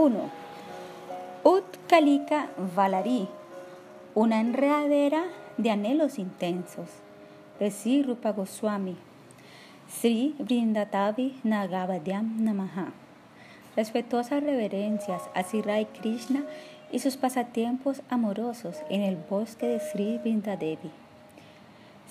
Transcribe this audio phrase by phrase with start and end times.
[0.00, 0.30] 1.
[1.44, 3.28] Utkalika Valari,
[4.14, 5.24] una enredadera
[5.58, 6.88] de anhelos intensos.
[7.58, 8.96] De Sri Rupa Goswami.
[9.90, 12.94] Sri Vrindatavi Nagavadyam Namaha.
[13.76, 16.44] Respetuosas reverencias a Sri Rai Krishna
[16.90, 20.90] y sus pasatiempos amorosos en el bosque de Sri Vrindadevi.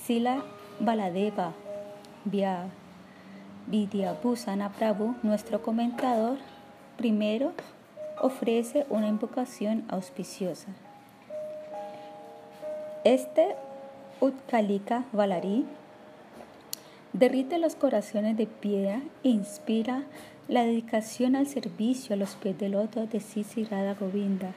[0.05, 0.43] Sila
[0.79, 1.53] Baladeva
[2.23, 2.67] Vya
[3.65, 6.37] Vidyabhusana Prabhu, nuestro comentador,
[6.99, 7.53] primero
[8.21, 10.67] ofrece una invocación auspiciosa.
[13.03, 13.55] Este
[14.19, 15.65] Utkalika Valari
[17.13, 20.03] derrite los corazones de piedra e inspira
[20.47, 24.51] la dedicación al servicio a los pies del loto de Sisi Radha Govinda.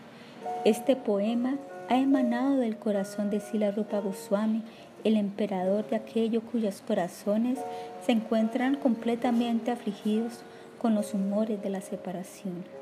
[0.64, 1.56] Este poema
[1.88, 4.62] ha emanado del corazón de Sila Rupa Goswami,
[5.04, 7.58] el emperador de aquellos cuyos corazones
[8.04, 10.40] se encuentran completamente afligidos
[10.78, 12.81] con los humores de la separación.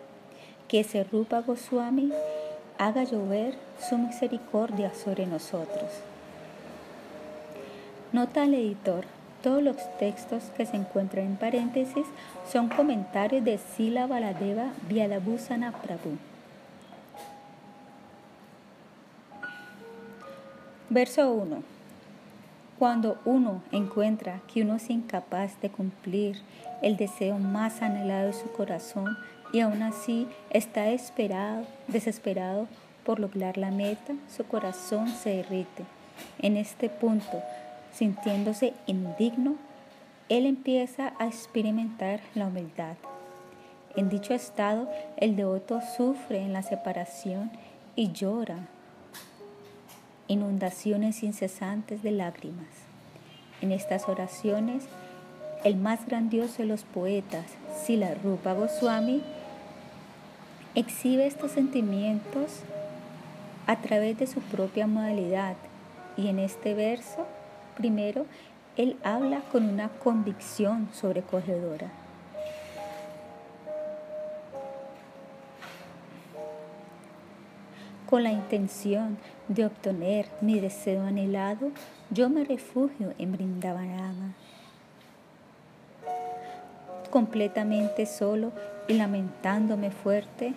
[0.71, 2.13] Que ese Rupa Goswami
[2.79, 3.55] haga llover
[3.89, 5.91] su misericordia sobre nosotros.
[8.13, 9.05] Nota al editor.
[9.43, 12.07] Todos los textos que se encuentran en paréntesis
[12.49, 16.17] son comentarios de Sila Baladeva Vyadabhusana Prabhu.
[20.89, 21.65] Verso 1.
[22.79, 26.41] Cuando uno encuentra que uno es incapaz de cumplir
[26.81, 29.19] el deseo más anhelado de su corazón
[29.53, 32.69] y aún así está esperado, desesperado
[33.05, 35.85] por lograr la meta, su corazón se derrite.
[36.41, 37.43] En este punto,
[37.93, 39.57] sintiéndose indigno,
[40.29, 42.97] él empieza a experimentar la humildad.
[43.97, 47.51] En dicho estado, el devoto sufre en la separación
[47.97, 48.69] y llora
[50.29, 52.69] inundaciones incesantes de lágrimas.
[53.61, 54.85] En estas oraciones,
[55.65, 57.47] el más grandioso de los poetas,
[57.85, 59.23] Sila Rupa Goswami,
[60.75, 62.61] exhibe estos sentimientos
[63.67, 65.57] a través de su propia modalidad.
[66.17, 67.27] Y en este verso,
[67.77, 68.27] primero,
[68.77, 71.91] él habla con una convicción sobrecogedora.
[78.09, 81.71] Con la intención de obtener mi deseo anhelado,
[82.11, 84.35] yo me refugio en Brindavanama.
[87.11, 88.53] Completamente solo
[88.91, 90.53] y lamentándome fuerte,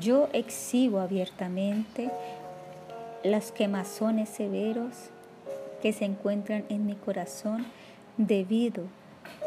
[0.00, 2.10] yo exhibo abiertamente
[3.22, 5.10] las quemazones severos
[5.80, 7.64] que se encuentran en mi corazón
[8.16, 8.82] debido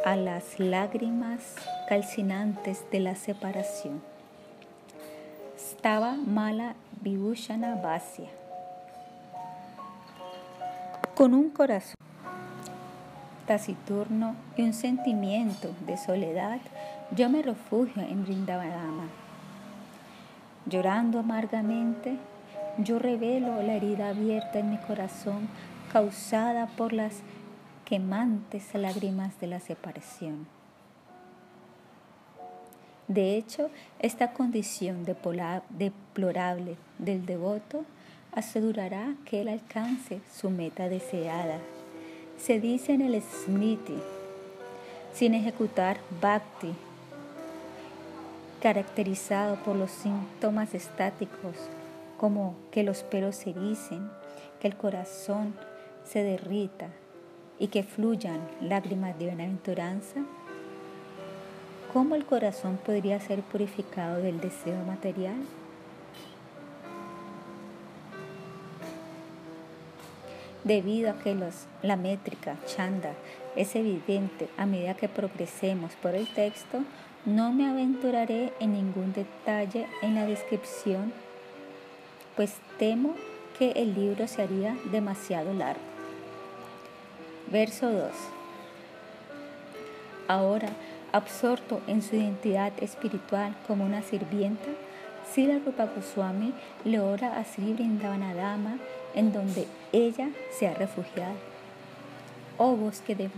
[0.05, 1.55] a las lágrimas
[1.89, 4.01] calcinantes de la separación.
[5.57, 8.29] Estaba mala Vibhushana Vasya.
[11.15, 11.95] Con un corazón
[13.45, 16.59] taciturno y un sentimiento de soledad,
[17.15, 19.07] yo me refugio en Vrindavadama.
[20.65, 22.17] Llorando amargamente,
[22.77, 25.49] yo revelo la herida abierta en mi corazón
[25.91, 27.21] causada por las
[27.83, 30.47] quemantes lágrimas de la separación.
[33.09, 33.69] De hecho,
[33.99, 37.83] esta condición deplorable del devoto
[38.31, 41.59] asegurará que él alcance su meta deseada.
[42.37, 43.97] Se dice en el Smriti,
[45.13, 46.73] sin ejecutar bhakti,
[48.61, 51.55] caracterizado por los síntomas estáticos
[52.17, 54.07] como que los pelos se ericen,
[54.59, 55.55] que el corazón
[56.05, 56.89] se derrita
[57.57, 60.21] y que fluyan lágrimas de bienaventuranza,
[61.91, 65.41] ¿cómo el corazón podría ser purificado del deseo material?
[70.63, 71.35] Debido a que
[71.81, 73.13] la métrica chanda
[73.55, 76.83] es evidente a medida que progresemos por el texto,
[77.25, 81.13] no me aventuraré en ningún detalle en la descripción,
[82.35, 83.15] pues temo
[83.57, 85.81] que el libro se haría demasiado largo.
[87.51, 88.11] Verso 2.
[90.27, 90.69] Ahora,
[91.11, 94.69] absorto en su identidad espiritual como una sirvienta,
[95.31, 96.53] Sila Rupa Goswami
[96.85, 98.77] le ora a Sri Vrindavanadama
[99.13, 101.35] en donde ella se ha refugiado.
[102.57, 103.29] Oh bosque de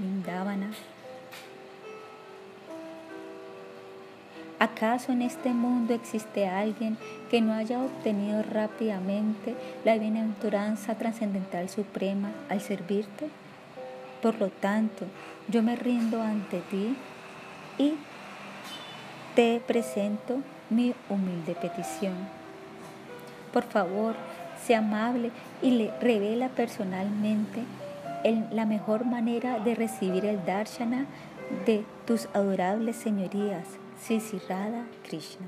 [4.60, 6.98] ¿acaso en este mundo existe alguien
[7.30, 13.30] que no haya obtenido rápidamente la bienaventuranza trascendental suprema al servirte?
[14.22, 15.06] Por lo tanto,
[15.48, 16.96] yo me rindo ante ti
[17.78, 17.96] y
[19.36, 20.38] te presento
[20.70, 22.14] mi humilde petición.
[23.52, 24.16] Por favor,
[24.64, 27.64] sea amable y le revela personalmente
[28.52, 31.06] la mejor manera de recibir el darshana
[31.66, 33.66] de tus adorables señorías,
[34.04, 34.38] Sisi
[35.02, 35.48] Krishna.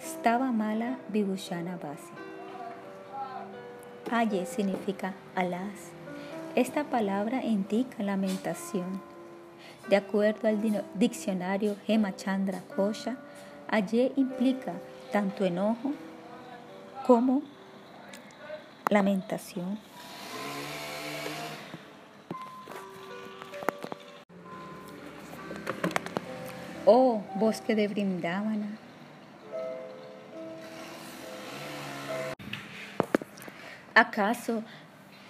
[0.00, 2.14] Stava mala Vibhushana Basi.
[4.10, 5.92] Aye significa alas.
[6.56, 9.02] Esta palabra indica lamentación.
[9.90, 10.58] De acuerdo al
[10.94, 13.18] diccionario Hemachandra Kosha,
[13.68, 14.72] Aye implica
[15.12, 15.92] tanto enojo
[17.06, 17.42] como
[18.88, 19.78] lamentación.
[26.92, 28.66] Oh, bosque de Brindavana.
[33.94, 34.64] ¿Acaso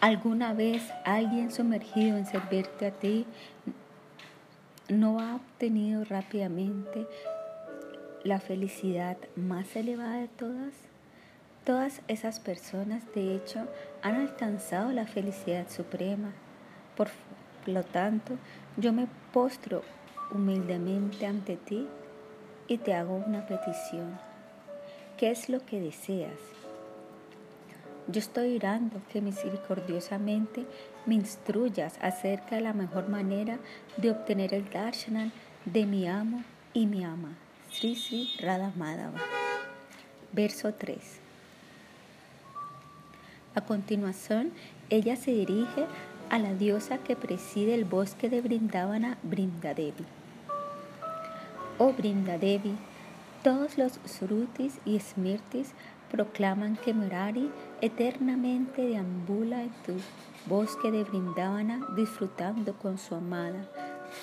[0.00, 3.26] alguna vez alguien sumergido en servirte a ti
[4.88, 7.06] no ha obtenido rápidamente
[8.24, 10.72] la felicidad más elevada de todas?
[11.66, 13.68] Todas esas personas, de hecho,
[14.00, 16.32] han alcanzado la felicidad suprema.
[16.96, 17.10] Por
[17.66, 18.38] lo tanto,
[18.78, 19.82] yo me postro
[20.32, 21.86] humildemente ante ti
[22.68, 24.18] y te hago una petición.
[25.16, 26.38] ¿Qué es lo que deseas?
[28.08, 30.66] Yo estoy orando que misericordiosamente
[31.06, 33.58] me instruyas acerca de la mejor manera
[33.98, 35.32] de obtener el darshan
[35.64, 36.42] de mi amo
[36.72, 37.36] y mi ama,
[37.70, 39.20] Sri Sri Radha Madhava.
[40.32, 40.98] Verso 3.
[43.54, 44.52] A continuación,
[44.90, 45.86] ella se dirige
[46.30, 50.19] a la diosa que preside el bosque de Brindavana, Brindadevi.
[51.82, 52.76] Oh Brindadevi,
[53.42, 55.72] todos los Srutis y Smirtis
[56.10, 57.50] proclaman que Murari
[57.80, 59.94] eternamente deambula en tu
[60.44, 63.64] bosque de Brindavana disfrutando con su amada.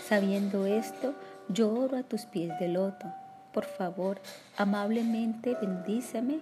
[0.07, 1.15] Sabiendo esto,
[1.49, 3.07] yo oro a tus pies de loto.
[3.51, 4.21] Por favor,
[4.55, 6.41] amablemente bendíceme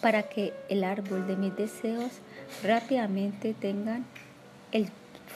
[0.00, 2.12] para que el árbol de mis deseos
[2.62, 4.00] rápidamente tenga
[4.72, 4.88] el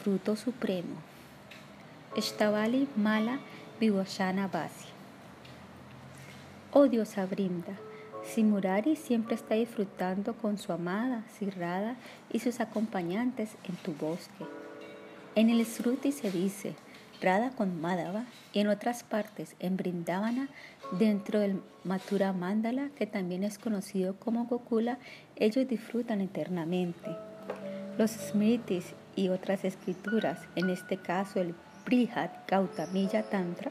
[0.03, 1.10] fruto supremo.
[2.17, 3.39] Estavali Mala
[3.79, 4.89] Vivashana Basi.
[6.73, 7.79] Oh diosa Brinda,
[8.25, 11.95] si Murari siempre está disfrutando con su amada Sirrada
[12.33, 14.45] y sus acompañantes en tu bosque.
[15.37, 16.75] En el Sruti se dice
[17.23, 20.49] Radha con Madhava y en otras partes en Brindavana,
[20.99, 24.99] dentro del Mathura Mandala, que también es conocido como Gokula,
[25.37, 27.17] ellos disfrutan eternamente.
[27.99, 31.55] Los Smritis y otras escrituras, en este caso el
[31.85, 33.71] Brihad Gautamiya Tantra,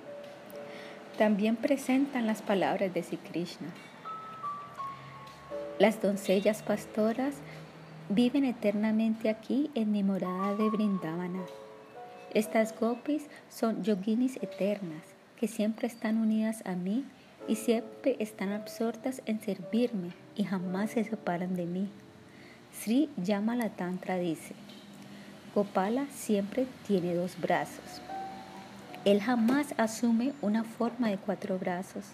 [1.18, 3.68] también presentan las palabras de Sri Krishna.
[5.80, 7.36] Las doncellas pastoras
[8.10, 11.44] viven eternamente aquí en mi morada de Brindavana.
[12.34, 15.04] Estas gopis son yoginis eternas
[15.40, 17.06] que siempre están unidas a mí
[17.48, 21.90] y siempre están absortas en servirme y jamás se separan de mí.
[22.74, 24.54] Sri Yamala Tantra dice,
[25.56, 28.02] Gopala siempre tiene dos brazos.
[29.04, 32.06] Él jamás asume una forma de cuatro brazos.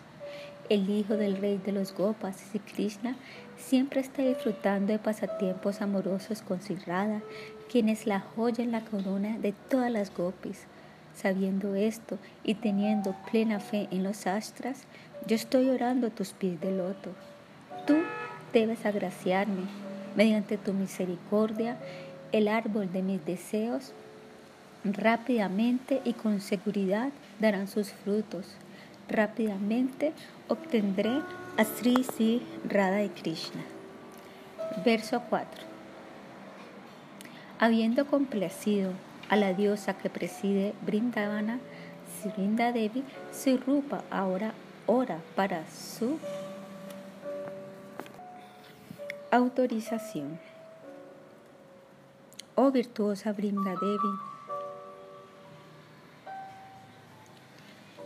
[0.70, 3.16] El hijo del rey de los Gopas, Sri Krishna,
[3.58, 7.22] siempre está disfrutando de pasatiempos amorosos con Sri Radha,
[7.70, 10.66] quien es la joya en la corona de todas las gopis.
[11.14, 14.84] Sabiendo esto y teniendo plena fe en los astras,
[15.28, 17.12] yo estoy orando a tus pies de loto.
[17.86, 17.96] Tú
[18.54, 19.64] debes agraciarme
[20.16, 21.78] mediante tu misericordia
[22.36, 23.94] el árbol de mis deseos
[24.84, 28.58] rápidamente y con seguridad darán sus frutos.
[29.08, 30.12] Rápidamente
[30.50, 31.22] obtendré
[31.56, 33.62] a Sri Sri Radha y Krishna.
[34.84, 35.48] Verso 4.
[37.58, 38.92] Habiendo complacido
[39.30, 41.60] a la diosa que preside Brindavana,
[42.22, 44.52] Srinda Devi, se rupa ahora
[44.88, 46.20] ora para su
[49.32, 50.38] autorización.
[52.58, 54.18] Oh virtuosa Brindadevi,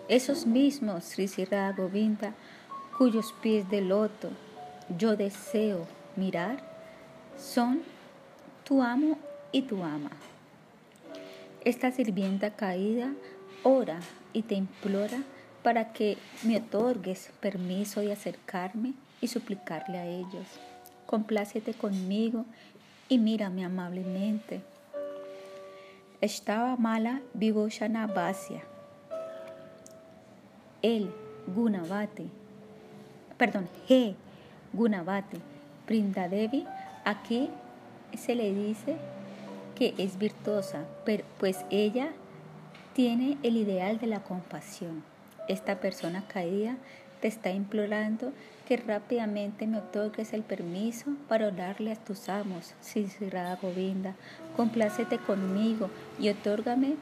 [0.08, 1.30] esos mismos Sri
[1.78, 2.34] Govinda
[2.98, 4.32] cuyos pies de loto
[4.98, 6.64] yo deseo mirar
[7.38, 7.84] son
[8.64, 9.20] tu amo
[9.52, 10.10] y tu ama.
[11.64, 13.14] Esta sirvienta caída
[13.62, 14.00] ora
[14.34, 15.22] y te implora
[15.62, 20.48] para que me otorgues permiso de acercarme y suplicarle a ellos.
[21.06, 22.46] Complácete conmigo
[23.10, 24.62] y mírame amablemente.
[26.22, 28.64] Estaba mala Vibhushana Vasya
[30.82, 31.12] el
[31.54, 32.30] Gunavati,
[33.38, 34.16] perdón, He
[34.74, 35.38] Gunavati,
[35.88, 36.66] Brindadevi,
[37.04, 37.50] aquí
[38.18, 38.96] se le dice
[39.76, 40.86] que es virtuosa,
[41.40, 42.10] pues ella
[42.94, 45.04] tiene el ideal de la compasión.
[45.48, 46.78] Esta persona caída
[47.22, 48.32] te está implorando
[48.70, 54.14] que rápidamente me otorgues el permiso para orarle a tus amos, Sisirada Govinda.
[54.56, 56.94] Complácete conmigo y otórgame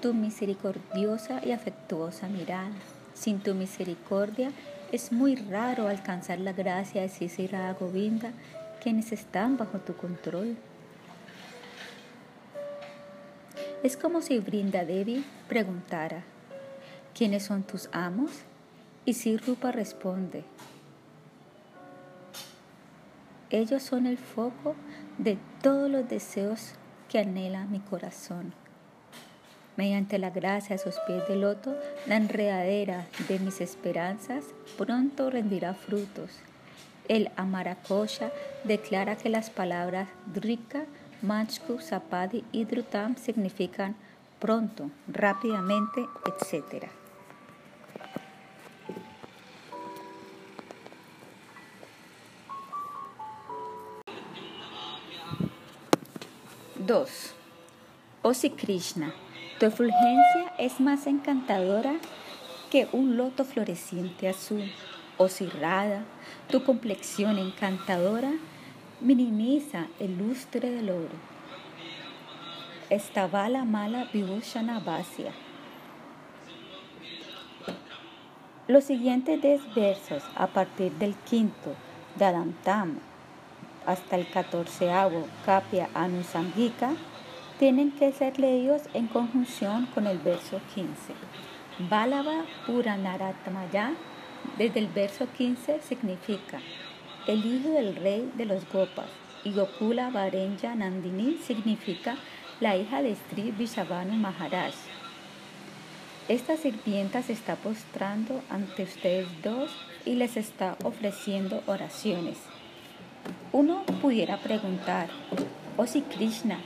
[0.00, 2.70] tu misericordiosa y afectuosa mirada.
[3.14, 4.52] Sin tu misericordia
[4.92, 8.30] es muy raro alcanzar la gracia de Sisi Govinda,
[8.80, 10.56] quienes están bajo tu control.
[13.82, 16.22] Es como si Brinda Devi preguntara,
[17.12, 18.30] ¿quiénes son tus amos?
[19.04, 20.44] Y si Rupa responde,
[23.50, 24.74] ellos son el foco
[25.18, 26.74] de todos los deseos
[27.08, 28.52] que anhela mi corazón.
[29.76, 31.76] Mediante la gracia de sus pies de loto,
[32.06, 34.44] la enredadera de mis esperanzas
[34.76, 36.40] pronto rendirá frutos.
[37.06, 38.30] El Amarakosha
[38.64, 40.84] declara que las palabras Drika,
[41.22, 43.94] Manchku, Sapadi y Drutam significan
[44.40, 46.86] pronto, rápidamente, etc.
[56.88, 57.34] 2.
[58.22, 59.12] Oh si Krishna,
[59.60, 61.92] tu efulgencia es más encantadora
[62.70, 64.72] que un loto floreciente azul.
[65.18, 65.50] Oh si
[66.50, 68.32] tu complexión encantadora
[69.02, 71.18] minimiza el lustre del oro.
[72.88, 75.32] Estaba la mala Vibhushana Vasya.
[78.66, 81.74] Los siguientes 10 versos a partir del quinto
[82.16, 82.98] Dadantam
[83.88, 86.90] hasta el catorceavo Kapia Anusangika
[87.58, 91.14] tienen que ser leídos en conjunción con el verso 15.
[91.88, 93.94] Balava Puranaratamaya
[94.58, 96.60] desde el verso 15 significa
[97.26, 99.08] el hijo del rey de los Gopas
[99.42, 102.16] y Gokula Varenja Nandini significa
[102.60, 104.74] la hija de Sri Vishavanu Maharaj.
[106.28, 109.70] Esta sirvienta se está postrando ante ustedes dos
[110.04, 112.36] y les está ofreciendo oraciones.
[113.52, 115.08] Uno pudiera preguntar,
[115.76, 116.58] oh si Krishna,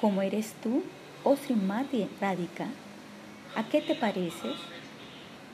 [0.00, 0.82] ¿cómo eres tú?
[1.24, 2.66] Oh Srimati Radhika,
[3.56, 4.56] ¿a qué te pareces?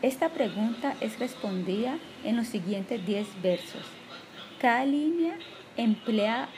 [0.03, 3.83] Esta pregunta es respondida en los siguientes 10 versos.
[4.61, 5.35] Cada línea
[5.77, 6.49] emplea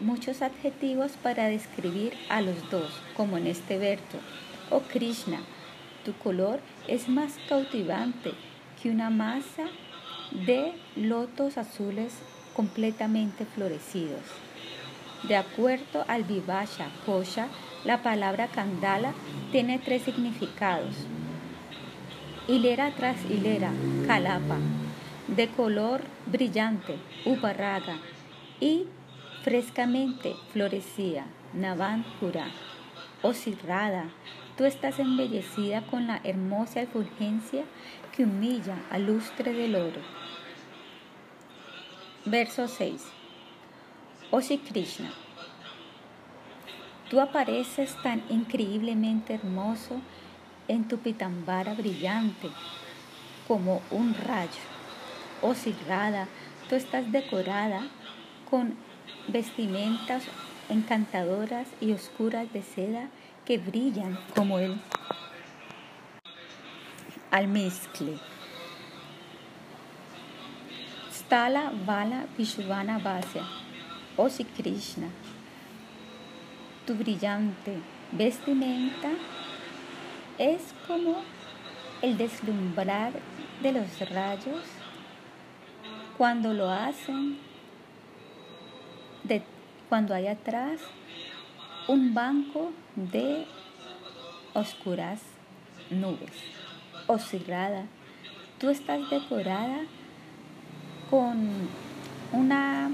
[0.00, 4.18] muchos adjetivos para describir a los dos, como en este verso.
[4.70, 5.40] Oh Krishna,
[6.04, 8.32] tu color es más cautivante
[8.80, 9.66] que una masa
[10.30, 12.14] de lotos azules
[12.54, 14.22] completamente florecidos.
[15.24, 17.48] De acuerdo al Vivasha Kosha,
[17.84, 19.12] la palabra Kandala
[19.52, 20.94] tiene tres significados.
[22.48, 23.70] Hilera tras hilera,
[24.06, 24.58] Kalapa,
[25.28, 27.98] de color brillante, Uparaga,
[28.60, 28.86] y
[29.42, 32.46] frescamente florecía, Navankura,
[33.22, 34.10] o Sirrada,
[34.56, 37.64] tú estás embellecida con la hermosa efulgencia
[38.14, 40.19] que humilla al lustre del oro.
[42.26, 43.02] Verso 6.
[44.30, 45.10] Oh Krishna,
[47.08, 50.00] tú apareces tan increíblemente hermoso
[50.68, 52.48] en tu pitambara brillante
[53.48, 54.50] como un rayo.
[55.40, 55.54] Oh
[55.88, 56.28] Radha,
[56.68, 57.88] tú estás decorada
[58.50, 58.76] con
[59.28, 60.22] vestimentas
[60.68, 63.08] encantadoras y oscuras de seda
[63.46, 64.78] que brillan como el
[67.30, 68.18] almizcle.
[71.30, 73.44] Stala Vala Vishvana Vasya,
[74.18, 75.08] oh si Krishna,
[76.84, 77.78] tu brillante
[78.10, 79.12] vestimenta
[80.38, 81.22] es como
[82.02, 83.12] el deslumbrar
[83.62, 84.64] de los rayos
[86.18, 87.38] cuando lo hacen,
[89.22, 89.40] de,
[89.88, 90.80] cuando hay atrás
[91.86, 93.46] un banco de
[94.54, 95.20] oscuras
[95.90, 96.42] nubes
[97.06, 97.84] o cerrada.
[98.58, 99.86] Tú estás decorada
[101.10, 101.68] con
[102.32, 102.90] una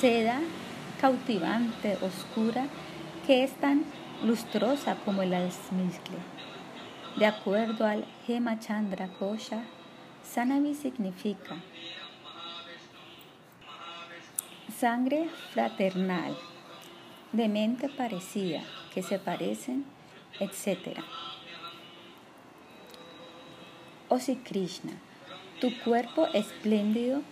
[0.00, 0.40] seda
[1.00, 2.66] cautivante, oscura,
[3.26, 3.84] que es tan
[4.24, 6.16] lustrosa como el almizcle.
[7.16, 9.62] De acuerdo al Hema Chandra Kosha,
[10.74, 11.56] significa
[14.78, 16.36] sangre fraternal,
[17.32, 18.62] de mente parecida,
[18.94, 19.84] que se parecen,
[20.40, 20.98] etc.
[24.08, 24.92] Oh si Krishna,
[25.62, 27.22] tu cuerpo espléndido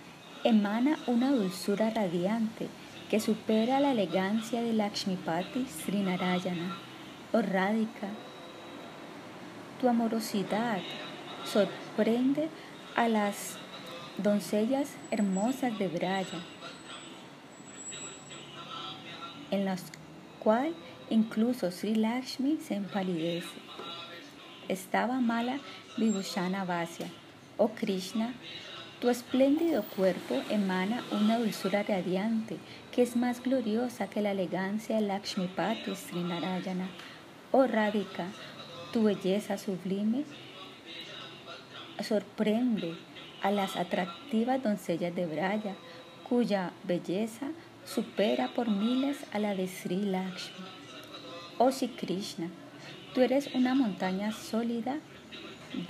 [0.44, 2.68] emana una dulzura radiante
[3.10, 6.76] que supera la elegancia de Lakshmipati Srinarayana.
[7.32, 8.06] Oh Radhika,
[9.80, 10.78] tu amorosidad
[11.44, 12.49] sorprende
[12.94, 13.56] a las
[14.16, 16.38] doncellas hermosas de Braya,
[19.50, 19.90] en las
[20.38, 20.75] cuales
[21.08, 23.58] incluso Sri Lakshmi se empalidece.
[24.68, 25.58] Estaba mala
[25.96, 27.10] Vibhushana Vasya
[27.62, 28.32] Oh Krishna,
[29.02, 32.56] tu espléndido cuerpo emana una dulzura radiante
[32.90, 36.88] que es más gloriosa que la elegancia de Lakshmipati Srinarayana.
[37.52, 38.28] Oh Radhika,
[38.94, 40.24] Tu belleza sublime
[42.02, 42.94] sorprende
[43.42, 45.74] a las atractivas doncellas de Braya,
[46.26, 47.48] cuya belleza
[47.84, 50.64] supera por miles a la de Sri Lakshmi.
[51.58, 52.48] Oh Sri Krishna,
[53.14, 54.96] tú eres una montaña sólida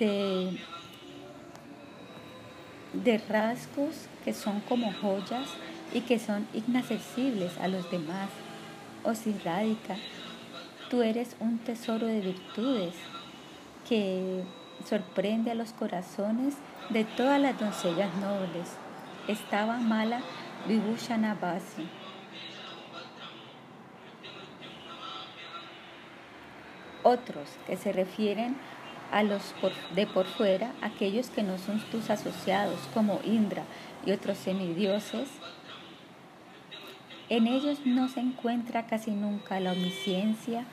[0.01, 0.59] de,
[2.93, 5.49] de rasgos que son como joyas
[5.93, 8.29] y que son inaccesibles a los demás.
[9.15, 9.97] Sri Radhika,
[10.91, 12.95] tú eres un tesoro de virtudes
[13.89, 14.43] que
[14.89, 16.55] sorprende a los corazones
[16.91, 18.77] de todas las doncellas nobles.
[19.29, 20.21] Estaba mala
[20.67, 21.89] Vibhushana Basi.
[27.03, 28.57] Otros que se refieren
[29.11, 29.55] a los
[29.95, 33.65] de por fuera, aquellos que no son tus asociados, como Indra
[34.07, 35.29] y otros semidioses,
[37.29, 40.65] en ellos no se encuentra casi nunca la omnisciencia,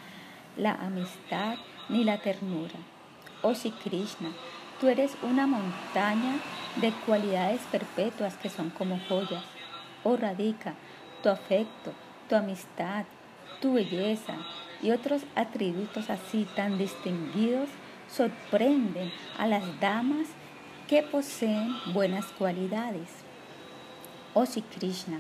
[0.58, 2.80] la amistad ni la ternura.
[3.44, 4.30] Oh si Krishna,
[4.82, 6.40] tú eres una montaña
[6.78, 9.44] de cualidades perpetuas que son como joyas.
[10.04, 10.74] Oh Radhika,
[11.22, 11.94] tu afecto,
[12.28, 13.06] tu amistad,
[13.62, 14.34] tu belleza
[14.82, 17.70] y otros atributos así tan distinguidos
[18.18, 20.28] sorprenden a las damas
[20.88, 23.10] que poseen buenas cualidades.
[24.34, 25.20] Oh si Krishna,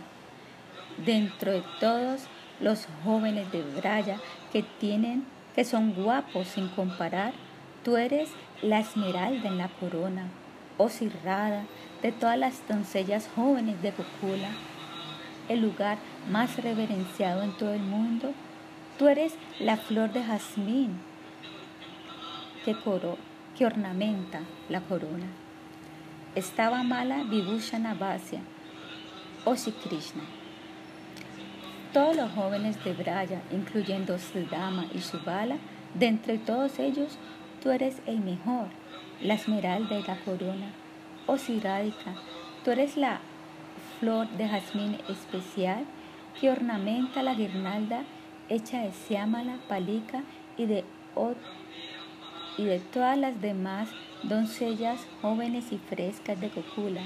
[1.06, 2.24] dentro de todos
[2.60, 4.18] los jóvenes de Braya
[4.52, 5.26] que tienen
[5.56, 7.34] que son guapos sin comparar,
[7.88, 8.28] Tú eres
[8.62, 10.28] la esmeralda en la corona,
[10.78, 11.64] oh Sirrada,
[12.02, 14.50] de todas las doncellas jóvenes de Gokula,
[15.48, 15.98] el lugar
[16.30, 18.34] más reverenciado en todo el mundo.
[19.00, 21.00] Tú eres la flor de jazmín
[22.74, 23.18] que,
[23.58, 25.28] que ornamenta la corona.
[26.36, 28.42] Estaba mala Vibhushana Vasya,
[29.56, 30.24] Sri Krishna.
[31.94, 35.58] Todos los jóvenes de Braya, incluyendo Sudama y Subala,
[35.94, 37.18] de entre todos ellos,
[37.62, 38.68] Tú eres el mejor,
[39.20, 40.72] la esmeralda y la corona.
[41.26, 42.14] Oh Sirádica,
[42.64, 43.20] tú eres la
[44.00, 45.84] flor de jazmín especial
[46.40, 48.04] que ornamenta la guirnalda
[48.48, 50.22] hecha de siámala, palica
[50.56, 50.86] y de,
[52.58, 53.90] y de todas las demás
[54.24, 57.02] doncellas jóvenes y frescas de Cocula.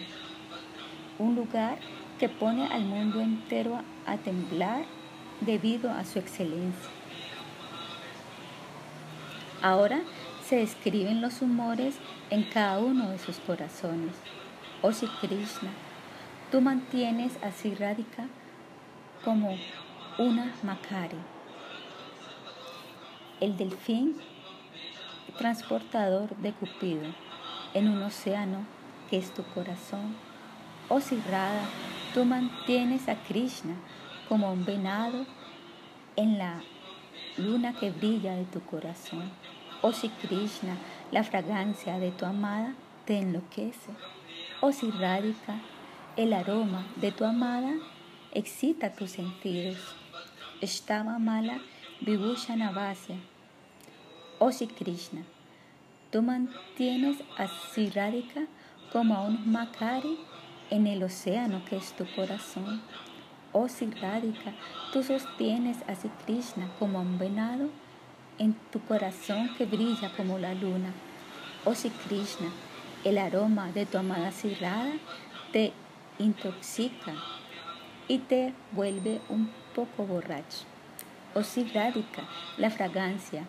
[1.19, 1.77] Un lugar
[2.19, 4.85] que pone al mundo entero a temblar
[5.41, 6.89] debido a su excelencia.
[9.61, 10.01] Ahora
[10.47, 11.95] se describen los humores
[12.29, 14.13] en cada uno de sus corazones.
[14.81, 15.69] Oh si Krishna,
[16.51, 18.27] tú mantienes a Radhika
[19.23, 19.55] como
[20.17, 21.17] una Makari,
[23.39, 24.15] el delfín
[25.41, 27.15] transportador de Cupido
[27.73, 28.59] en un océano
[29.09, 30.15] que es tu corazón.
[30.87, 31.65] Oh si Radha,
[32.13, 33.73] tú mantienes a Krishna
[34.29, 35.25] como un venado
[36.15, 36.61] en la
[37.37, 39.31] luna que brilla de tu corazón.
[39.81, 40.77] Oh si Krishna,
[41.11, 42.75] la fragancia de tu amada
[43.05, 43.89] te enloquece.
[44.61, 45.55] Oh si Radhika,
[46.17, 47.73] el aroma de tu amada
[48.31, 49.79] excita tus sentidos.
[50.61, 51.57] Estaba mala
[51.99, 53.15] Vibhushana Vasya.
[54.37, 55.23] Oh si Krishna,
[56.11, 57.47] tú mantienes a
[57.95, 58.41] Radhika
[58.91, 60.19] como a un Makari
[60.69, 62.81] en el océano que es tu corazón.
[63.53, 64.53] Oh si Radhika,
[64.91, 65.95] tú sostienes a
[66.25, 67.69] Krishna como a un venado
[68.37, 70.91] en tu corazón que brilla como la luna.
[71.63, 72.49] Oh si Krishna,
[73.05, 74.93] el aroma de tu amada Sirada
[75.53, 75.71] te
[76.19, 77.13] intoxica
[78.09, 80.65] y te vuelve un poco borracho.
[81.33, 82.23] Oh si Radhika,
[82.57, 83.45] la fragancia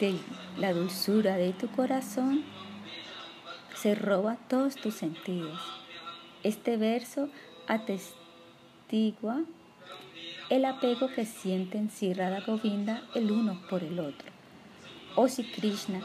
[0.00, 0.18] de
[0.58, 2.44] la dulzura de tu corazón
[3.74, 5.60] se roba todos tus sentidos.
[6.42, 7.28] Este verso
[7.66, 9.42] atestigua
[10.48, 14.28] el apego que sienten Sri Radha Govinda el uno por el otro.
[15.16, 16.00] Oh si Krishna,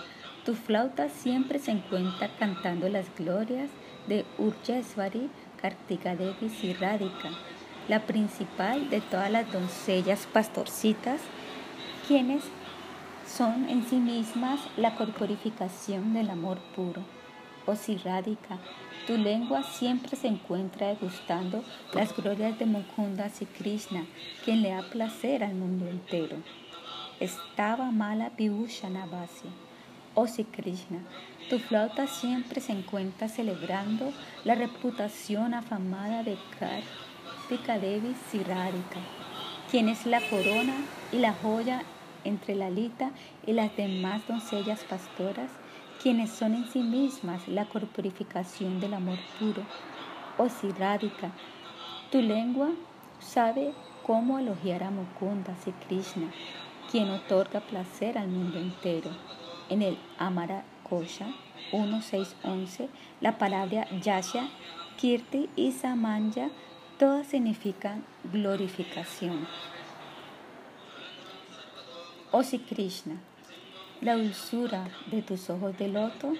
[0.46, 3.70] tu flauta siempre se encuentra cantando las glorias
[4.08, 5.30] de Urjeswari
[5.62, 7.30] Kartika Devi Sri Radhika,
[7.88, 11.22] la principal de todas las doncellas pastorcitas,
[12.08, 12.44] quienes
[13.32, 17.02] son en sí mismas la corporificación del amor puro.
[17.66, 18.58] Oh si Radhika,
[19.08, 21.64] tu lengua siempre se encuentra degustando
[21.94, 24.06] las glorias de Mukunda y Krishna,
[24.44, 26.38] quien le da placer al mundo entero.
[27.20, 29.52] Estaba mala Vibhushana Vasya.
[30.14, 31.00] Oh si Krishna,
[31.50, 34.12] tu flauta siempre se encuentra celebrando
[34.44, 39.00] la reputación afamada de Kartika Devi Siradika,
[39.70, 40.76] quien es la corona
[41.14, 41.84] y la joya
[42.24, 43.12] entre Lalita
[43.46, 45.52] y las demás doncellas pastoras
[46.02, 49.64] quienes son en sí mismas la corporificación del amor puro.
[50.38, 51.32] Oh Siddharika,
[52.12, 52.70] tu lengua
[53.20, 53.74] sabe
[54.06, 56.32] cómo elogiar a Mukunda, y Krishna,
[56.90, 59.12] quien otorga placer al mundo entero.
[59.70, 61.28] En el Amara Kosha
[61.72, 62.90] 1.6.11,
[63.22, 64.50] la palabra Yasha,
[64.98, 66.50] Kirti y Samanya
[66.98, 69.48] todas significan glorificación.
[72.34, 73.16] Oh si Krishna,
[74.00, 76.32] la dulzura de tus ojos de loto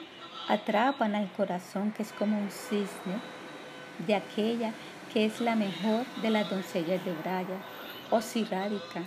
[0.48, 3.20] atrapan al corazón que es como un cisne
[4.08, 4.74] de aquella
[5.12, 7.58] que es la mejor de las doncellas de Braya,
[8.10, 9.04] oh si Radhika.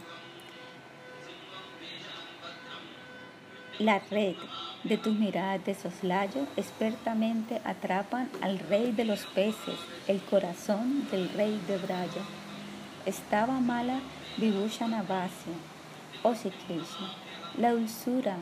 [3.79, 4.37] La red
[4.85, 11.31] de tus miradas de soslayo expertamente atrapan al rey de los peces, el corazón del
[11.31, 12.23] rey de Braya.
[13.07, 14.01] Estaba mala
[14.37, 15.03] Vibhushana
[16.25, 16.35] oh
[17.59, 18.39] la dulzura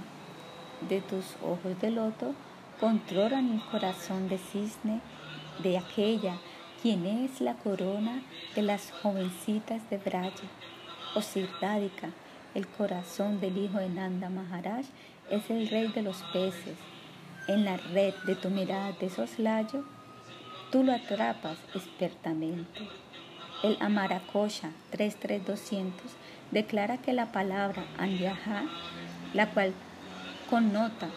[0.89, 2.33] de tus ojos de loto
[2.79, 5.01] controlan el corazón de cisne
[5.63, 6.37] de aquella
[6.81, 8.23] quien es la corona
[8.55, 10.49] de las jovencitas de Braya.
[11.15, 11.47] Oh si
[12.55, 14.85] el corazón del hijo de Nanda Maharaj
[15.31, 16.79] es el rey de los peces.
[17.49, 19.85] En la red de tu mirada de soslayo,
[20.71, 22.89] tú lo atrapas expertamente.
[23.65, 26.13] El Amarakosha 33200
[26.53, 28.65] declara que la palabra Anyaha,
[29.35, 29.73] la cual
[30.49, 31.09] connota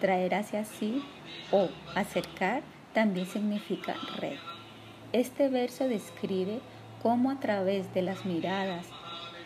[0.00, 1.02] traer hacia sí
[1.50, 4.36] o acercar, también significa red.
[5.12, 6.60] Este verso describe
[7.02, 8.86] cómo a través de las miradas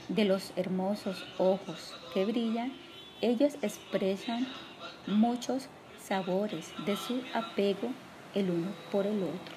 [0.08, 2.72] de los hermosos ojos que brillan,
[3.20, 4.46] ellos expresan
[5.06, 5.68] muchos
[6.02, 7.90] sabores de su apego
[8.34, 9.54] el uno por el otro.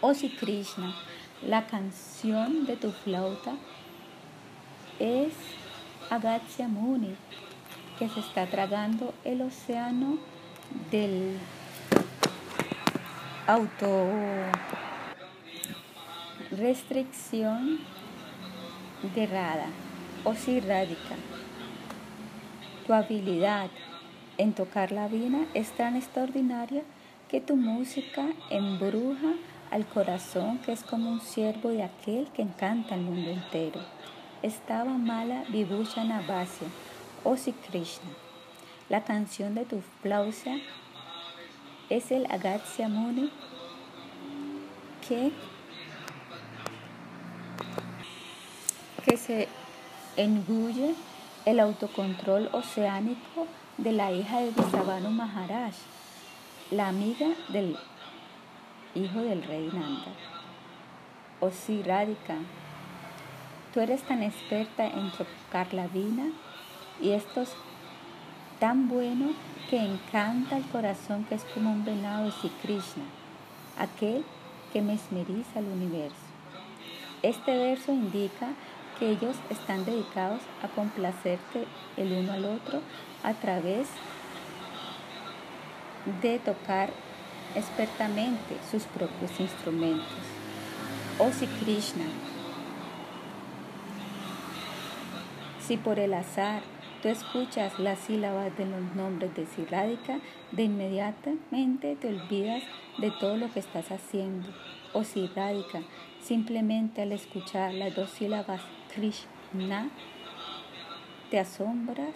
[0.00, 0.94] Oh si Krishna,
[1.42, 3.54] la canción de tu flauta
[4.98, 5.32] es
[6.10, 7.14] Agastya Muni,
[7.98, 10.18] que se está tragando el océano
[10.90, 11.38] del
[13.46, 14.08] auto
[16.50, 17.78] restricción
[19.14, 19.66] de Rada
[20.24, 21.16] o si radica.
[22.86, 23.70] Tu habilidad
[24.38, 26.82] en tocar la vina es tan extraordinaria
[27.28, 29.32] que tu música embruja
[29.70, 33.80] al corazón que es como un siervo de aquel que encanta el mundo entero.
[34.44, 36.68] Estaba mala Vibhushana Vasya,
[37.24, 38.10] o si Krishna.
[38.90, 40.56] La canción de tu flauta
[41.88, 43.32] es el Agastya Muni
[45.08, 45.32] que,
[49.06, 49.48] que se
[50.18, 50.94] engulle
[51.46, 53.46] el autocontrol oceánico
[53.78, 55.72] de la hija de Visavanu Maharaj,
[56.70, 57.78] la amiga del
[58.94, 60.12] hijo del rey Nanda.
[61.40, 62.36] O si Radhika,
[63.74, 66.28] tú eres tan experta en tocar la vina
[67.02, 67.50] y esto es
[68.60, 69.32] tan bueno
[69.68, 73.02] que encanta el corazón que es como un venado de Krishna,
[73.76, 74.24] aquel
[74.72, 76.14] que mesmeriza el universo.
[77.22, 78.50] Este verso indica
[78.98, 82.80] que ellos están dedicados a complacerte el uno al otro
[83.24, 83.88] a través
[86.22, 86.90] de tocar
[87.56, 90.06] expertamente sus propios instrumentos.
[91.18, 92.04] O si Krishna,
[95.66, 96.62] si por el azar
[97.02, 100.18] tú escuchas las sílabas de los nombres de Sirádica,
[100.52, 102.62] de inmediatamente te olvidas
[102.98, 104.48] de todo lo que estás haciendo.
[104.92, 105.80] O Sirádica,
[106.20, 108.60] simplemente al escuchar las dos sílabas
[108.94, 109.88] Krishna,
[111.30, 112.14] te asombras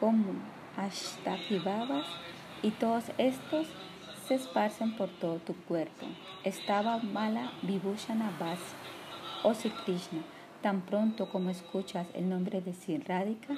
[0.00, 0.34] como
[0.76, 2.06] Ashtakivavas
[2.62, 3.68] y todos estos
[4.26, 6.06] se esparcen por todo tu cuerpo.
[6.42, 8.74] Estaba mala Vibhushana Bhasi,
[9.44, 10.22] o si Krishna
[10.62, 12.74] Tan pronto como escuchas el nombre de
[13.06, 13.54] Radhika,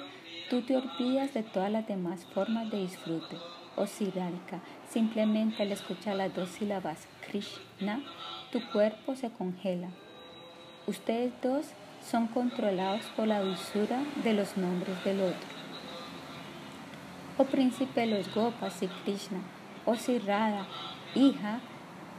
[0.49, 3.35] tú te olvidas de todas las demás formas de disfrute.
[3.75, 8.01] O Radhika, simplemente al escuchar las dos sílabas Krishna,
[8.51, 9.89] tu cuerpo se congela.
[10.87, 11.65] Ustedes dos
[12.01, 15.47] son controlados por la dulzura de los nombres del otro.
[17.37, 19.39] Oh príncipe de los Gopas y Krishna,
[19.85, 20.67] oh Radha,
[21.15, 21.59] hija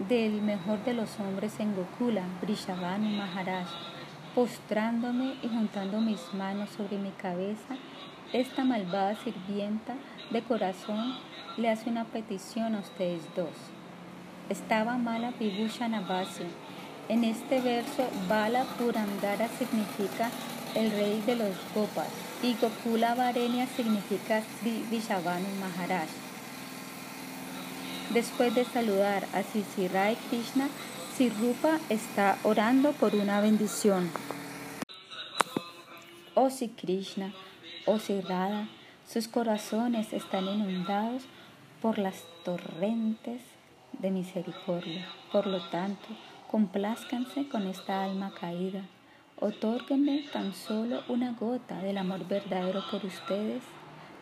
[0.08, 3.68] del mejor de los hombres en Gokula, Brishavanu Maharaj,
[4.34, 7.76] postrándome y juntando mis manos sobre mi cabeza,
[8.32, 9.94] esta malvada sirvienta
[10.30, 11.14] de corazón
[11.56, 13.54] le hace una petición a ustedes dos.
[14.48, 16.44] Estaba mala Vibhusha Navasi.
[17.08, 20.30] En este verso, Bala Purandara significa
[20.74, 22.08] el rey de los Gopas
[22.42, 24.84] y Gokula Varenia significa Sri
[25.60, 26.08] Maharaj.
[28.12, 30.68] Después de saludar a Sisirai Krishna,
[31.16, 34.10] Rupa está orando por una bendición.
[36.34, 37.32] Oh si Krishna,
[37.86, 38.68] oh si Radha,
[39.08, 41.22] sus corazones están inundados
[41.80, 43.40] por las torrentes
[43.92, 45.06] de misericordia.
[45.30, 46.08] Por lo tanto,
[46.50, 48.82] complázcanse con esta alma caída.
[49.38, 53.62] Otórguenme tan solo una gota del amor verdadero por ustedes,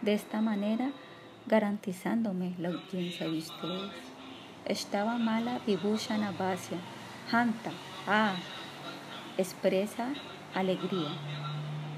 [0.03, 0.93] de esta manera
[1.47, 4.12] garantizándome la audiencia de ustedes.
[4.65, 6.79] Estaba mala Vibhushana Vasya,
[7.33, 7.73] Hanta,
[8.07, 8.37] ah,
[9.37, 10.15] expresa
[10.55, 11.11] alegría.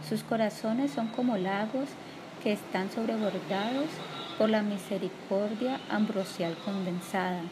[0.09, 1.91] Sus corazones son como lagos
[2.43, 3.89] que están sobrebordados
[4.39, 7.43] por la misericordia ambrosial condensada,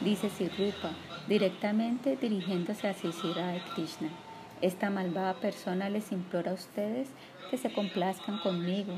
[0.00, 0.92] dice Sirrupa,
[1.28, 4.08] directamente dirigiéndose a Sisira de Krishna.
[4.62, 7.08] Esta malvada persona les implora a ustedes
[7.50, 8.94] que se complazcan conmigo.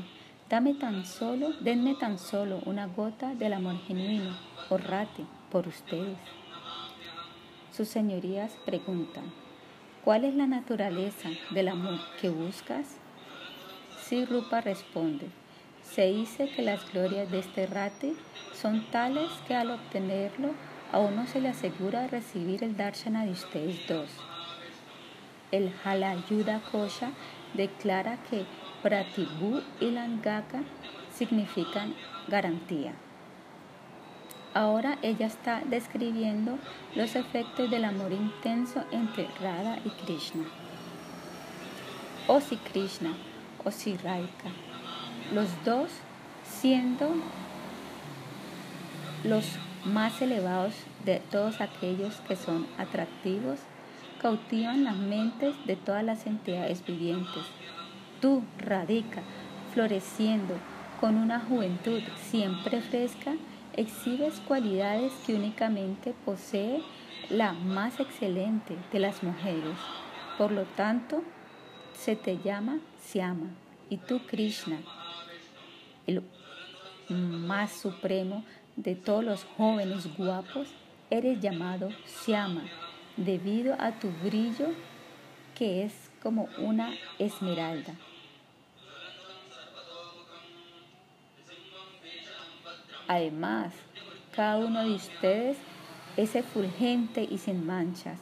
[0.53, 4.37] Dame tan solo, denme tan solo una gota del amor genuino,
[4.69, 6.19] o rati, por ustedes.
[7.71, 9.33] Sus señorías preguntan,
[10.03, 12.99] ¿cuál es la naturaleza del amor que buscas?
[14.03, 15.25] Si Rupa responde,
[15.81, 18.15] se dice que las glorias de este rati
[18.53, 20.51] son tales que al obtenerlo
[20.91, 24.11] a uno se le asegura recibir el darshana de ustedes dos.
[25.51, 27.09] El Halayuda Kosha
[27.55, 28.45] declara que
[28.83, 30.61] Pratibhu y Langaka
[31.15, 31.95] significan
[32.27, 32.93] garantía.
[34.53, 36.59] Ahora ella está describiendo
[36.93, 40.43] los efectos del amor intenso entre Radha y Krishna.
[42.27, 43.13] O si Krishna,
[43.63, 44.49] o si Raika,
[45.33, 45.89] los dos
[46.43, 47.09] siendo
[49.23, 49.45] los
[49.85, 50.73] más elevados
[51.05, 53.59] de todos aquellos que son atractivos
[54.21, 57.43] cautivan las mentes de todas las entidades vivientes.
[58.23, 59.21] Tú, radica,
[59.73, 60.55] floreciendo
[61.01, 63.33] con una juventud siempre fresca,
[63.75, 66.81] exhibes cualidades que únicamente posee
[67.29, 69.75] la más excelente de las mujeres.
[70.37, 71.21] Por lo tanto,
[71.93, 73.49] se te llama Siama.
[73.89, 74.77] Y tú, Krishna,
[76.07, 76.23] el
[77.09, 78.45] más supremo
[78.77, 80.69] de todos los jóvenes guapos,
[81.09, 82.63] eres llamado Siama
[83.17, 84.67] debido a tu brillo
[85.55, 87.93] que es como una esmeralda.
[93.07, 93.73] Además,
[94.35, 95.57] cada uno de ustedes
[96.17, 98.19] es efulgente y sin manchas,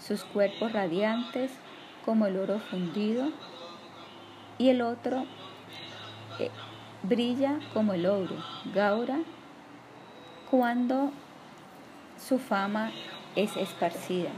[0.00, 1.52] sus cuerpos radiantes
[2.04, 3.30] como el oro fundido
[4.58, 5.24] y el otro
[6.38, 6.50] eh,
[7.02, 8.36] brilla como el oro,
[8.74, 9.18] Gaura,
[10.50, 11.12] cuando
[12.18, 12.90] su fama
[13.36, 14.30] es esparcida.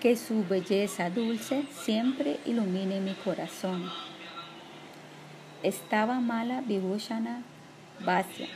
[0.00, 3.90] Que su belleza dulce siempre ilumine mi corazón.
[5.64, 7.42] Estaba mala Vibhushana
[8.04, 8.48] Vasya.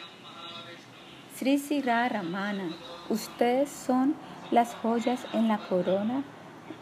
[1.34, 2.68] Sri Sira Ramana,
[3.08, 4.14] ustedes son
[4.50, 6.22] las joyas en la corona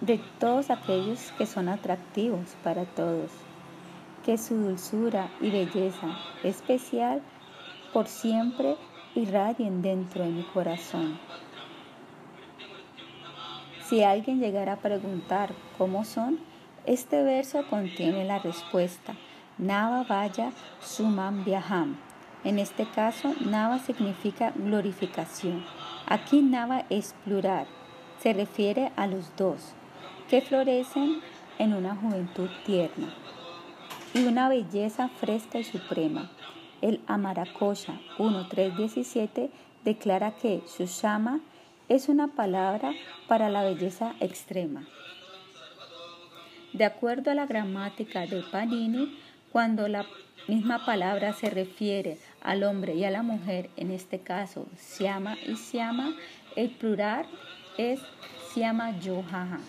[0.00, 3.30] de todos aquellos que son atractivos para todos.
[4.24, 6.08] Que su dulzura y belleza
[6.42, 7.22] especial
[7.92, 8.74] por siempre
[9.14, 11.20] irradien dentro de mi corazón.
[13.84, 16.40] Si alguien llegara a preguntar cómo son,
[16.84, 19.14] este verso contiene la respuesta.
[19.58, 21.96] Nava Vaya Sumam Vyaham.
[22.44, 25.64] En este caso, Nava significa glorificación.
[26.06, 27.66] Aquí Nava es plural.
[28.18, 29.72] Se refiere a los dos,
[30.28, 31.22] que florecen
[31.58, 33.14] en una juventud tierna
[34.12, 36.30] y una belleza fresca y suprema.
[36.82, 39.48] El Amarakosha 1.3.17
[39.84, 41.40] declara que Sushama
[41.88, 42.92] es una palabra
[43.26, 44.86] para la belleza extrema.
[46.74, 49.18] De acuerdo a la gramática de Panini,
[49.56, 50.04] cuando la
[50.48, 55.56] misma palabra se refiere al hombre y a la mujer, en este caso Siama y
[55.56, 56.14] Siama,
[56.56, 57.24] el plural
[57.78, 57.98] es
[58.52, 59.60] Siama Yohaha.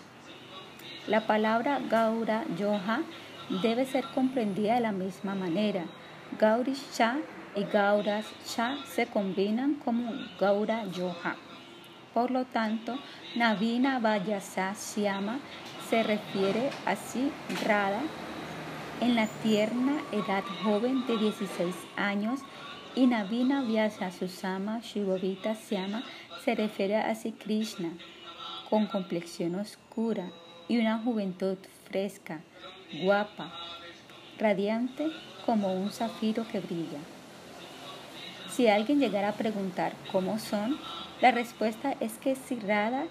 [1.06, 3.00] La palabra Gaura Yoha
[3.62, 5.86] debe ser comprendida de la misma manera
[6.38, 7.16] Gauri Shah
[7.56, 11.36] y Gauras Shah se combinan como Gaura Yoha.
[12.12, 12.98] Por lo tanto,
[13.36, 15.38] Navina Vayasa Siama
[15.88, 17.32] se refiere así
[17.64, 18.02] Radha
[19.00, 22.40] en la tierna edad joven de 16 años
[22.96, 26.02] y Navina Vyasa Susama Shivovita Siama
[26.44, 27.92] se refiere a Krishna
[28.68, 30.30] con complexión oscura
[30.68, 31.56] y una juventud
[31.88, 32.40] fresca,
[33.04, 33.52] guapa,
[34.38, 35.06] radiante
[35.46, 36.98] como un zafiro que brilla.
[38.50, 40.76] Si alguien llegara a preguntar cómo son,
[41.20, 43.04] la respuesta es que Radha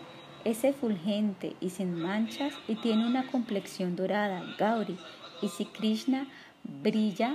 [0.44, 4.98] es efulgente y sin manchas y tiene una complexión dorada, Gauri,
[5.42, 6.28] y si Krishna
[6.64, 7.34] brilla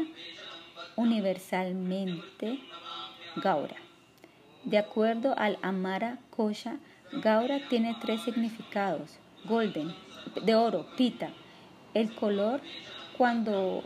[0.96, 2.58] universalmente,
[3.36, 3.76] Gaura.
[4.64, 6.76] De acuerdo al Amara Kosha,
[7.12, 9.94] Gaura tiene tres significados: golden,
[10.44, 11.30] de oro, pita,
[11.94, 12.60] el color
[13.16, 13.82] cuando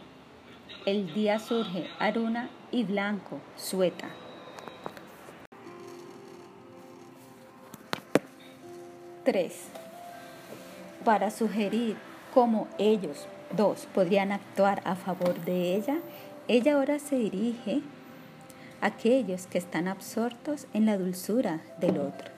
[0.84, 4.08] el día surge, Aruna y blanco, Sueta.
[9.24, 9.70] Tres.
[11.06, 11.96] para sugerir
[12.34, 15.98] cómo ellos dos podrían actuar a favor de ella,
[16.48, 17.82] ella ahora se dirige
[18.80, 22.30] a aquellos que están absortos en la dulzura del otro.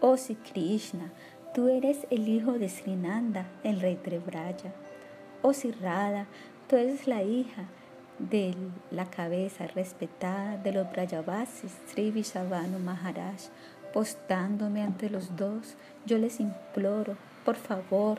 [0.00, 1.12] Oh si Krishna,
[1.54, 4.72] tú eres el hijo de Srinanda, el rey de Braya.
[5.42, 6.26] Oh si Radha,
[6.68, 7.64] tú eres la hija
[8.18, 8.54] de
[8.90, 13.48] la cabeza respetada de los Brajavasis, Sri Vishavanu Maharaj.
[13.92, 18.18] Postándome ante los dos, yo les imploro, por favor,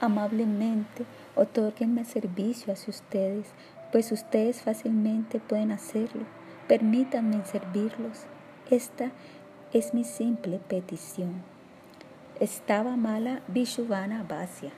[0.00, 1.04] amablemente,
[1.40, 3.46] otorguenme servicio hacia ustedes,
[3.92, 6.24] pues ustedes fácilmente pueden hacerlo.
[6.68, 8.26] Permítanme servirlos.
[8.70, 9.10] Esta
[9.72, 11.42] es mi simple petición.
[12.38, 14.70] Estaba mala Vishuvana Vasya.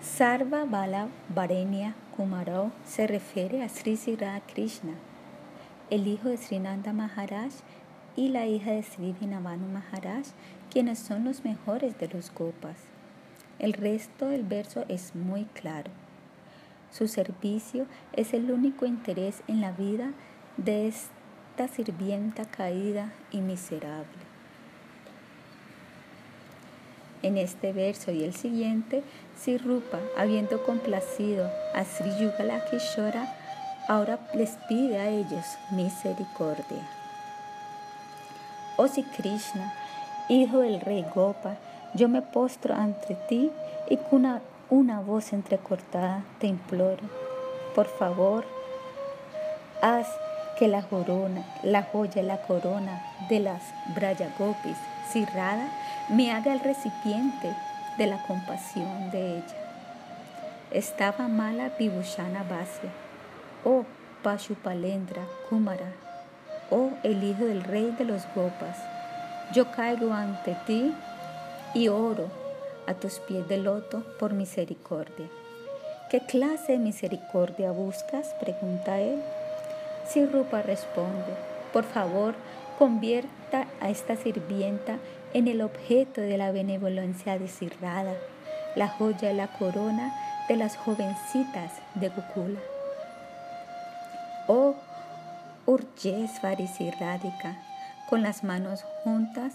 [0.00, 4.94] Sarva Bala Varenya Kumaro se refiere a Sri Sira Krishna,
[5.90, 7.52] el hijo de Srinanda Maharaj
[8.16, 10.26] y la hija de Sri Vinavanu Maharaj,
[10.70, 12.93] quienes son los mejores de los gopas.
[13.58, 15.90] El resto del verso es muy claro.
[16.90, 20.12] Su servicio es el único interés en la vida
[20.56, 24.24] de esta sirvienta caída y miserable.
[27.22, 29.02] En este verso y el siguiente,
[29.34, 33.34] si Rupa, habiendo complacido a Sri Yugalakishora,
[33.88, 36.86] ahora les pide a ellos misericordia.
[38.76, 39.72] Oh si Krishna,
[40.28, 41.56] hijo del rey Gopa,
[41.94, 43.50] yo me postro ante ti
[43.88, 47.02] y con una, voz entrecortada te imploro,
[47.74, 48.44] por favor,
[49.80, 50.08] haz
[50.58, 53.62] que la corona, la joya, la corona de las
[53.94, 54.76] Brayagopis,
[55.10, 55.68] Sirrada,
[56.08, 57.54] me haga el recipiente
[57.98, 59.56] de la compasión de ella.
[60.70, 62.90] Estaba mala Vibhushana Vasya,
[63.64, 63.84] oh
[64.22, 65.92] Pashupalendra Kumara,
[66.70, 68.78] oh el hijo del rey de los Gopas.
[69.52, 70.94] Yo caigo ante ti
[71.74, 72.30] y oro
[72.86, 75.28] a tus pies de loto por misericordia.
[76.10, 78.34] ¿Qué clase de misericordia buscas?
[78.40, 79.20] pregunta él.
[80.06, 81.34] Si Rupa responde,
[81.72, 82.34] por favor,
[82.78, 84.98] convierta a esta sirvienta
[85.32, 88.14] en el objeto de la benevolencia desirrada,
[88.76, 90.14] la joya y la corona
[90.48, 92.60] de las jovencitas de Gokula.
[94.46, 94.74] Oh
[95.66, 96.68] Urjesvari
[97.00, 97.56] Radhika,
[98.10, 99.54] con las manos juntas,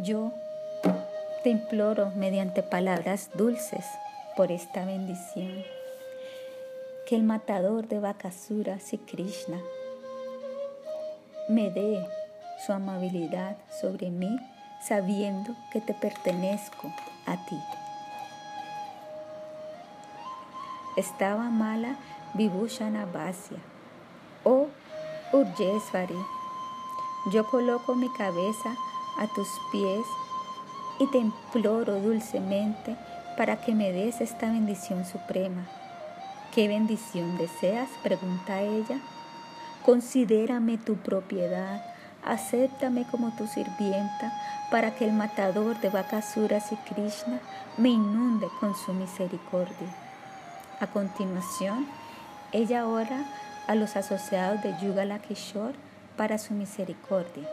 [0.00, 0.32] yo
[1.44, 3.84] te imploro mediante palabras dulces
[4.34, 5.62] por esta bendición.
[7.06, 9.60] Que el matador de Bakasura, si Krishna,
[11.50, 12.02] me dé
[12.64, 14.34] su amabilidad sobre mí
[14.88, 16.90] sabiendo que te pertenezco
[17.26, 17.58] a ti.
[20.96, 21.96] Estaba mala
[22.32, 23.58] Vibhushana Vasya.
[24.44, 24.68] Oh
[25.34, 26.16] Urjesvari,
[27.32, 28.74] yo coloco mi cabeza
[29.18, 30.06] a tus pies
[30.98, 32.96] y te imploro dulcemente
[33.36, 35.66] para que me des esta bendición suprema.
[36.54, 37.88] ¿Qué bendición deseas?
[38.02, 39.00] pregunta ella.
[39.84, 44.32] Considérame tu propiedad acéptame como tu sirvienta,
[44.70, 47.38] para que el matador de Bakasuras y Krishna
[47.76, 49.94] me inunde con su misericordia.
[50.80, 51.86] A continuación,
[52.52, 53.24] ella ora
[53.66, 55.76] a los asociados de Yugala Kishore
[56.16, 57.46] para su misericordia.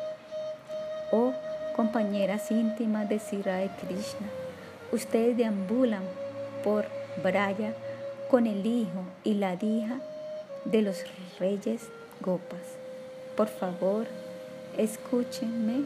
[1.12, 1.34] Oh
[1.76, 4.28] compañeras íntimas de Sira y Krishna,
[4.92, 6.04] ustedes deambulan
[6.64, 6.86] por
[7.24, 7.74] Braya
[8.30, 10.00] con el hijo y la hija
[10.66, 11.04] de los
[11.40, 11.90] reyes
[12.22, 12.78] Gopas.
[13.36, 14.08] Por favor,
[14.78, 15.84] escúchenme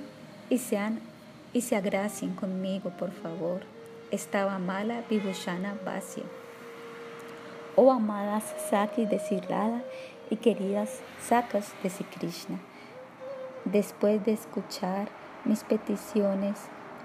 [0.49, 0.99] y, sean,
[1.53, 3.61] y se agracien conmigo, por favor.
[4.11, 6.23] Estaba mala Vibhushana Vasya.
[7.75, 9.83] Oh amadas Sakis de Sirrada
[10.29, 12.59] y queridas Sakas de Sri Krishna,
[13.65, 15.09] después de escuchar
[15.45, 16.59] mis peticiones,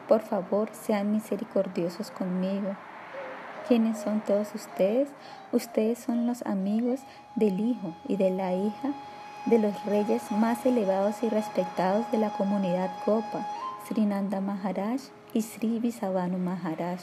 [0.08, 2.76] por favor sean misericordiosos conmigo.
[3.68, 5.08] ¿Quiénes son todos ustedes?
[5.52, 7.00] Ustedes son los amigos
[7.36, 8.92] del hijo y de la hija
[9.46, 13.46] de los reyes más elevados y respetados de la comunidad Gopa,
[13.86, 15.00] Srinanda Maharaj
[15.32, 17.00] y Sri Visavanu Maharaj.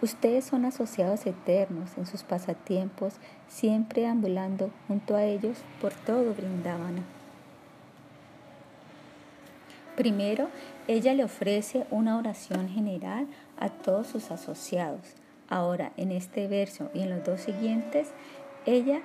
[0.00, 3.14] Ustedes son asociados eternos en sus pasatiempos,
[3.48, 7.02] siempre ambulando junto a ellos por todo Vrindavana.
[9.96, 10.48] Primero,
[10.88, 13.26] ella le ofrece una oración general
[13.58, 15.14] a todos sus asociados.
[15.48, 18.08] Ahora, en este verso y en los dos siguientes,
[18.64, 19.02] ella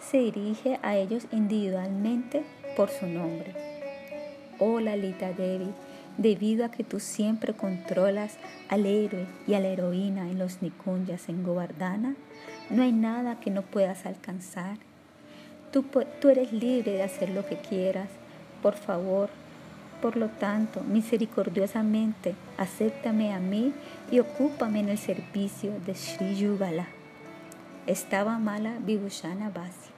[0.00, 2.44] se dirige a ellos individualmente
[2.76, 3.52] por su nombre.
[4.60, 5.72] Oh Lalita Devi,
[6.18, 11.28] debido a que tú siempre controlas al héroe y a la heroína en los Nikunyas
[11.28, 12.14] en Govardhana,
[12.70, 14.78] no hay nada que no puedas alcanzar.
[15.72, 15.84] Tú,
[16.20, 18.08] tú eres libre de hacer lo que quieras.
[18.62, 19.30] Por favor,
[20.00, 23.72] Por lo tanto, misericordiosamente, acéptame a mí
[24.12, 26.86] y ocúpame en el servicio de Sri Yugala.
[27.86, 29.90] Estaba mala Vibhushana Basi,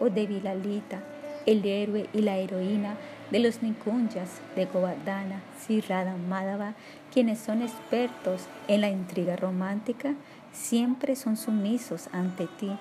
[0.00, 1.00] o de Vilalita,
[1.46, 2.96] el héroe y la heroína
[3.30, 6.74] de los Nikunjas de Govardhana, Sri Radha Madhava,
[7.12, 10.14] quienes son expertos en la intriga romántica,
[10.52, 12.76] siempre son sumisos ante ti.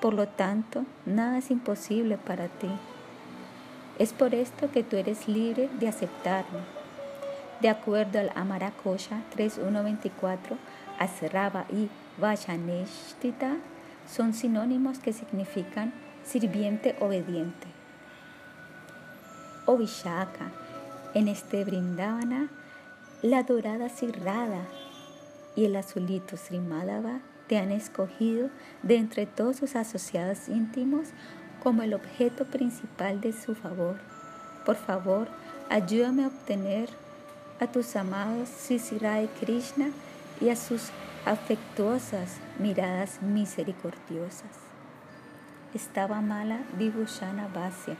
[0.00, 2.68] Por lo tanto, nada es imposible para ti.
[3.98, 6.60] Es por esto que tú eres libre de aceptarlo.
[7.60, 10.56] De acuerdo al Amarakosha 3.1.24,
[10.98, 11.88] Asrava y
[12.18, 13.56] Vajaneshtita
[14.06, 15.92] son sinónimos que significan
[16.24, 17.66] sirviente obediente.
[19.66, 20.50] O Vishaka,
[21.14, 22.48] en este Brindavana,
[23.22, 24.66] la dorada Sirrada
[25.54, 28.50] y el azulito Srimadava te han escogido
[28.82, 31.08] de entre todos sus asociados íntimos
[31.62, 33.96] como el objeto principal de su favor.
[34.66, 35.28] Por favor,
[35.70, 36.88] ayúdame a obtener
[37.60, 39.90] a tus amados Sisirai Krishna
[40.40, 40.90] y a sus
[41.24, 44.50] afectuosas miradas misericordiosas.
[45.72, 47.96] Estaba mala Vibhushana Vasya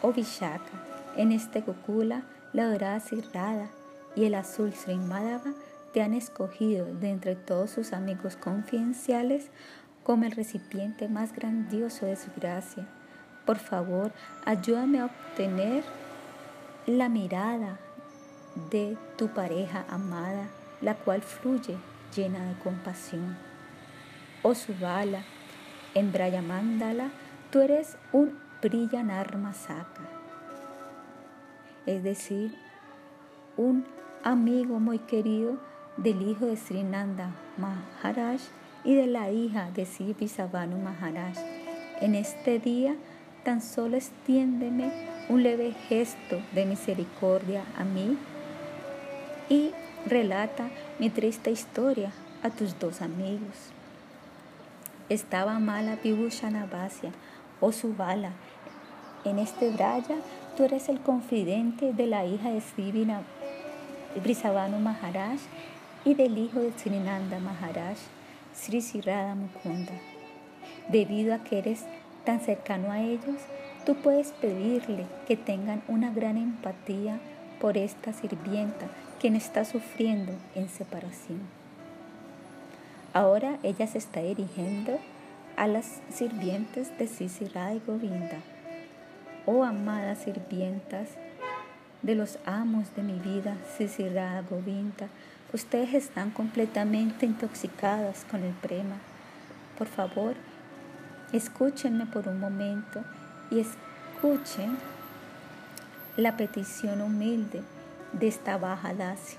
[0.00, 0.70] o Vishaka.
[1.16, 3.68] En este Gokula, la dorada Sirrada
[4.14, 5.52] y el azul Srimadava
[5.92, 9.50] te han escogido de entre todos sus amigos confidenciales
[10.04, 12.86] como el recipiente más grandioso de su gracia.
[13.44, 14.12] Por favor,
[14.44, 15.82] ayúdame a obtener
[16.86, 17.78] la mirada
[18.70, 20.48] de tu pareja amada,
[20.80, 21.76] la cual fluye
[22.14, 23.36] llena de compasión.
[24.42, 25.22] Oh Subala,
[25.94, 27.10] en Brayamandala,
[27.50, 30.02] tú eres un Briyanarmasaka,
[31.86, 32.54] es decir,
[33.56, 33.84] un
[34.22, 35.58] amigo muy querido
[35.96, 38.40] del hijo de Srinanda Maharaj
[38.84, 41.36] y de la hija de Sibi Savanu Maharaj.
[42.00, 42.94] En este día
[43.44, 44.90] tan solo extiéndeme
[45.28, 48.18] un leve gesto de misericordia a mí
[49.48, 49.70] y
[50.06, 50.68] relata
[50.98, 52.12] mi triste historia
[52.42, 53.72] a tus dos amigos.
[55.08, 57.12] Estaba mala Vibhushanabhasya
[57.60, 58.32] o Subala.
[59.24, 60.16] En este braya
[60.56, 63.06] tú eres el confidente de la hija de Sibi
[64.22, 65.40] Brisavanu Maharaj
[66.04, 67.96] y del hijo de Srinanda Maharaj.
[68.54, 69.92] Sri Sirada Mukunda.
[70.88, 71.84] Debido a que eres
[72.24, 73.40] tan cercano a ellos,
[73.84, 77.18] tú puedes pedirle que tengan una gran empatía
[77.60, 78.86] por esta sirvienta
[79.20, 81.40] quien está sufriendo en separación.
[83.12, 84.98] Ahora ella se está dirigiendo
[85.56, 88.38] a las sirvientes de Sisirada y Govinda.
[89.46, 91.10] Oh amadas sirvientas
[92.02, 95.08] de los amos de mi vida, Sisirada Govinda,
[95.54, 98.96] Ustedes están completamente intoxicadas con el prema.
[99.78, 100.34] Por favor,
[101.32, 103.04] escúchenme por un momento
[103.52, 104.76] y escuchen
[106.16, 107.62] la petición humilde
[108.12, 109.38] de esta baja dacia.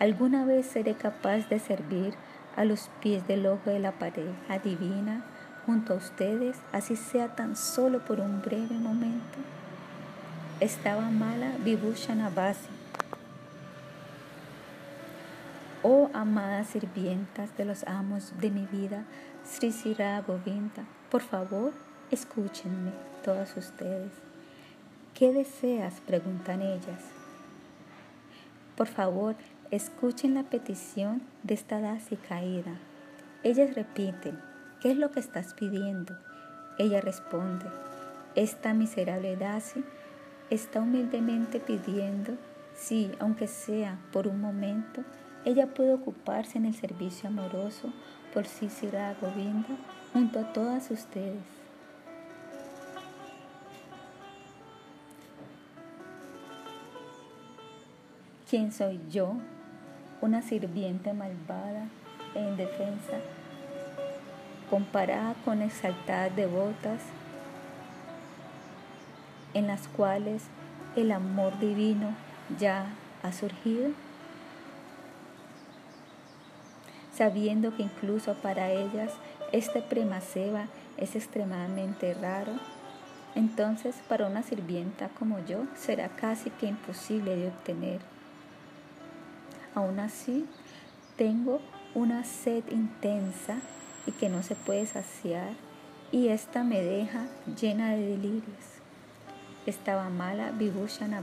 [0.00, 2.14] ¿Alguna vez seré capaz de servir
[2.56, 5.24] a los pies del ojo de la pareja divina
[5.64, 9.38] junto a ustedes, así sea tan solo por un breve momento?
[10.58, 12.30] Estaba mala Vibhushana
[15.86, 19.04] Oh amadas sirvientas de los amos de mi vida,
[19.44, 21.74] Sri Sira Govinda, por favor,
[22.10, 22.90] escúchenme
[23.22, 24.10] todas ustedes.
[25.12, 26.00] ¿Qué deseas?
[26.00, 27.02] preguntan ellas.
[28.78, 29.36] Por favor,
[29.70, 32.78] escuchen la petición de esta Dasi caída.
[33.42, 34.40] Ellas repiten,
[34.80, 36.16] ¿qué es lo que estás pidiendo?
[36.78, 37.66] Ella responde,
[38.36, 39.84] esta miserable Dasi
[40.48, 42.38] está humildemente pidiendo,
[42.74, 45.04] sí, aunque sea por un momento,
[45.44, 47.92] ella puede ocuparse en el servicio amoroso
[48.32, 49.68] por Sisira Govinda
[50.12, 51.42] junto a todas ustedes.
[58.48, 59.34] ¿Quién soy yo?
[60.20, 61.88] Una sirviente malvada
[62.34, 63.18] e indefensa,
[64.70, 67.00] comparada con exaltadas devotas
[69.54, 70.42] en las cuales
[70.96, 72.14] el amor divino
[72.58, 72.86] ya
[73.22, 73.90] ha surgido.
[77.16, 79.12] Sabiendo que incluso para ellas
[79.52, 82.52] este premaseva es extremadamente raro,
[83.34, 88.00] entonces para una sirvienta como yo será casi que imposible de obtener.
[89.74, 90.46] Aún así,
[91.16, 91.60] tengo
[91.94, 93.56] una sed intensa
[94.06, 95.52] y que no se puede saciar
[96.12, 97.26] y esta me deja
[97.60, 98.74] llena de delirios.
[99.66, 101.22] Estaba mala Vibhushana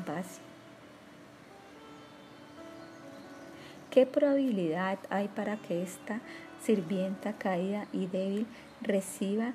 [3.92, 6.22] ¿Qué probabilidad hay para que esta
[6.64, 8.48] sirvienta caída y débil
[8.82, 9.54] reciba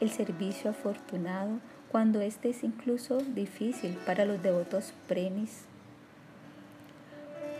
[0.00, 1.58] el servicio afortunado
[1.90, 5.64] cuando este es incluso difícil para los devotos premis.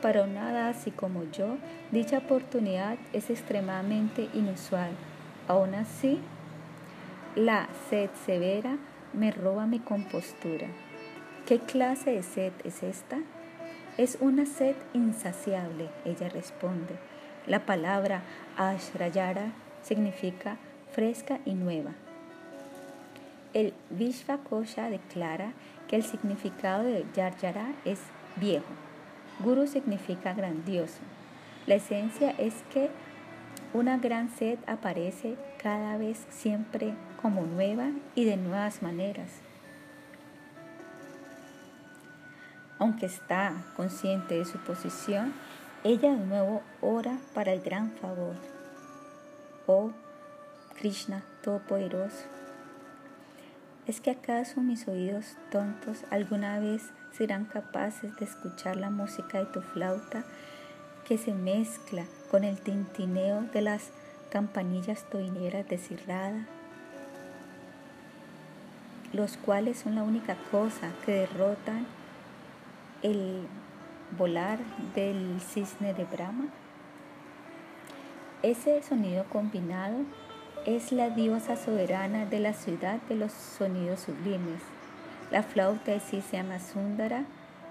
[0.02, 1.56] Para una así como yo,
[1.90, 4.90] dicha oportunidad es extremadamente inusual.
[5.48, 6.20] Aún así,
[7.34, 8.76] la sed severa
[9.12, 10.68] me roba mi compostura.
[11.46, 13.18] ¿Qué clase de sed es esta?
[13.98, 16.94] Es una sed insaciable, ella responde.
[17.48, 18.22] La palabra
[18.56, 19.50] ashrayara
[19.82, 20.56] significa
[20.92, 21.90] fresca y nueva.
[23.54, 25.52] El Vishvakosha declara
[25.88, 27.98] que el significado de Yarjara es
[28.36, 28.72] viejo.
[29.40, 31.00] Guru significa grandioso.
[31.66, 32.90] La esencia es que
[33.74, 39.47] una gran sed aparece cada vez siempre como nueva y de nuevas maneras.
[42.78, 45.32] Aunque está consciente de su posición,
[45.84, 48.34] ella de nuevo ora para el gran favor.
[49.66, 49.92] Oh
[50.78, 52.24] Krishna Todopoderoso,
[53.86, 59.46] ¿es que acaso mis oídos tontos alguna vez serán capaces de escuchar la música de
[59.46, 60.24] tu flauta
[61.06, 63.90] que se mezcla con el tintineo de las
[64.30, 66.46] campanillas toineras de Cirrada?
[69.12, 71.86] los cuales son la única cosa que derrotan
[73.02, 73.46] el
[74.16, 74.58] volar
[74.94, 76.48] del cisne de Brahma.
[78.42, 79.98] Ese sonido combinado
[80.66, 84.60] es la diosa soberana de la ciudad de los sonidos sublimes.
[85.30, 87.24] La flauta de llama Sundara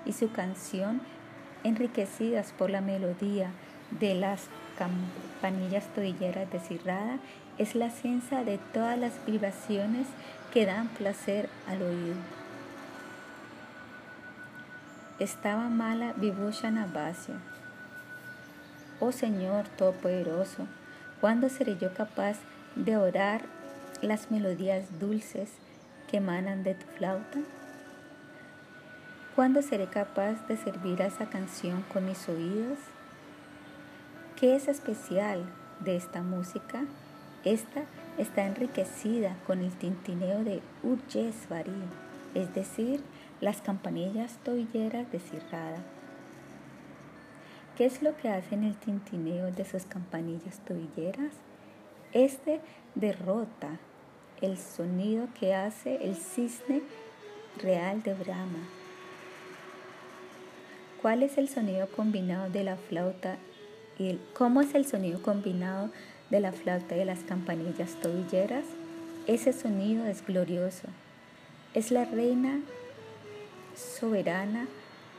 [0.05, 1.01] y su canción,
[1.63, 3.51] enriquecidas por la melodía
[3.99, 4.47] de las
[4.77, 7.19] campanillas todilleras de Cirrada,
[7.57, 10.07] es la ciencia de todas las vibraciones
[10.53, 12.15] que dan placer al oído.
[15.19, 16.87] Estaba mala Vibhushana
[18.99, 20.67] Oh Señor Todopoderoso,
[21.19, 22.37] ¿cuándo seré yo capaz
[22.75, 23.41] de orar
[24.03, 25.53] las melodías dulces
[26.07, 27.39] que emanan de tu flauta?
[29.35, 32.77] ¿Cuándo seré capaz de servir a esa canción con mis oídos?
[34.35, 35.43] ¿Qué es especial
[35.79, 36.85] de esta música?
[37.43, 37.85] Esta
[38.19, 41.73] está enriquecida con el tintineo de Urjesvari,
[42.35, 43.01] es decir,
[43.41, 45.83] las campanillas tobilleras de Cirrada.
[47.75, 51.33] ¿Qué es lo que hacen el tintineo de sus campanillas tobilleras?
[52.11, 52.59] Este
[52.95, 53.79] derrota
[54.41, 56.81] el sonido que hace el cisne
[57.61, 58.67] real de Brahma.
[61.01, 63.37] ¿Cuál es el sonido combinado de la flauta
[63.99, 65.89] y cómo es el sonido combinado
[66.29, 68.65] de la flauta y las campanillas tobilleras?
[69.27, 70.87] Ese sonido es glorioso.
[71.73, 72.61] Es la reina
[73.77, 74.67] soberana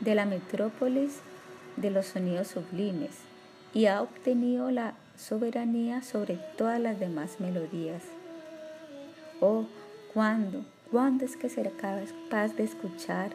[0.01, 1.21] de la metrópolis
[1.77, 3.13] de los sonidos sublimes
[3.73, 8.03] y ha obtenido la soberanía sobre todas las demás melodías.
[9.41, 9.67] Oh,
[10.13, 10.65] ¿cuándo?
[10.91, 13.31] ¿Cuándo es que será capaz de escuchar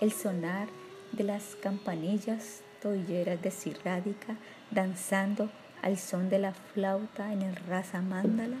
[0.00, 0.68] el sonar
[1.12, 4.36] de las campanillas tobilleras de Sirrádica
[4.70, 5.50] danzando
[5.82, 8.56] al son de la flauta en el rasa mándala?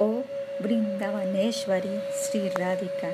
[0.00, 0.24] Oh,
[0.62, 3.10] Brindavaneshvari Sri Radhika.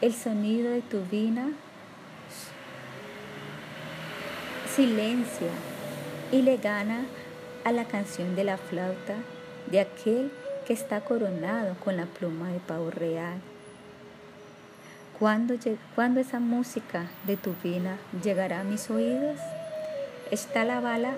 [0.00, 1.52] El sonido de tu vina
[4.74, 5.52] silencia
[6.32, 7.04] y le gana
[7.62, 9.14] a la canción de la flauta
[9.70, 10.32] de aquel
[10.66, 13.38] que está coronado con la pluma de pavo real.
[15.16, 15.54] ¿Cuándo,
[15.94, 19.38] ¿Cuándo, esa música de tu vina llegará a mis oídos?
[20.32, 21.14] Está la bala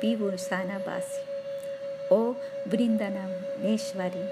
[0.00, 1.29] Vibhursana Basi
[2.10, 2.36] oh
[2.66, 4.28] Brindanameshvari.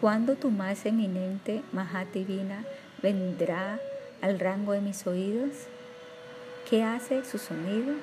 [0.00, 2.64] Cuando tu más eminente Mahativina
[3.02, 3.78] vendrá
[4.20, 5.50] al rango de mis oídos,
[6.68, 7.94] ¿qué hace su sonido?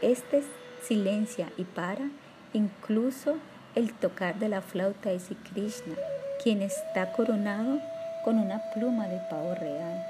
[0.00, 0.42] Este
[0.82, 2.10] silencia y para
[2.52, 3.36] incluso
[3.74, 5.94] el tocar de la flauta de Sri Krishna,
[6.42, 7.80] quien está coronado
[8.24, 10.06] con una pluma de pavo real.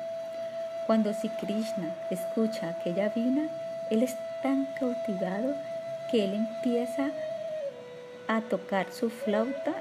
[0.87, 3.49] Cuando Krishna escucha aquella vina,
[3.91, 4.15] él es
[4.45, 5.55] tan cautivado
[6.11, 7.09] que él empieza
[8.29, 9.73] a tocar su flauta,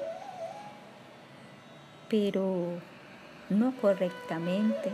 [2.10, 2.80] pero
[3.50, 4.90] no correctamente.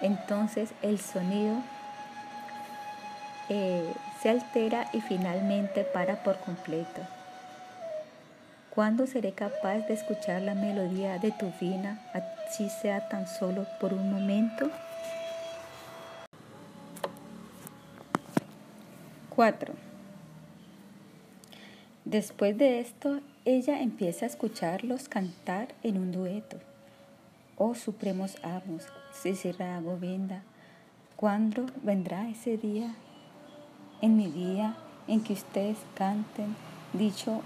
[0.00, 1.56] Entonces el sonido
[3.50, 3.92] eh,
[4.22, 7.02] se altera y finalmente para por completo.
[8.74, 13.92] ¿Cuándo seré capaz de escuchar la melodía de tu vina, así sea tan solo por
[13.92, 14.70] un momento?
[19.40, 19.72] 4.
[22.04, 26.58] Después de esto, ella empieza a escucharlos cantar en un dueto.
[27.56, 30.42] Oh supremos amos, Sisira Govinda,
[31.16, 32.94] ¿cuándo vendrá ese día?
[34.02, 34.76] En mi día
[35.08, 36.54] en que ustedes canten
[36.92, 37.40] dicho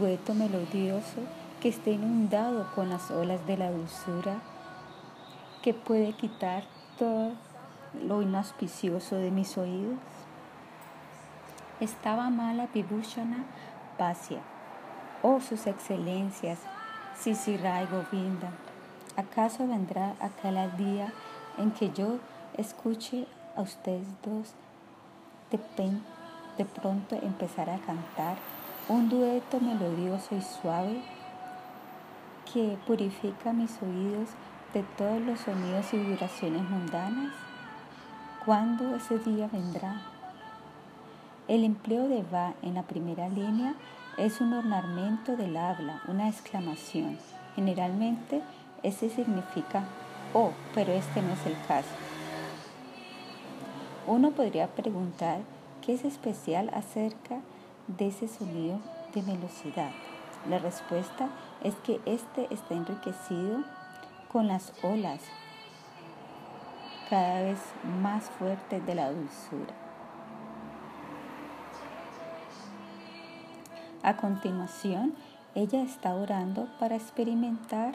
[0.00, 1.20] dueto melodioso
[1.60, 4.42] que esté inundado con las olas de la dulzura,
[5.62, 6.64] que puede quitar
[6.98, 7.34] todo
[8.04, 10.00] lo inauspicioso de mis oídos.
[11.80, 13.44] Estaba mala Vibhushana
[13.98, 14.38] Pasya,
[15.22, 16.60] oh sus excelencias,
[17.18, 18.50] Sisirai Govinda,
[19.16, 21.12] ¿acaso vendrá aquel día
[21.58, 22.18] en que yo
[22.56, 24.54] escuche a ustedes dos
[25.50, 25.58] de,
[26.58, 28.36] de pronto empezar a cantar
[28.88, 31.02] un dueto melodioso y suave
[32.52, 34.28] que purifica mis oídos
[34.74, 37.32] de todos los sonidos y vibraciones mundanas?
[38.44, 40.13] ¿Cuándo ese día vendrá?
[41.46, 43.74] El empleo de va en la primera línea
[44.16, 47.18] es un ornamento del habla, una exclamación.
[47.54, 48.40] Generalmente
[48.82, 49.84] ese significa
[50.32, 51.88] oh, pero este no es el caso.
[54.06, 55.40] Uno podría preguntar
[55.84, 57.40] qué es especial acerca
[57.88, 58.80] de ese sonido
[59.14, 59.90] de velocidad.
[60.48, 61.28] La respuesta
[61.62, 63.64] es que este está enriquecido
[64.32, 65.20] con las olas
[67.10, 67.58] cada vez
[68.00, 69.83] más fuertes de la dulzura.
[74.04, 75.14] A continuación,
[75.54, 77.94] ella está orando para experimentar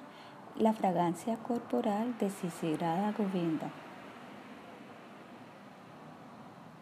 [0.58, 3.70] la fragancia corporal de Sisirada Govinda.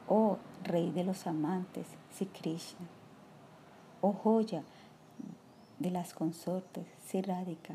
[0.07, 2.87] Oh Rey de los amantes, Sri Krishna.
[3.99, 4.63] Oh joya
[5.79, 7.73] de las consortes, Sri Radhika.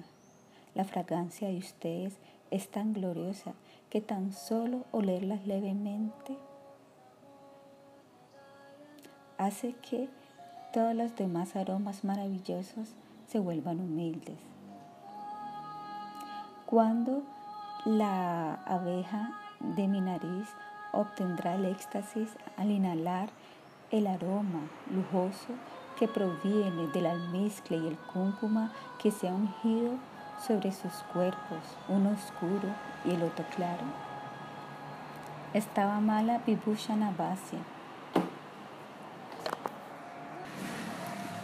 [0.74, 2.16] La fragancia de ustedes
[2.50, 3.53] es tan gloriosa
[3.90, 6.34] que tan solo olerlas levemente
[9.36, 10.09] hace que
[10.73, 12.95] todos los demás aromas maravillosos
[13.29, 14.39] se vuelvan humildes.
[16.66, 17.23] Cuando
[17.85, 20.49] la abeja de mi nariz
[20.93, 23.29] obtendrá el éxtasis al inhalar
[23.91, 24.61] el aroma
[24.91, 25.53] lujoso
[25.99, 29.93] que proviene del almizcle y el cúncuma que se ha ungido
[30.47, 31.59] sobre sus cuerpos,
[31.89, 32.68] uno oscuro
[33.05, 33.85] y el otro claro.
[35.53, 37.59] Estaba mala Vibhushana Navasia.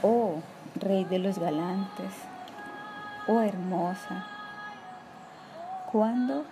[0.00, 0.36] Oh,
[0.76, 2.12] rey de los galantes,
[3.26, 4.24] oh hermosa,
[5.90, 6.44] cuando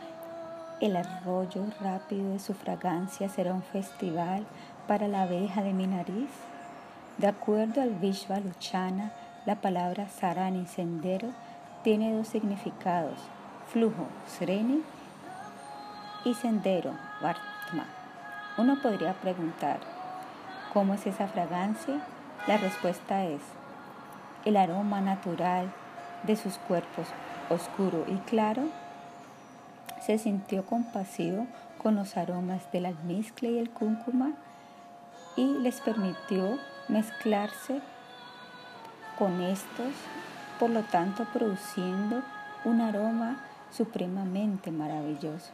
[0.81, 4.45] el arroyo rápido de su fragancia será un festival
[4.89, 6.29] para la abeja de mi nariz.
[7.19, 9.13] De acuerdo al Vishva Luchana,
[9.45, 11.29] la palabra sarani, sendero,
[11.85, 13.21] tiene dos significados,
[13.69, 14.83] flujo, sreni,
[16.25, 16.91] y sendero,
[17.23, 17.85] vartma.
[18.59, 19.79] Uno podría preguntar,
[20.73, 22.01] ¿cómo es esa fragancia?
[22.47, 23.41] La respuesta es,
[24.45, 25.73] el aroma natural
[26.23, 27.09] de sus cuerpos
[27.51, 28.63] oscuro y claro
[30.01, 31.47] se sintió compasivo
[31.83, 34.33] con los aromas del almizcle y el cúncuma
[35.37, 36.59] y les permitió
[36.89, 37.81] mezclarse
[39.19, 39.93] con estos,
[40.61, 42.23] por lo tanto produciendo
[42.65, 43.39] un aroma
[43.71, 45.53] supremamente maravilloso.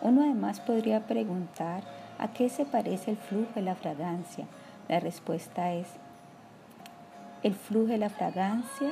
[0.00, 1.82] Uno además podría preguntar
[2.18, 4.46] a qué se parece el flujo de la fragancia.
[4.88, 5.86] La respuesta es,
[7.42, 8.90] el flujo de la fragancia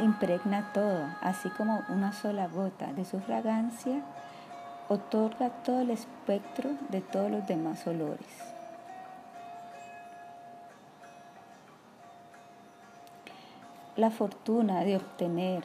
[0.00, 4.02] impregna todo, así como una sola gota de su fragancia
[4.88, 8.26] otorga todo el espectro de todos los demás olores.
[13.96, 15.64] La fortuna de obtener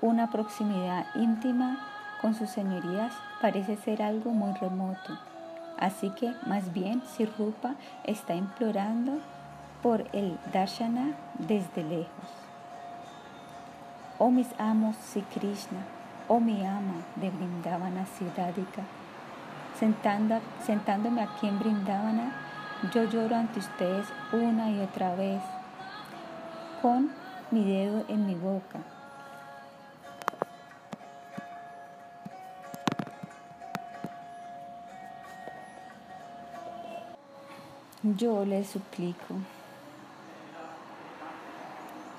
[0.00, 1.91] una proximidad íntima
[2.22, 5.18] con sus señorías parece ser algo muy remoto,
[5.76, 7.02] así que más bien
[7.36, 9.18] Rupa está implorando
[9.82, 12.30] por el darshana desde lejos.
[14.18, 15.80] Oh mis amos Sri Krishna,
[16.28, 18.82] oh mi ama de Brindavana Siddharika,
[20.64, 22.32] sentándome aquí en Brindavana,
[22.94, 25.42] yo lloro ante ustedes una y otra vez,
[26.80, 27.10] con
[27.50, 28.78] mi dedo en mi boca.
[38.02, 39.36] Yo les suplico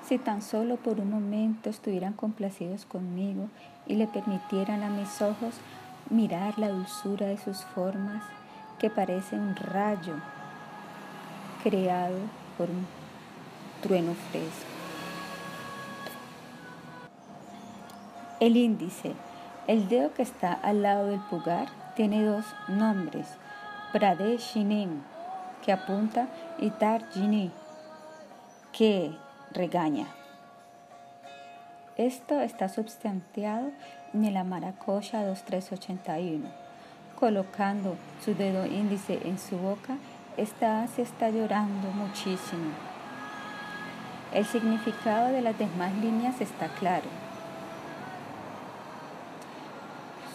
[0.06, 3.48] si tan solo por un momento estuvieran complacidos conmigo
[3.86, 5.54] y le permitieran a mis ojos
[6.08, 8.22] mirar la dulzura de sus formas,
[8.78, 10.14] que parece un rayo
[11.62, 12.18] creado
[12.58, 12.86] por un
[13.82, 14.70] trueno fresco.
[18.40, 19.12] El índice,
[19.66, 23.26] el dedo que está al lado del pulgar, tiene dos nombres,
[23.92, 25.02] Pradeshinim,
[25.64, 27.50] que apunta, y Tarjini,
[28.72, 29.12] que
[29.52, 30.06] regaña.
[31.96, 33.70] Esto está substantiado
[34.12, 36.48] en el Amaracoya 2381.
[37.18, 39.96] Colocando su dedo índice en su boca,
[40.36, 42.72] esta se está llorando muchísimo.
[44.32, 47.06] El significado de las demás líneas está claro.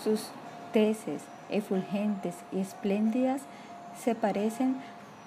[0.01, 0.30] Sus
[0.71, 3.41] tesis efulgentes y espléndidas
[3.97, 4.77] se parecen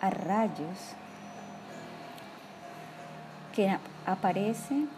[0.02, 0.78] a rayos
[3.54, 4.90] que aparecen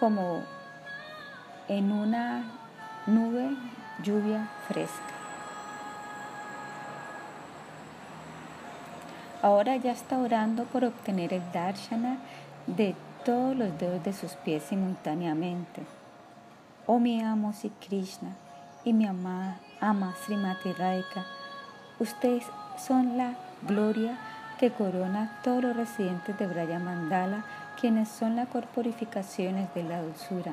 [0.00, 0.42] como
[1.68, 2.44] en una
[3.06, 3.50] nube
[4.02, 5.14] lluvia fresca.
[9.42, 12.16] Ahora ya está orando por obtener el darshana
[12.66, 15.82] de todos los dedos de sus pies simultáneamente.
[16.86, 18.30] Oh mi amo Sri Krishna
[18.84, 21.24] y mi amada ama Srimati Radhika,
[21.98, 22.44] ustedes
[22.78, 24.16] son la gloria
[24.58, 27.44] que corona todos los residentes de Braya Mandala,
[27.80, 30.52] quienes son las corporificaciones de la dulzura.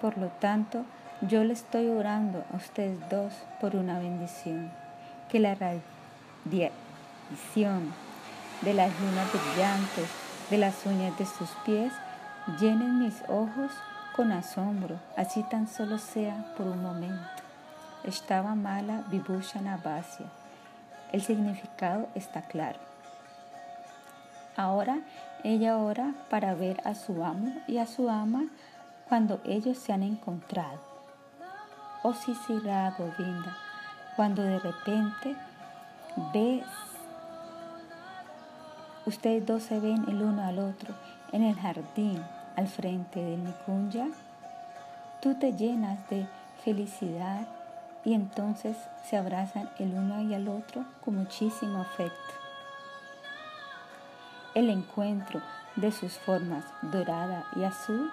[0.00, 0.84] Por lo tanto,
[1.20, 4.70] yo le estoy orando a ustedes dos por una bendición.
[5.28, 6.72] Que la radiación
[8.62, 10.08] de las lunas brillantes
[10.50, 11.92] de las uñas de sus pies
[12.60, 13.72] llenen mis ojos
[14.16, 17.42] con asombro, así tan solo sea por un momento.
[18.04, 20.26] Estaba mala Vibhushana Vasya.
[21.12, 22.78] El significado está claro.
[24.56, 25.00] Ahora
[25.42, 28.44] ella ora para ver a su amo y a su ama
[29.08, 30.78] cuando ellos se han encontrado.
[32.02, 33.56] Oh Sisira Govinda,
[34.16, 35.36] cuando de repente
[36.32, 36.64] ves,
[39.06, 40.94] ustedes dos se ven el uno al otro
[41.32, 42.22] en el jardín
[42.56, 44.08] al frente del Nikunja,
[45.20, 46.26] tú te llenas de
[46.64, 47.46] felicidad
[48.04, 52.40] y entonces se abrazan el uno y al otro con muchísimo afecto
[54.54, 55.40] el encuentro
[55.76, 58.10] de sus formas dorada y azul.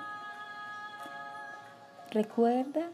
[2.11, 2.89] Recuerda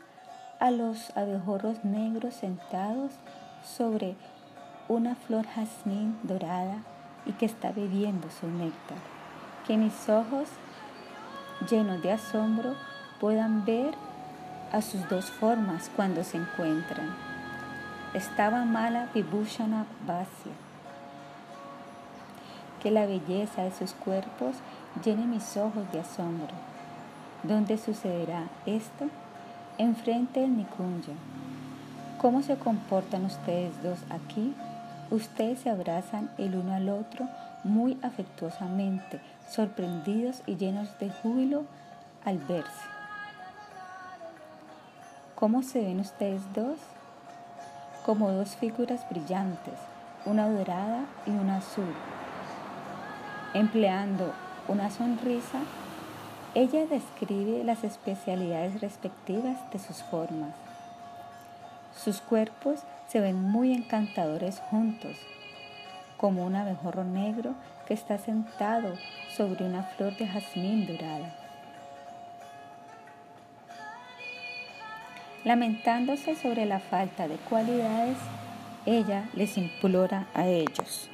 [0.59, 3.11] a los abejorros negros sentados
[3.63, 4.15] sobre
[4.87, 6.77] una flor jazmín dorada
[7.25, 8.97] y que está bebiendo su néctar.
[9.67, 10.47] Que mis ojos,
[11.69, 12.75] llenos de asombro,
[13.19, 13.93] puedan ver
[14.73, 17.15] a sus dos formas cuando se encuentran.
[18.13, 20.51] Estaba mala Vibhushana Vasya
[22.83, 24.57] que la belleza de sus cuerpos
[25.03, 26.53] llene mis ojos de asombro.
[27.43, 29.07] ¿Dónde sucederá esto?
[29.77, 31.13] Enfrente del Nikunja.
[32.19, 34.53] ¿Cómo se comportan ustedes dos aquí?
[35.09, 37.27] Ustedes se abrazan el uno al otro
[37.63, 41.63] muy afectuosamente, sorprendidos y llenos de júbilo
[42.25, 42.92] al verse.
[45.43, 46.77] ¿Cómo se ven ustedes dos?
[48.05, 49.73] Como dos figuras brillantes,
[50.25, 51.93] una dorada y una azul,
[53.53, 54.31] Empleando
[54.69, 55.59] una sonrisa,
[56.55, 60.55] ella describe las especialidades respectivas de sus formas.
[61.93, 62.79] Sus cuerpos
[63.09, 65.17] se ven muy encantadores juntos,
[66.15, 67.53] como un abejorro negro
[67.85, 68.93] que está sentado
[69.35, 71.42] sobre una flor de jazmín dorada.
[75.43, 78.17] Lamentándose sobre la falta de cualidades,
[78.85, 81.09] ella les implora a ellos.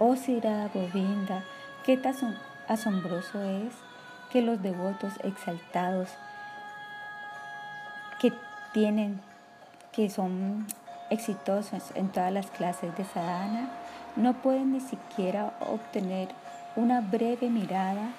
[0.00, 1.44] Oh Sira Govinda,
[1.84, 2.14] qué tan
[2.66, 3.74] asombroso es
[4.32, 6.08] que los devotos exaltados
[8.20, 8.32] que
[8.72, 9.20] tienen,
[9.92, 10.66] que son
[11.10, 13.68] exitosos en todas las clases de sadhana,
[14.16, 16.28] no pueden ni siquiera obtener
[16.74, 18.10] una breve mirada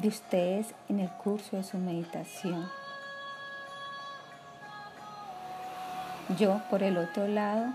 [0.00, 2.68] de ustedes en el curso de su meditación.
[6.38, 7.66] Yo, por el otro lado,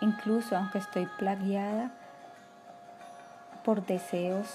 [0.00, 1.90] incluso aunque estoy plagiada,
[3.64, 4.46] por deseos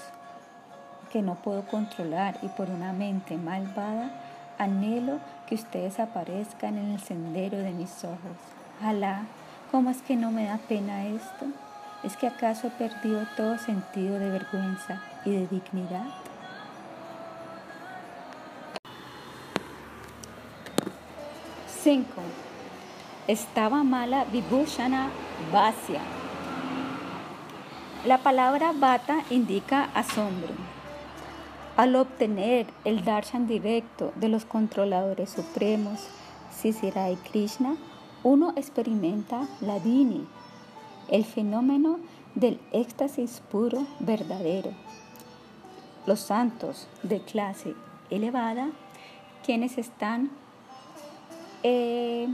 [1.11, 4.11] que no puedo controlar y por una mente malvada,
[4.57, 8.37] anhelo que ustedes aparezcan en el sendero de mis ojos.
[8.81, 9.23] Alá,
[9.69, 11.45] ¿cómo es que no me da pena esto?
[12.03, 16.05] ¿Es que acaso he perdido todo sentido de vergüenza y de dignidad?
[21.85, 22.23] Cinco.
[23.27, 25.11] Estaba mala Vibhushana
[25.53, 26.01] Vasya
[28.05, 30.53] la palabra bata indica asombro.
[31.77, 36.07] Al obtener el darshan directo de los controladores supremos,
[36.51, 37.75] Sisira y Krishna,
[38.23, 40.27] uno experimenta la dini,
[41.09, 41.99] el fenómeno
[42.33, 44.71] del éxtasis puro verdadero.
[46.07, 47.75] Los santos de clase
[48.09, 48.69] elevada,
[49.43, 50.31] quienes están
[51.67, 52.27] eh,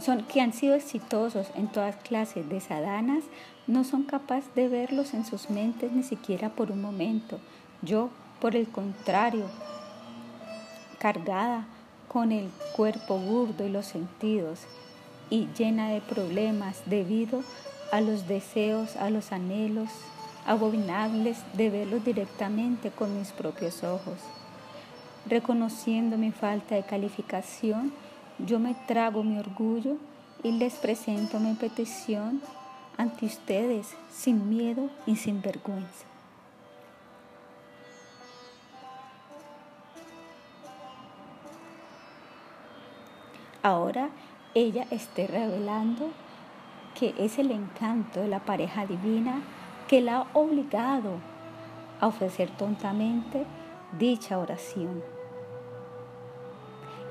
[0.00, 3.24] son, que han sido exitosos en todas clases de sadhanas,
[3.66, 7.38] no son capaces de verlos en sus mentes ni siquiera por un momento.
[7.82, 8.08] Yo,
[8.40, 9.44] Por el contrario,
[10.98, 11.66] cargada
[12.08, 14.60] con el cuerpo burdo y los sentidos
[15.30, 17.42] y llena de problemas debido
[17.92, 19.90] a los deseos, a los anhelos
[20.46, 24.18] abominables de verlos directamente con mis propios ojos.
[25.26, 27.92] Reconociendo mi falta de calificación,
[28.44, 29.96] yo me trago mi orgullo
[30.42, 32.40] y les presento mi petición
[32.96, 36.06] ante ustedes sin miedo y sin vergüenza.
[43.62, 44.10] Ahora
[44.54, 46.10] ella esté revelando
[46.98, 49.40] que es el encanto de la pareja divina
[49.88, 51.12] que la ha obligado
[52.00, 53.46] a ofrecer tontamente
[53.98, 55.11] dicha oración.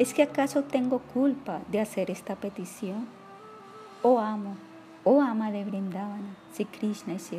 [0.02, 3.06] ¿Es que acaso tengo culpa de hacer esta petición?
[4.02, 4.56] Oh amo,
[5.04, 7.38] oh ama de Brindavana, si Krishna y si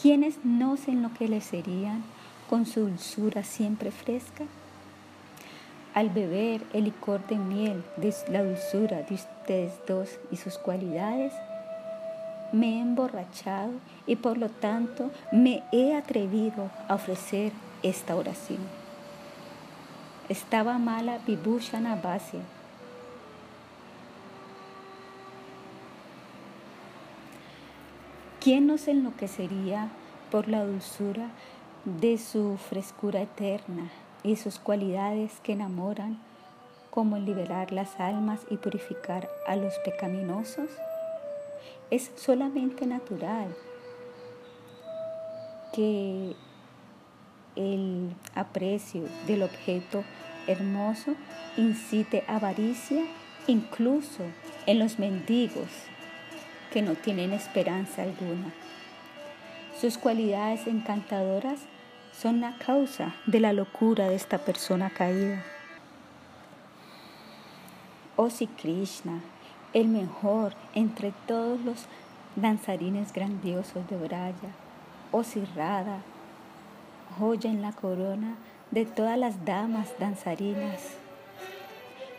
[0.00, 2.04] ¿quiénes no se enloquecerían
[2.48, 4.44] con su dulzura siempre fresca?
[5.92, 11.32] Al beber el licor de miel de la dulzura de ustedes dos y sus cualidades,
[12.52, 13.72] me he emborrachado
[14.06, 17.50] y por lo tanto me he atrevido a ofrecer
[17.82, 18.77] esta oración.
[20.28, 22.42] Estaba mala Vibhushana Bhasia.
[28.38, 29.88] ¿Quién no se enloquecería
[30.30, 31.30] por la dulzura
[31.86, 33.90] de su frescura eterna
[34.22, 36.18] y sus cualidades que enamoran,
[36.90, 40.68] como liberar las almas y purificar a los pecaminosos,
[41.90, 43.54] es solamente natural
[45.72, 46.36] que
[47.58, 50.04] el aprecio del objeto
[50.46, 51.14] hermoso
[51.56, 53.04] incite avaricia
[53.46, 54.22] incluso
[54.66, 55.68] en los mendigos
[56.72, 58.52] que no tienen esperanza alguna.
[59.80, 61.60] Sus cualidades encantadoras
[62.12, 65.42] son la causa de la locura de esta persona caída.
[68.16, 69.20] Oh si Krishna,
[69.72, 71.86] el mejor entre todos los
[72.36, 74.50] danzarines grandiosos de Braya,
[75.12, 76.00] oh si Radha,
[77.18, 78.36] joya en la corona
[78.70, 80.80] de todas las damas danzarinas.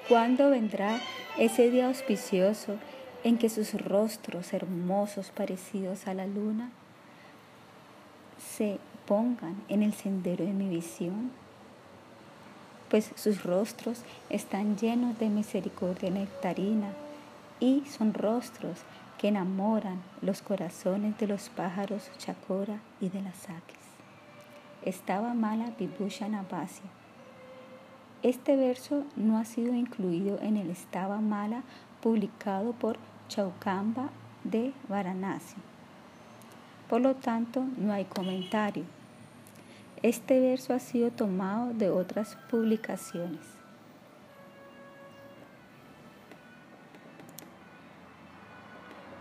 [0.07, 0.99] ¿Cuándo vendrá
[1.37, 2.77] ese día auspicioso
[3.23, 6.71] en que sus rostros hermosos parecidos a la luna
[8.39, 11.31] se pongan en el sendero de mi visión,
[12.89, 16.93] pues sus rostros están llenos de misericordia nectarina
[17.59, 18.79] y son rostros
[19.17, 23.88] que enamoran los corazones de los pájaros chacora y de las aves.
[24.83, 26.89] Estaba mala Vibhushana Bhasia.
[28.23, 31.63] Este verso no ha sido incluido en el Estaba mala
[32.01, 34.09] publicado por Chaukamba
[34.45, 35.57] de Varanasi.
[36.87, 38.85] Por lo tanto, no hay comentario.
[40.01, 43.41] Este verso ha sido tomado de otras publicaciones.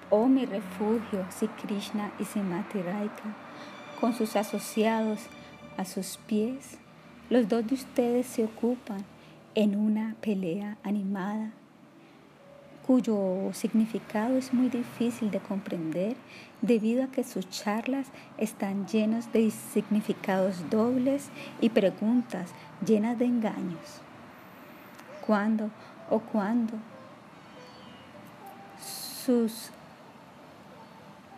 [0.09, 3.35] Oh mi refugio, si Krishna y Simati Raika,
[4.01, 5.29] con sus asociados
[5.79, 6.76] a sus pies,
[7.31, 9.03] los dos de ustedes se ocupan
[9.55, 11.53] en una pelea animada
[12.89, 16.16] cuyo significado es muy difícil de comprender
[16.62, 18.07] debido a que sus charlas
[18.39, 21.29] están llenas de significados dobles
[21.61, 22.55] y preguntas
[22.87, 24.01] llenas de engaños.
[25.26, 25.68] ¿Cuándo
[26.09, 26.72] o cuándo
[28.81, 29.70] sus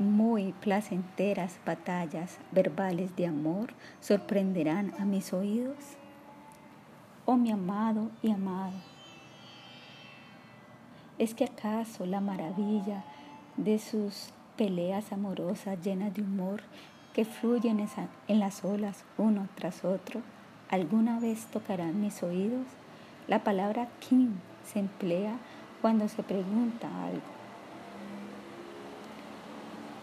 [0.01, 5.77] muy placenteras batallas verbales de amor sorprenderán a mis oídos?
[7.27, 8.77] Oh mi amado y amado,
[11.19, 13.05] ¿Es que acaso la maravilla
[13.59, 16.63] de sus peleas amorosas llenas de humor
[17.13, 17.87] que fluyen
[18.27, 20.23] en las olas uno tras otro
[20.71, 22.67] alguna vez tocarán mis oídos?
[23.29, 24.31] La palabra king
[24.65, 25.37] se emplea
[25.83, 27.40] cuando se pregunta algo.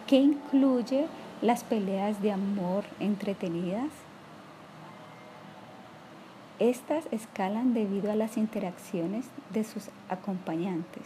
[0.07, 1.05] ¿Qué incluye
[1.41, 3.89] las peleas de amor entretenidas?
[6.59, 11.03] Estas escalan debido a las interacciones de sus acompañantes.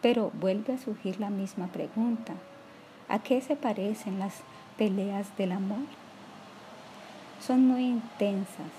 [0.00, 2.34] Pero vuelve a surgir la misma pregunta.
[3.08, 4.34] ¿A qué se parecen las
[4.76, 5.86] peleas del amor?
[7.40, 8.72] Son muy intensas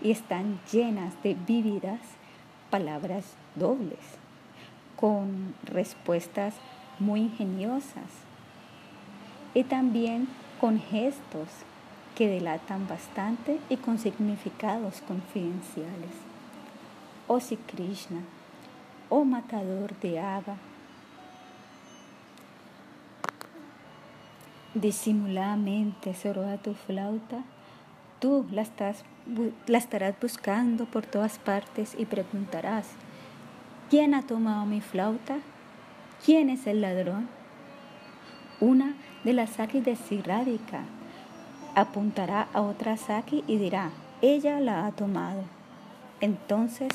[0.00, 2.00] y están llenas de vívidas
[2.70, 3.24] palabras
[3.56, 3.98] dobles,
[4.96, 6.54] con respuestas
[6.98, 8.10] muy ingeniosas
[9.54, 10.28] y también
[10.60, 11.48] con gestos
[12.14, 16.14] que delatan bastante y con significados confidenciales.
[17.26, 18.20] Oh si Krishna,
[19.08, 20.56] oh matador de Aga,
[24.74, 27.42] disimuladamente se roba tu flauta,
[28.20, 29.04] tú la, estás,
[29.66, 32.88] la estarás buscando por todas partes y preguntarás,
[33.88, 35.38] ¿quién ha tomado mi flauta?
[36.24, 37.28] ¿Quién es el ladrón?
[38.58, 38.94] Una
[39.24, 40.84] de las sakis de Sirádica
[41.74, 43.90] apuntará a otra saki y dirá,
[44.22, 45.42] ella la ha tomado.
[46.22, 46.88] Entonces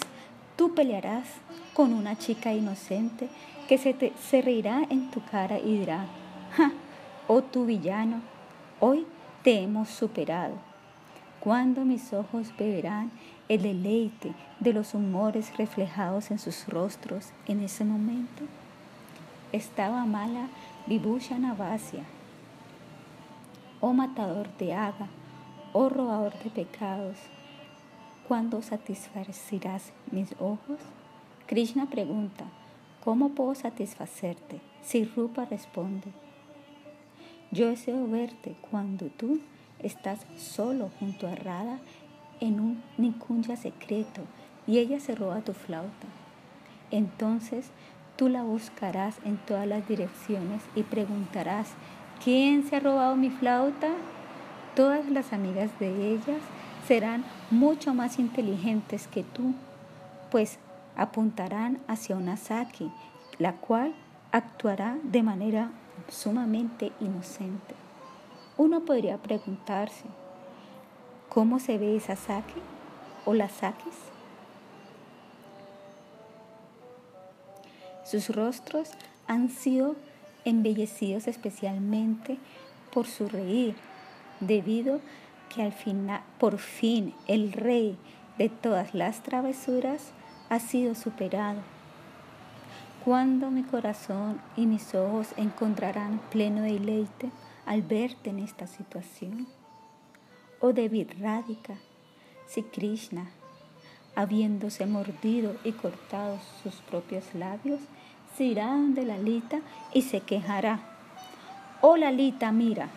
[0.56, 1.28] tú pelearás
[1.76, 3.30] con una chica inocente
[3.68, 6.08] que se, te, se reirá en tu cara y dirá,
[6.58, 6.72] ¡Ja!
[7.28, 8.22] Oh tu villano,
[8.80, 9.06] hoy
[9.44, 10.56] te hemos superado.
[11.40, 13.12] Cuando mis ojos beberán
[13.48, 18.46] el deleite de los humores reflejados en sus rostros en ese momento.
[19.52, 20.48] Estaba mala
[20.86, 22.04] Vibhusha Navasia,
[23.82, 25.08] oh matador de Aga,
[25.74, 27.18] oh robador de pecados,
[28.28, 30.80] ¿cuándo satisfacerás mis ojos?
[31.48, 32.46] Krishna pregunta,
[33.04, 34.62] ¿cómo puedo satisfacerte?
[34.84, 36.12] Si Rupa responde,
[37.50, 39.40] yo deseo verte cuando tú
[39.80, 41.80] estás solo junto a Radha
[42.40, 44.22] en un nikunja secreto
[44.68, 46.08] y ella se roba tu flauta.
[46.92, 47.72] Entonces
[48.20, 51.70] tú la buscarás en todas las direcciones y preguntarás,
[52.22, 53.92] ¿quién se ha robado mi flauta?
[54.76, 56.42] Todas las amigas de ellas
[56.86, 59.54] serán mucho más inteligentes que tú,
[60.32, 60.60] pues
[60.98, 62.92] apuntarán hacia una saki,
[63.38, 63.96] la cual
[64.34, 65.72] actuará de manera
[66.10, 67.74] sumamente inocente.
[68.58, 70.04] Uno podría preguntarse,
[71.30, 72.60] ¿cómo se ve esa saki
[73.24, 74.09] o las sakis?
[78.10, 78.92] Sus rostros
[79.28, 79.96] han sido
[80.46, 82.38] embellecidos especialmente
[82.92, 83.76] por su reír,
[84.40, 85.02] debido
[85.54, 87.98] que al final, por fin, el rey
[88.38, 90.12] de todas las travesuras
[90.50, 91.62] ha sido superado
[93.06, 97.32] cuando mi corazón y mis ojos encontrarán pleno deleite
[97.66, 99.48] al verte en esta situación?
[100.60, 101.78] Oh Devi Radhika,
[102.46, 103.32] si Krishna,
[104.16, 107.80] habiéndose mordido y cortado sus propios labios,
[108.40, 109.60] se irá donde Lalita
[109.94, 110.80] y se quejará.
[111.82, 112.88] Oh Lalita, mira,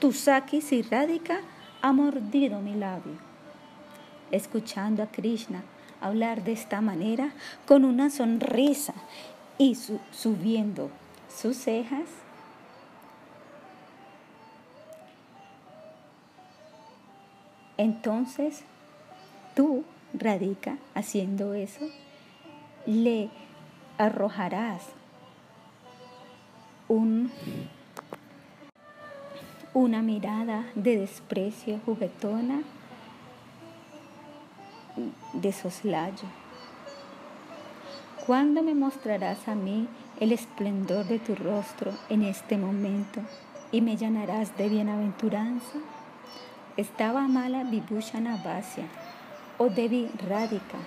[0.00, 0.60] tu Saki
[0.90, 1.38] Radhika
[1.80, 3.12] ha mordido mi labio.
[4.32, 5.62] Escuchando a Krishna,
[6.00, 7.32] hablar de esta manera
[7.64, 8.92] con una sonrisa
[9.56, 10.90] y subiendo
[11.32, 12.08] sus cejas.
[17.76, 18.64] Entonces
[19.54, 21.86] tú, Radica, haciendo eso,
[22.84, 23.30] le
[24.00, 24.82] arrojarás
[26.88, 27.30] un,
[29.74, 32.62] una mirada de desprecio juguetona
[35.34, 36.28] de soslayo.
[38.24, 39.86] ¿Cuándo me mostrarás a mí
[40.18, 43.20] el esplendor de tu rostro en este momento
[43.70, 45.78] y me llenarás de bienaventuranza?
[46.78, 48.86] Estaba mala Vibhushana Vasya
[49.58, 50.78] o Devi Radhika.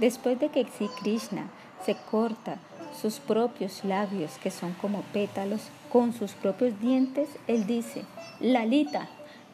[0.00, 0.66] Después de que
[1.00, 1.44] Krishna
[1.84, 2.58] se corta
[3.00, 5.62] sus propios labios, que son como pétalos,
[5.92, 8.04] con sus propios dientes, él dice,
[8.40, 9.08] Lalita,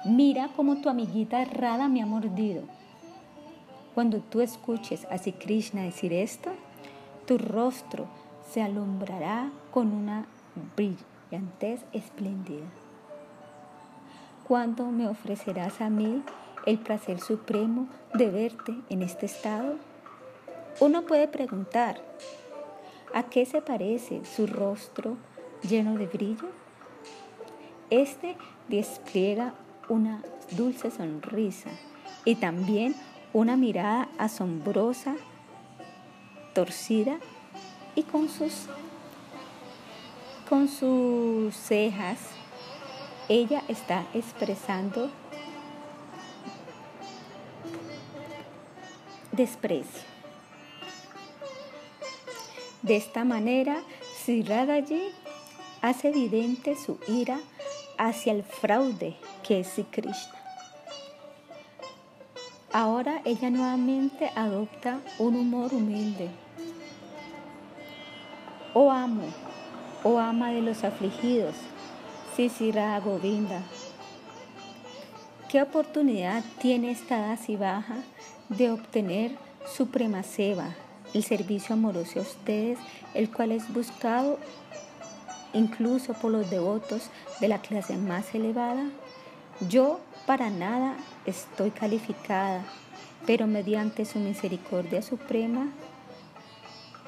[0.04, 2.62] mira cómo tu amiguita Radha me ha mordido.
[3.94, 6.50] Cuando tú escuches a Sri Krishna decir esto,
[7.26, 8.06] tu rostro
[8.50, 10.26] se alumbrará con una
[10.76, 12.66] brillantez espléndida.
[14.46, 16.22] ¿Cuándo me ofrecerás a mí
[16.66, 19.76] el placer supremo de verte en este estado?
[20.78, 22.02] Uno puede preguntar,
[23.14, 25.16] ¿a qué se parece su rostro
[25.66, 26.48] lleno de brillo?
[27.88, 28.36] Este
[28.68, 29.54] despliega
[29.88, 31.70] una dulce sonrisa
[32.26, 32.94] y también
[33.32, 35.16] una mirada asombrosa,
[36.52, 37.20] torcida
[37.94, 38.66] y con sus,
[40.46, 42.18] con sus cejas
[43.30, 45.10] ella está expresando
[49.32, 50.15] desprecio.
[52.82, 53.82] De esta manera,
[54.24, 55.10] Siradaji
[55.82, 57.40] hace evidente su ira
[57.98, 60.34] hacia el fraude que es Krishna.
[62.72, 66.28] Ahora ella nuevamente adopta un humor humilde.
[68.74, 69.24] Oh amo,
[70.04, 71.54] oh ama de los afligidos,
[72.34, 73.62] Sisira Govinda.
[75.48, 77.96] ¿Qué oportunidad tiene esta baja
[78.50, 79.30] de obtener
[79.74, 80.74] suprema seva,
[81.16, 82.78] el servicio amoroso a ustedes,
[83.14, 84.38] el cual es buscado
[85.54, 87.10] incluso por los devotos
[87.40, 88.90] de la clase más elevada?
[89.68, 92.62] Yo para nada estoy calificada,
[93.26, 95.68] pero mediante su misericordia suprema,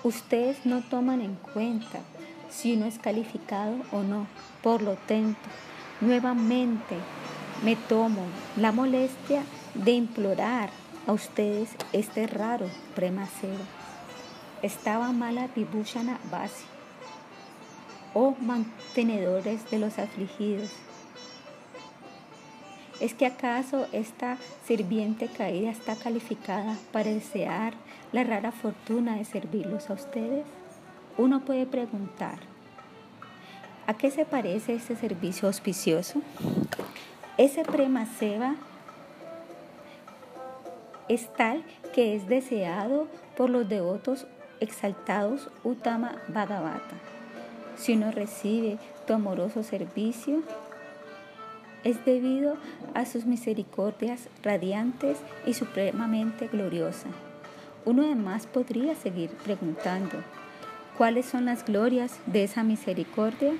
[0.03, 2.01] ustedes no toman en cuenta
[2.49, 4.27] si uno es calificado o no.
[4.63, 5.39] Por lo tanto,
[6.01, 6.97] nuevamente
[7.63, 8.23] me tomo
[8.57, 9.43] la molestia
[9.75, 10.71] de implorar
[11.07, 13.78] a ustedes este raro premacero.
[14.61, 16.65] Estaba mala Vibhushana Basi,
[18.13, 20.73] oh mantenedores de los afligidos.
[23.01, 24.37] ¿Es que acaso esta
[24.67, 27.75] sirviente caída está calificada para desear
[28.11, 30.45] la rara fortuna de servirlos a ustedes?
[31.17, 32.41] Uno puede preguntar,
[33.87, 36.21] ¿a qué se parece este servicio auspicioso?
[37.37, 38.57] Ese prema seva
[41.09, 41.63] es tal
[41.95, 43.07] que es deseado
[43.37, 44.27] por los devotos
[44.61, 46.97] exaltados Uttama Bhagavata.
[47.77, 50.43] Si uno recibe tu amoroso servicio,
[51.85, 52.57] es debido
[52.95, 57.13] a sus misericordias radiantes y supremamente gloriosas.
[57.85, 60.19] Uno además podría seguir preguntando,
[60.97, 63.53] ¿cuáles son las glorias de esa misericordia?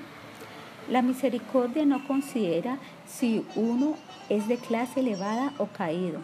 [0.89, 2.77] La misericordia no considera
[3.07, 3.95] si uno
[4.27, 6.19] es de clase elevada o caído.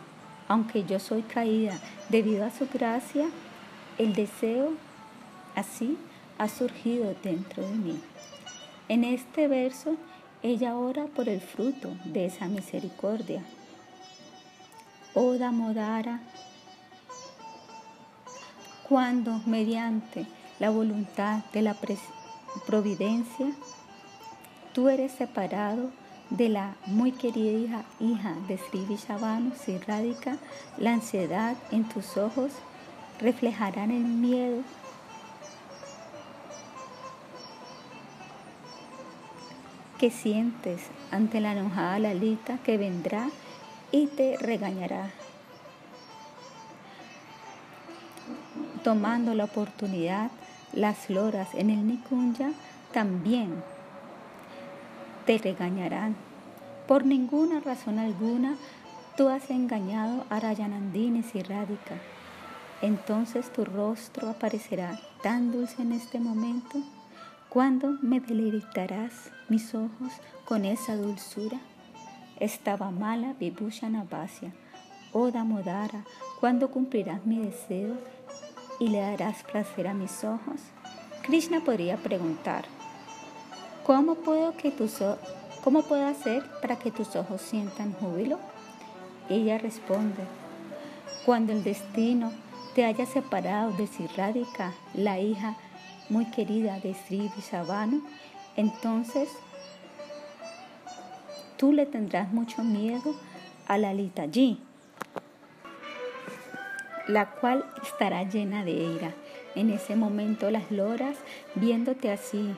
[0.47, 3.27] Aunque yo soy caída debido a su gracia,
[3.97, 4.71] el deseo
[5.55, 5.97] así
[6.37, 8.01] ha surgido dentro de mí.
[8.89, 9.95] En este verso
[10.43, 13.41] ella ora por el fruto de esa misericordia.
[15.13, 16.19] Oda Modara,
[18.87, 20.27] cuando mediante
[20.59, 21.75] la voluntad de la
[22.67, 23.47] providencia
[24.73, 25.89] tú eres separado
[26.29, 30.37] de la muy querida hija, de Sri Vishavanu, si radica
[30.77, 32.51] la ansiedad en tus ojos,
[33.19, 34.61] reflejarán el miedo
[39.97, 43.29] que sientes ante la enojada Lalita que vendrá
[43.91, 45.11] y te regañará.
[48.83, 50.29] Tomando la oportunidad,
[50.73, 52.51] las loras en el Nikunja
[52.93, 53.63] también
[55.25, 56.15] te regañarán.
[56.87, 58.55] Por ninguna razón alguna
[59.17, 61.95] tú has engañado a Rayanandini y Radhika.
[62.81, 66.81] Entonces tu rostro aparecerá tan dulce en este momento
[67.55, 70.11] ¿Cuándo me deleitarás mis ojos
[70.43, 71.57] con esa dulzura?
[72.37, 74.51] Estaba mala Vibhushana Vasya,
[75.13, 76.03] oh Damodara,
[76.41, 77.95] ¿cuándo cumplirás mi deseo
[78.77, 80.59] y le darás placer a mis ojos?
[81.21, 82.65] Krishna podría preguntar,
[83.85, 85.01] ¿cómo puedo, que tus,
[85.63, 88.37] ¿cómo puedo hacer para que tus ojos sientan júbilo?
[89.29, 90.25] Ella responde,
[91.25, 92.33] cuando el destino
[92.75, 95.55] te haya separado de Sirradika, la hija
[96.09, 98.03] muy querida de Sri Vishavanu,
[98.57, 99.29] entonces
[101.55, 103.15] tú le tendrás mucho miedo
[103.67, 104.59] a la Litaji,
[107.07, 109.13] la cual estará llena de ira.
[109.55, 111.15] En ese momento las loras,
[111.55, 112.53] viéndote así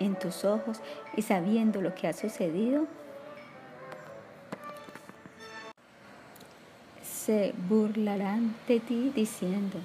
[0.00, 0.82] en tus ojos
[1.16, 2.86] y sabiendo lo que ha sucedido,
[7.24, 9.78] se burlarán de ti diciendo,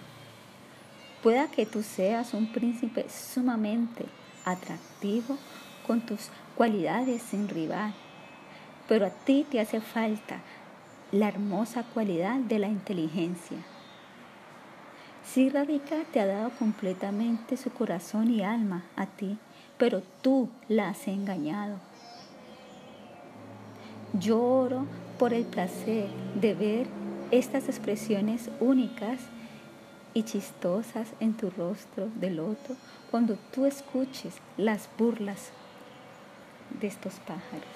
[1.21, 4.05] Pueda que tú seas un príncipe sumamente
[4.45, 5.37] atractivo
[5.85, 7.93] con tus cualidades sin rival,
[8.87, 10.41] pero a ti te hace falta
[11.11, 13.57] la hermosa cualidad de la inteligencia.
[15.25, 19.37] Si Radhika te ha dado completamente su corazón y alma a ti,
[19.77, 21.79] pero tú la has engañado.
[24.13, 24.85] Lloro
[25.19, 26.07] por el placer
[26.39, 29.19] de ver estas expresiones únicas
[30.13, 32.75] y chistosas en tu rostro de loto
[33.11, 35.51] cuando tú escuches las burlas
[36.79, 37.67] de estos pájaros.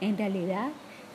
[0.00, 0.68] En realidad,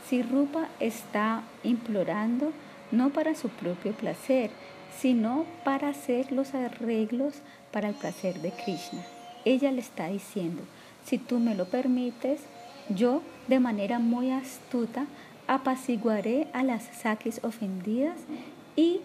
[0.07, 2.51] si Rupa está implorando
[2.91, 4.51] no para su propio placer,
[4.97, 7.35] sino para hacer los arreglos
[7.71, 9.03] para el placer de Krishna.
[9.43, 10.63] Ella le está diciendo,
[11.03, 12.41] si tú me lo permites,
[12.89, 15.05] yo de manera muy astuta
[15.47, 18.17] apaciguaré a las saques ofendidas
[18.75, 19.01] y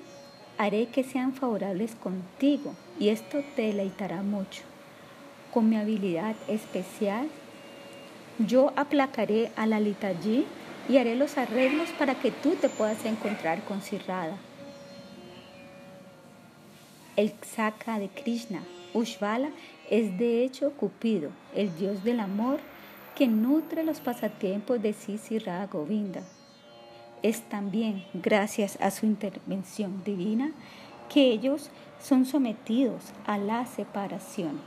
[0.59, 4.63] haré que sean favorables contigo y esto te deleitará mucho.
[5.53, 7.29] Con mi habilidad especial,
[8.39, 10.47] yo aplacaré a la Litaji
[10.89, 14.37] y haré los arreglos para que tú te puedas encontrar con Sirrada.
[17.17, 18.63] El Saka de Krishna,
[18.95, 19.51] Ushvala,
[19.91, 22.61] es de hecho Cupido, el dios del amor
[23.21, 26.23] que nutre los pasatiempos de Sisirada Govinda
[27.23, 30.53] es también gracias a su intervención divina
[31.13, 31.69] que ellos
[32.01, 34.59] son sometidos a la separación.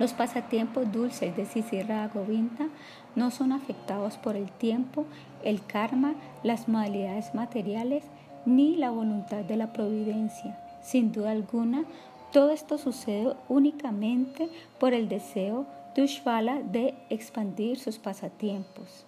[0.00, 2.66] Los pasatiempos dulces de Sisira Govinda
[3.14, 5.04] no son afectados por el tiempo,
[5.44, 8.02] el karma, las modalidades materiales
[8.44, 10.58] ni la voluntad de la providencia.
[10.82, 11.84] Sin duda alguna,
[12.32, 15.64] Todo esto sucede únicamente por el deseo
[15.98, 19.04] de de expandir sus pasatiempos.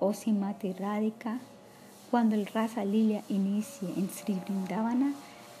[0.00, 1.38] Oh Simati Radhika,
[2.10, 5.12] cuando el Rasa Lilia inicie en Sri Vrindavana,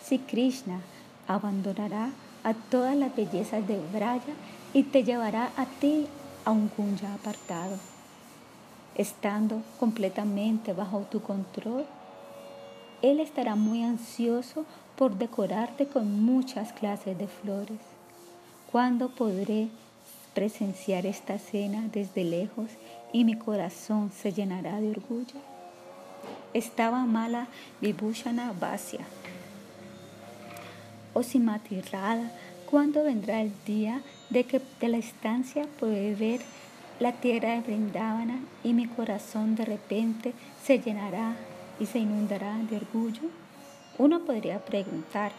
[0.02, 0.80] si Krishna
[1.28, 2.10] abandonará
[2.42, 4.34] a todas las bellezas de Braya
[4.74, 6.08] y te llevará a ti
[6.44, 7.76] a un Gunja apartado.
[8.96, 11.84] Estando completamente bajo tu control,
[13.00, 14.64] Él estará muy ansioso
[14.96, 17.78] por decorarte con muchas clases de flores.
[18.72, 19.68] ¿Cuándo podré
[20.36, 22.68] presenciar esta cena desde lejos
[23.10, 25.40] y mi corazón se llenará de orgullo?
[26.52, 27.48] Estaba mala
[27.80, 29.00] Vibhushana Vasya.
[31.14, 32.30] O Simati Radha,
[32.70, 36.42] ¿cuándo vendrá el día de que de la estancia puede ver
[37.00, 41.34] la tierra de Vrindavana y mi corazón de repente se llenará
[41.80, 43.22] y se inundará de orgullo?
[43.96, 45.32] Uno podría preguntar,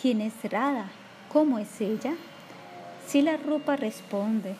[0.00, 0.88] ¿quién es Radha?
[1.32, 2.14] ¿Cómo es ella?
[3.06, 4.56] Si la ropa responde,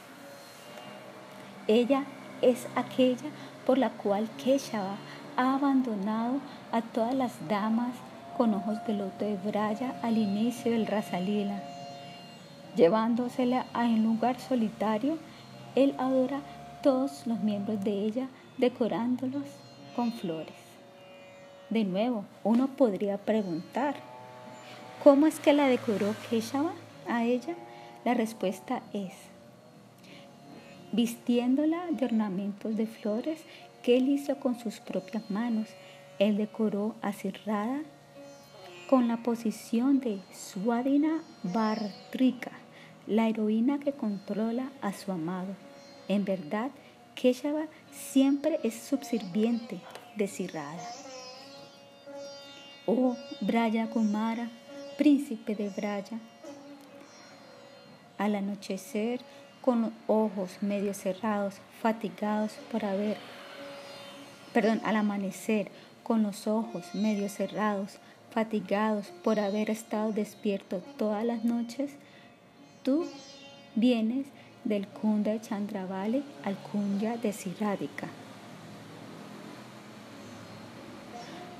[1.67, 2.05] ella
[2.43, 3.31] es aquella
[3.67, 4.97] por la cual Keshava
[5.37, 6.41] ha abandonado
[6.73, 7.95] a todas las damas
[8.37, 11.61] con ojos de loto de Braya al inicio del Rasalila
[12.77, 15.17] Llevándosela a un lugar solitario,
[15.75, 16.41] él adora
[16.83, 18.29] todos los miembros de ella,
[18.59, 19.45] decorándolos
[19.97, 20.55] con flores.
[21.71, 23.95] De nuevo, uno podría preguntar,
[25.03, 26.73] ¿cómo es que la decoró Keshava
[27.09, 27.55] a ella?
[28.07, 29.13] La respuesta es,
[30.93, 33.41] vistiéndola de ornamentos de flores
[33.83, 35.67] que él hizo con sus propias manos.
[36.21, 37.81] Él decoró a Sirrada
[38.89, 42.53] con la posición de Swadina Bartrika
[43.09, 45.57] la heroína que controla a su amado.
[46.07, 46.71] En verdad,
[47.17, 49.81] Keshava siempre es subserviente
[50.15, 50.89] de Sirrada.
[52.87, 54.49] Oh Braya Kumara,
[54.97, 56.21] príncipe de Braya,
[58.19, 59.21] al anochecer,
[59.61, 63.17] con ojos medio cerrados, fatigados por haber,
[64.53, 65.71] perdón, al amanecer,
[66.03, 67.99] con los ojos medio cerrados,
[68.31, 71.97] fatigados por haber estado despierto todas las noches,
[72.87, 73.05] Tú
[73.75, 74.27] vienes
[74.63, 78.07] del Kunda Chandravali al Kunya de Siradika.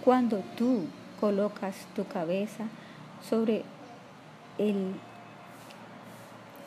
[0.05, 0.85] Cuando tú
[1.19, 2.67] colocas tu cabeza
[3.29, 3.65] sobre
[4.59, 4.95] el,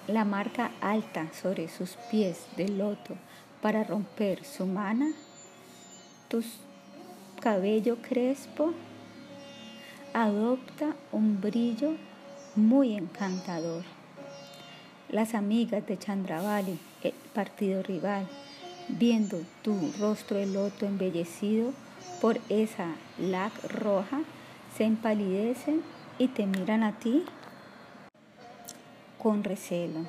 [0.09, 3.15] la marca alta sobre sus pies de loto
[3.61, 5.11] para romper su mana,
[6.29, 6.43] tu
[7.39, 8.73] cabello crespo
[10.13, 11.95] adopta un brillo
[12.55, 13.83] muy encantador.
[15.09, 18.27] Las amigas de Chandravali, el partido rival,
[18.87, 21.71] viendo tu rostro de loto embellecido
[22.19, 24.21] por esa lac roja,
[24.75, 25.83] se empalidecen
[26.17, 27.25] y te miran a ti
[29.21, 30.05] con recelo.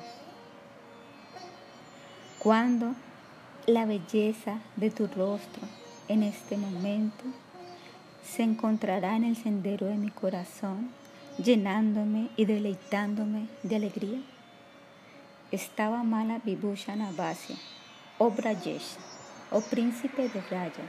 [2.39, 2.95] Cuando
[3.67, 5.61] la belleza de tu rostro
[6.07, 7.23] en este momento
[8.23, 10.89] se encontrará en el sendero de mi corazón,
[11.37, 14.19] llenándome y deleitándome de alegría
[15.51, 17.57] estaba mala Vibhushana Vasya,
[18.17, 18.95] o Brajesh,
[19.51, 20.87] o príncipe de Raya.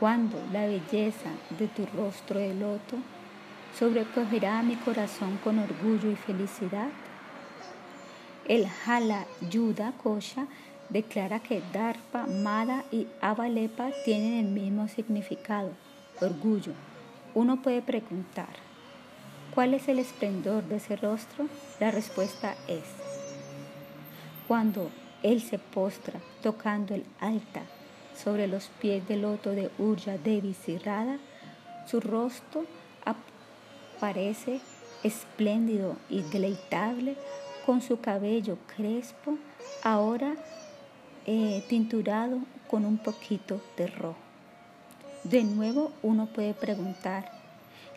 [0.00, 2.96] Cuando la belleza de tu rostro de loto
[3.78, 6.88] sobrecogerá mi corazón con orgullo y felicidad.
[8.48, 10.46] El Hala Yuda Kosha
[10.88, 15.72] declara que Darpa, Mada y Avalepa tienen el mismo significado,
[16.20, 16.72] orgullo.
[17.34, 18.48] Uno puede preguntar,
[19.54, 21.46] ¿cuál es el esplendor de ese rostro?
[21.80, 22.84] La respuesta es,
[24.48, 24.90] cuando
[25.22, 27.62] él se postra tocando el alta
[28.16, 31.18] sobre los pies del loto de Urja Devi Sirrada,
[31.86, 32.64] su rostro
[33.96, 34.60] aparece
[35.02, 37.16] espléndido y deleitable
[37.64, 39.38] con su cabello crespo,
[39.82, 40.34] ahora
[41.26, 44.16] eh, tinturado con un poquito de rojo.
[45.24, 47.30] De nuevo uno puede preguntar,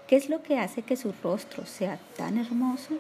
[0.08, 2.96] ¿qué es lo que hace que su rostro sea tan hermoso?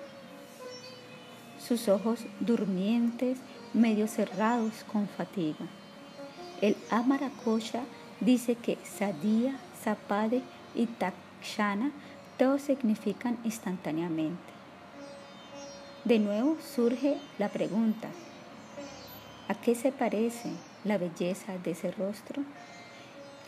[1.59, 3.37] sus ojos durmientes,
[3.73, 5.67] medio cerrados con fatiga.
[6.61, 7.83] El Amarakosha
[8.19, 10.41] dice que Sadhya, Sapade
[10.73, 11.91] y Takshana
[12.39, 14.39] todos significan instantáneamente.
[16.05, 18.07] De nuevo surge la pregunta,
[19.49, 20.49] ¿a qué se parece
[20.85, 22.41] la belleza de ese rostro?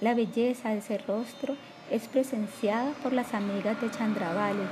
[0.02, 1.56] La belleza de ese rostro
[1.90, 4.68] es presenciada por las amigas de Chandravali.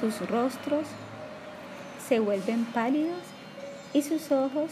[0.00, 0.86] Sus rostros
[2.08, 3.22] se vuelven pálidos
[3.92, 4.70] y sus ojos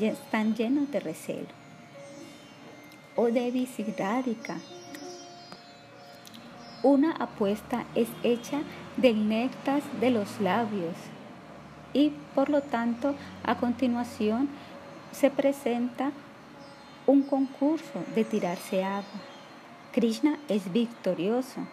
[0.00, 1.48] están llenos de recelo.
[3.14, 4.56] Oh Devi Siddharika,
[6.86, 8.60] una apuesta es hecha
[8.96, 10.94] del néctar de los labios.
[11.92, 14.48] Y por lo tanto, a continuación
[15.10, 16.12] se presenta
[17.04, 19.20] un concurso de tirarse agua.
[19.90, 21.66] Krishna es victorioso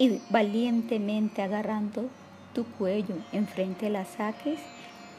[0.00, 2.08] y valientemente agarrando
[2.54, 4.58] tu cuello enfrente de las saques,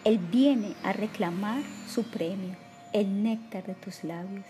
[0.04, 2.58] él viene a reclamar su premio,
[2.92, 4.46] el néctar de tus labios.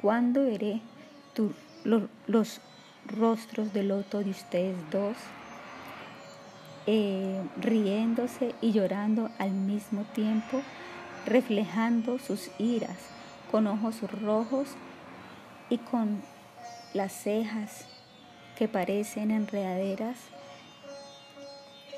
[0.00, 0.80] ¿Cuándo veré
[2.26, 2.60] los
[3.08, 5.16] rostros de loto de ustedes dos
[6.86, 10.62] eh, riéndose y llorando al mismo tiempo,
[11.26, 12.96] reflejando sus iras
[13.50, 14.68] con ojos rojos
[15.68, 16.22] y con
[16.94, 17.86] las cejas
[18.56, 20.16] que parecen enredaderas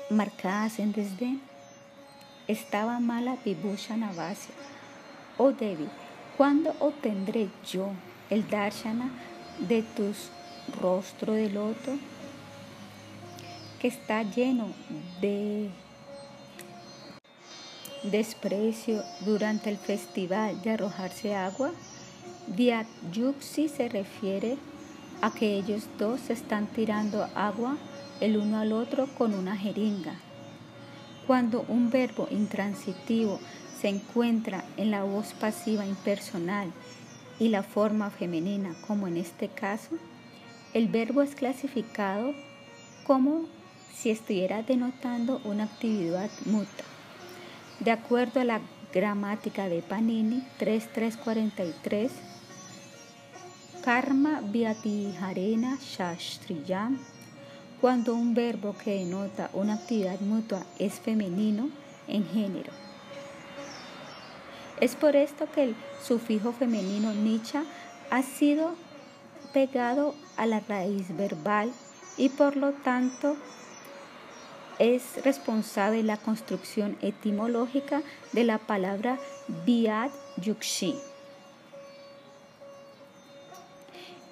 [0.09, 1.41] marcadas en desdén.
[2.47, 4.55] Estaba mala Vibhusha Navasia.
[5.37, 5.87] Oh Devi,
[6.35, 7.91] ¿cuándo obtendré yo
[8.31, 9.11] el darshana
[9.59, 10.31] de tus
[10.71, 11.97] rostro de loto
[13.79, 14.67] que está lleno
[15.21, 15.69] de
[18.03, 21.71] desprecio durante el festival de arrojarse agua?
[22.47, 24.57] Vyayuksi se refiere
[25.21, 27.77] a que ellos dos están tirando agua
[28.21, 30.15] el uno al otro con una jeringa.
[31.27, 33.39] Cuando un verbo intransitivo
[33.79, 36.71] se encuentra en la voz pasiva impersonal
[37.39, 39.91] y la forma femenina, como en este caso,
[40.73, 42.33] el verbo es clasificado
[43.05, 43.45] como
[43.93, 46.83] si estuviera denotando una actividad muta.
[47.79, 48.61] De acuerdo a la
[48.93, 52.11] gramática de Panini 3343,
[53.83, 56.99] Karma Vyatiharena Shastriyam,
[57.81, 61.69] cuando un verbo que denota una actividad mutua es femenino
[62.07, 62.71] en género.
[64.81, 67.63] Es por esto que el sufijo femenino nicha
[68.11, 68.75] ha sido
[69.53, 71.71] pegado a la raíz verbal
[72.17, 73.35] y por lo tanto
[74.79, 78.01] es responsable de la construcción etimológica
[78.31, 79.19] de la palabra
[79.65, 80.95] Biad Yukshi.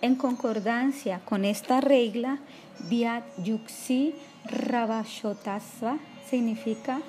[0.01, 2.37] En concordancia con esta regla,
[2.87, 4.13] Vyat Yuksi
[4.45, 5.97] Ravashotasva
[6.29, 7.01] significa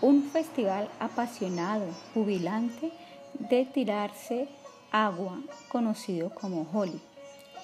[0.00, 2.90] un festival apasionado, jubilante
[3.38, 4.48] de tirarse
[4.90, 7.00] agua, conocido como Holi.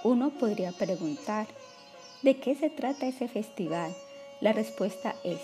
[0.05, 1.47] Uno podría preguntar,
[2.23, 3.94] ¿de qué se trata ese festival?
[4.40, 5.40] La respuesta es,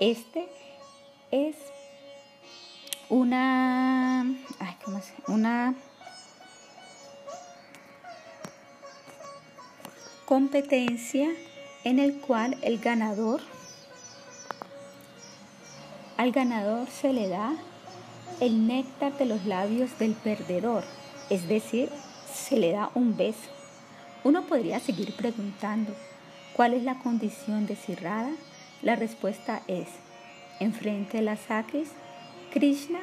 [0.00, 0.48] este
[1.30, 1.56] es
[3.08, 4.22] una,
[4.58, 5.12] ay, ¿cómo se?
[5.26, 5.74] una
[10.24, 11.28] competencia
[11.84, 13.40] en el cual el ganador,
[16.16, 17.52] al ganador se le da
[18.40, 20.84] el néctar de los labios del perdedor,
[21.32, 21.88] es decir,
[22.30, 23.48] se le da un beso.
[24.22, 25.94] Uno podría seguir preguntando,
[26.54, 28.30] ¿cuál es la condición de Sirrada?
[28.82, 29.88] La respuesta es,
[30.60, 31.88] enfrente de las sakis,
[32.52, 33.00] Krishna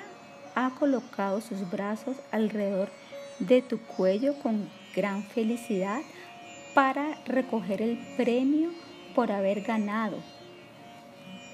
[0.54, 2.92] ha colocado sus brazos alrededor
[3.40, 6.02] de tu cuello con gran felicidad
[6.76, 8.70] para recoger el premio
[9.16, 10.18] por haber ganado.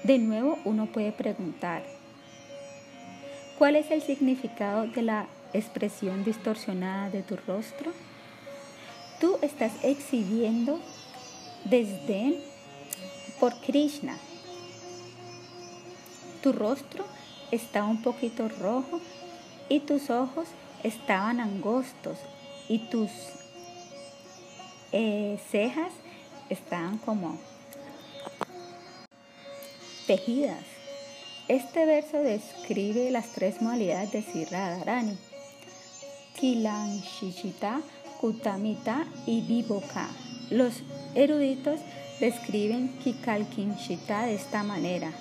[0.04, 1.84] De nuevo uno puede preguntar,
[3.56, 7.92] ¿cuál es el significado de la expresión distorsionada de tu rostro?
[9.20, 10.80] Tú estás exhibiendo
[11.64, 12.36] desdén
[13.40, 14.16] por Krishna.
[16.42, 17.04] Tu rostro
[17.50, 19.00] está un poquito rojo
[19.68, 20.48] y tus ojos
[20.82, 22.18] estaban angostos
[22.68, 23.10] y tus
[24.92, 25.92] eh, cejas
[26.48, 27.38] están como
[30.06, 30.64] tejidas.
[31.48, 35.16] Este verso describe las tres modalidades de Sirra Dharani,
[36.38, 37.80] Kilanshishita,
[38.20, 40.08] Kutamita y Vivoka.
[40.50, 40.82] Los
[41.14, 41.80] eruditos
[42.20, 45.12] describen Kikalkinshita de esta manera.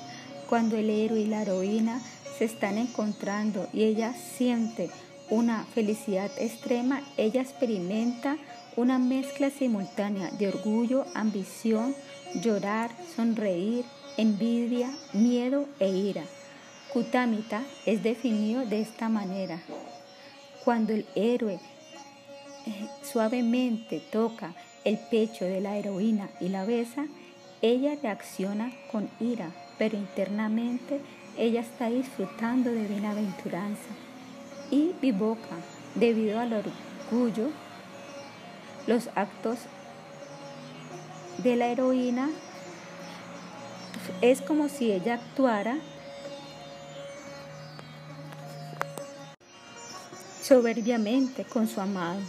[0.49, 2.01] Cuando el héroe y la heroína
[2.37, 4.89] se están encontrando y ella siente
[5.29, 8.37] una felicidad extrema, ella experimenta
[8.75, 11.95] una mezcla simultánea de orgullo, ambición,
[12.41, 13.85] llorar, sonreír,
[14.17, 16.23] envidia, miedo e ira.
[16.91, 19.61] Kutamita es definido de esta manera.
[20.65, 21.59] Cuando el héroe
[22.65, 27.05] eh, suavemente toca el pecho de la heroína y la besa,
[27.61, 31.01] ella reacciona con ira, pero internamente
[31.37, 33.89] ella está disfrutando de bienaventuranza.
[34.71, 35.55] Y vivoca,
[35.93, 37.51] debido al orgullo,
[38.87, 39.59] los actos
[41.43, 42.29] de la heroína
[44.21, 45.77] es como si ella actuara
[50.45, 52.19] soberbiamente con su amado.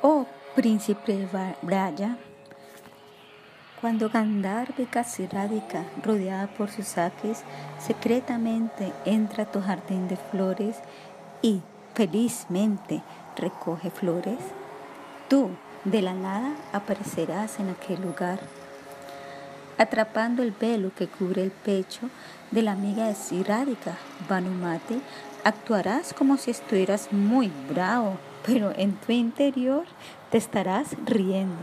[0.00, 0.26] Oh
[0.56, 1.28] príncipe
[1.60, 2.16] Braya,
[3.82, 7.42] cuando Gandharvika Siradhika, rodeada por sus saques,
[7.78, 10.78] secretamente entra a tu jardín de flores
[11.42, 11.60] y
[11.94, 13.02] felizmente
[13.36, 14.38] recoge flores,
[15.28, 15.50] tú,
[15.84, 18.38] de la nada aparecerás en aquel lugar,
[19.78, 22.08] atrapando el velo que cubre el pecho
[22.50, 23.96] de la amiga de Sirádica,
[24.28, 25.02] Vanumati,
[25.44, 29.84] actuarás como si estuvieras muy bravo, pero en tu interior
[30.30, 31.56] te estarás riendo.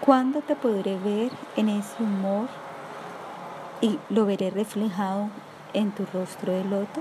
[0.00, 2.48] ¿Cuándo te podré ver en ese humor
[3.80, 5.30] y lo veré reflejado
[5.74, 7.00] en tu rostro de loto?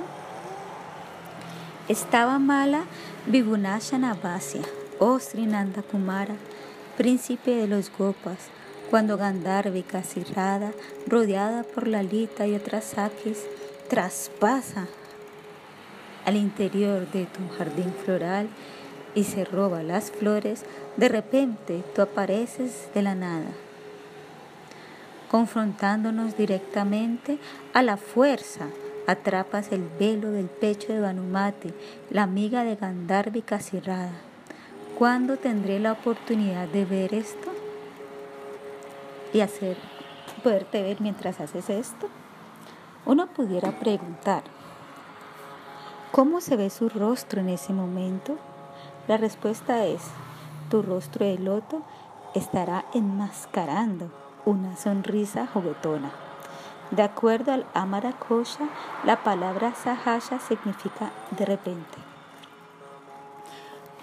[1.87, 2.83] Estaba mala
[3.27, 4.63] Vibhunasha Navasia,
[4.99, 6.35] oh Srinanda Kumara,
[6.97, 8.49] príncipe de los Gopas,
[8.89, 10.71] cuando Gandharvika Sirrada,
[11.07, 13.45] rodeada por la Lita y otras saques,
[13.89, 14.87] traspasa
[16.25, 18.49] al interior de tu jardín floral
[19.15, 20.63] y se roba las flores,
[20.97, 23.51] de repente tú apareces de la nada,
[25.29, 27.37] confrontándonos directamente
[27.73, 28.67] a la fuerza
[29.07, 31.73] atrapas el velo del pecho de Vanumati,
[32.09, 34.26] la amiga de Gandharvi Casirrada.
[34.97, 37.51] ¿Cuándo tendré la oportunidad de ver esto?
[39.31, 39.77] Y hacer,
[40.43, 42.07] poderte ver mientras haces esto.
[43.05, 44.41] Uno pudiera preguntar,
[46.11, 48.37] ¿cómo se ve su rostro en ese momento?
[49.07, 50.01] La respuesta es,
[50.71, 51.83] tu rostro de loto
[52.33, 54.09] estará enmascarando
[54.45, 56.09] una sonrisa juguetona.
[56.89, 58.67] De acuerdo al Amara Kosha,
[59.05, 62.06] la palabra Sahasha significa de repente.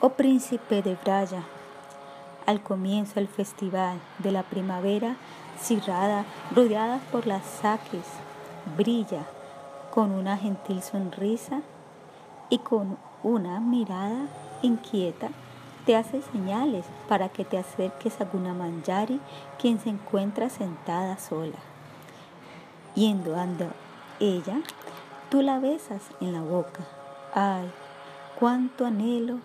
[0.06, 1.44] Oh príncipe de Braya,
[2.44, 5.16] al comienzo del festival de la primavera,
[5.58, 8.04] cirrada, rodeada por las saques,
[8.76, 9.22] brilla
[9.94, 11.62] con una gentil sonrisa
[12.50, 14.26] y con una mirada
[14.60, 15.30] inquieta
[15.86, 19.22] te hace señales para que te acerques a Gunamanjari,
[19.58, 21.56] quien se encuentra sentada sola.
[22.94, 23.68] Yendo anda
[24.20, 24.60] ella,
[25.30, 26.84] tú la besas en la boca.
[27.32, 27.70] Ay,
[28.38, 29.38] cuánto anhelo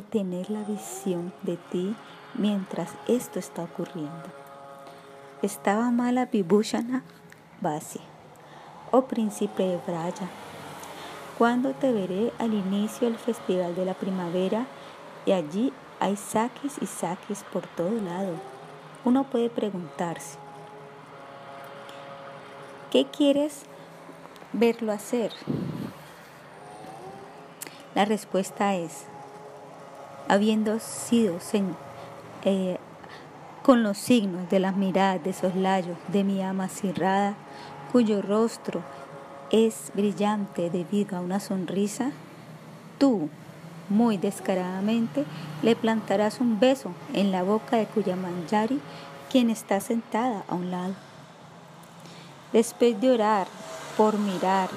[0.00, 1.94] tener la visión de ti
[2.34, 4.30] mientras esto está ocurriendo.
[5.42, 7.02] Estaba mala Vibhushana
[7.60, 8.00] Vasi,
[8.90, 10.28] oh príncipe de Braya.
[11.36, 14.66] Cuando te veré al inicio del festival de la primavera
[15.26, 18.36] y allí hay saques y saques por todo lado.
[19.04, 20.38] Uno puede preguntarse,
[22.92, 23.62] ¿Qué quieres
[24.52, 25.32] verlo hacer?
[27.94, 29.06] La respuesta es,
[30.32, 31.36] habiendo sido
[32.46, 32.78] eh,
[33.62, 37.34] con los signos de las miradas de soslayo de mi ama cerrada,
[37.92, 38.80] cuyo rostro
[39.50, 42.12] es brillante debido a una sonrisa,
[42.96, 43.28] tú,
[43.90, 45.26] muy descaradamente,
[45.62, 48.80] le plantarás un beso en la boca de cuya manjari,
[49.30, 50.94] quien está sentada a un lado.
[52.54, 53.48] Después de orar
[53.98, 54.70] por mirar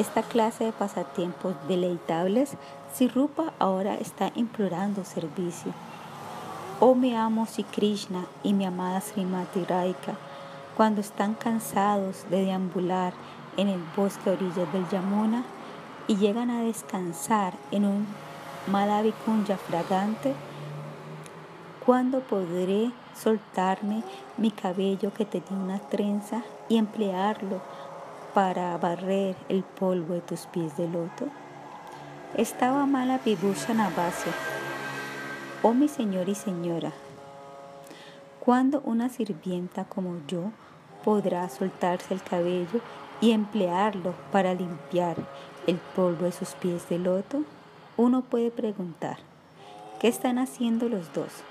[0.00, 2.56] esta clase de pasatiempos deleitables,
[2.94, 5.74] Sirupa ahora está implorando servicio.
[6.80, 10.14] Oh mi amo Sri Krishna y mi amada Srimati Radhika,
[10.74, 13.12] cuando están cansados de deambular
[13.58, 15.44] en el bosque a orillas del Yamuna
[16.08, 18.06] y llegan a descansar en un
[18.68, 20.32] Madhavikunja fragante,
[21.84, 24.02] ¿cuándo podré soltarme
[24.38, 27.60] mi cabello que tenía una trenza y emplearlo
[28.34, 31.26] para barrer el polvo de tus pies de loto?
[32.36, 34.32] Estaba mala Vibhusha Navasia.
[35.62, 36.92] Oh mi señor y señora,
[38.38, 40.52] ¿cuándo una sirvienta como yo
[41.04, 42.80] podrá soltarse el cabello
[43.20, 45.16] y emplearlo para limpiar
[45.66, 47.42] el polvo de sus pies de loto?
[47.96, 49.18] Uno puede preguntar,
[50.00, 51.42] ¿qué están haciendo los dos?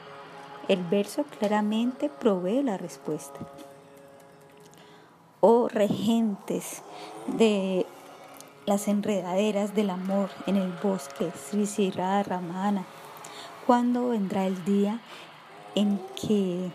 [0.67, 3.39] El verso claramente provee la respuesta.
[5.41, 6.83] Oh regentes
[7.27, 7.85] de
[8.65, 12.83] las enredaderas del amor en el bosque, Sri Ramana,
[13.65, 14.99] ¿cuándo vendrá el día
[15.75, 16.69] en que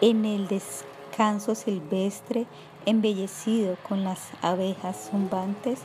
[0.00, 2.46] en el descanso silvestre,
[2.86, 5.80] embellecido con las abejas zumbantes,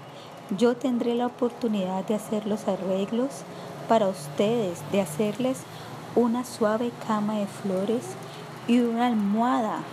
[0.57, 3.43] yo tendré la oportunidad de hacer los arreglos
[3.89, 5.63] para ustedes de hacerles
[6.15, 8.03] una suave cama de flores
[8.69, 9.83] y una almohada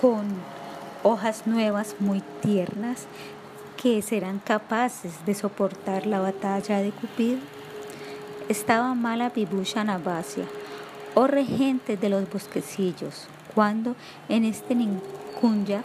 [0.00, 0.26] con
[1.02, 3.06] hojas nuevas muy tiernas
[3.80, 7.38] que serán capaces de soportar la batalla de Cupido.
[8.48, 10.44] Estaba mala Vibhusha Navasia,
[11.14, 13.96] oh regente de los bosquecillos, cuando
[14.28, 15.82] en este Ninkunya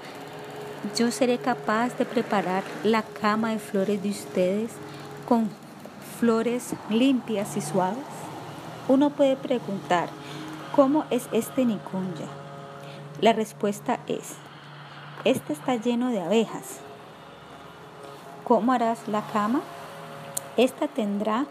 [0.95, 4.71] yo seré capaz de preparar la cama de flores de ustedes
[5.27, 5.49] con
[6.19, 7.97] flores limpias y suaves?
[8.87, 10.09] Uno puede preguntar,
[10.75, 12.42] ¿cómo es este Nikunja?
[13.23, 14.33] La respuesta es,
[15.23, 16.81] este está lleno de abejas.
[18.43, 19.61] ¿Cómo harás la cama?
[20.57, 21.45] Esta tendrá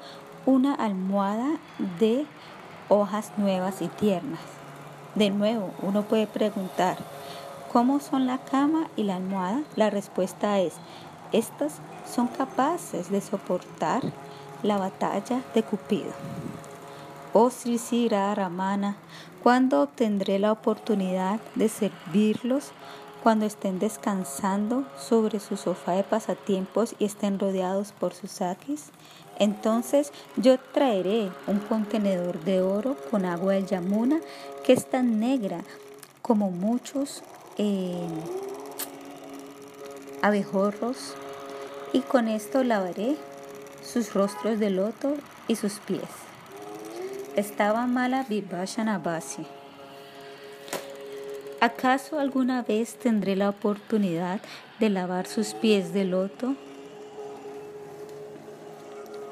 [0.44, 1.56] una almohada
[1.98, 2.26] de
[2.90, 4.42] hojas nuevas y tiernas.
[5.14, 6.98] De nuevo, uno puede preguntar,
[7.72, 9.62] ¿cómo son la cama y la almohada?
[9.74, 10.74] La respuesta es,
[11.32, 11.76] estas
[12.06, 14.02] son capaces de soportar
[14.62, 16.12] la batalla de Cupido.
[17.32, 18.96] Oh Sri Ramana,
[19.42, 22.70] ¿cuándo obtendré la oportunidad de servirlos
[23.22, 28.90] cuando estén descansando sobre su sofá de pasatiempos y estén rodeados por sus saquis?
[29.38, 34.20] Entonces yo traeré un contenedor de oro con agua del Yamuna
[34.64, 35.62] que es tan negra
[36.20, 37.22] como muchos
[37.58, 38.06] eh,
[40.22, 41.14] abejorros
[41.92, 43.16] y con esto lavaré
[43.84, 45.14] sus rostros de loto
[45.48, 46.21] y sus pies.
[47.36, 49.46] Estaba mala Vibhashana Basi.
[51.62, 54.42] ¿Acaso alguna vez tendré la oportunidad
[54.78, 56.56] de lavar sus pies de loto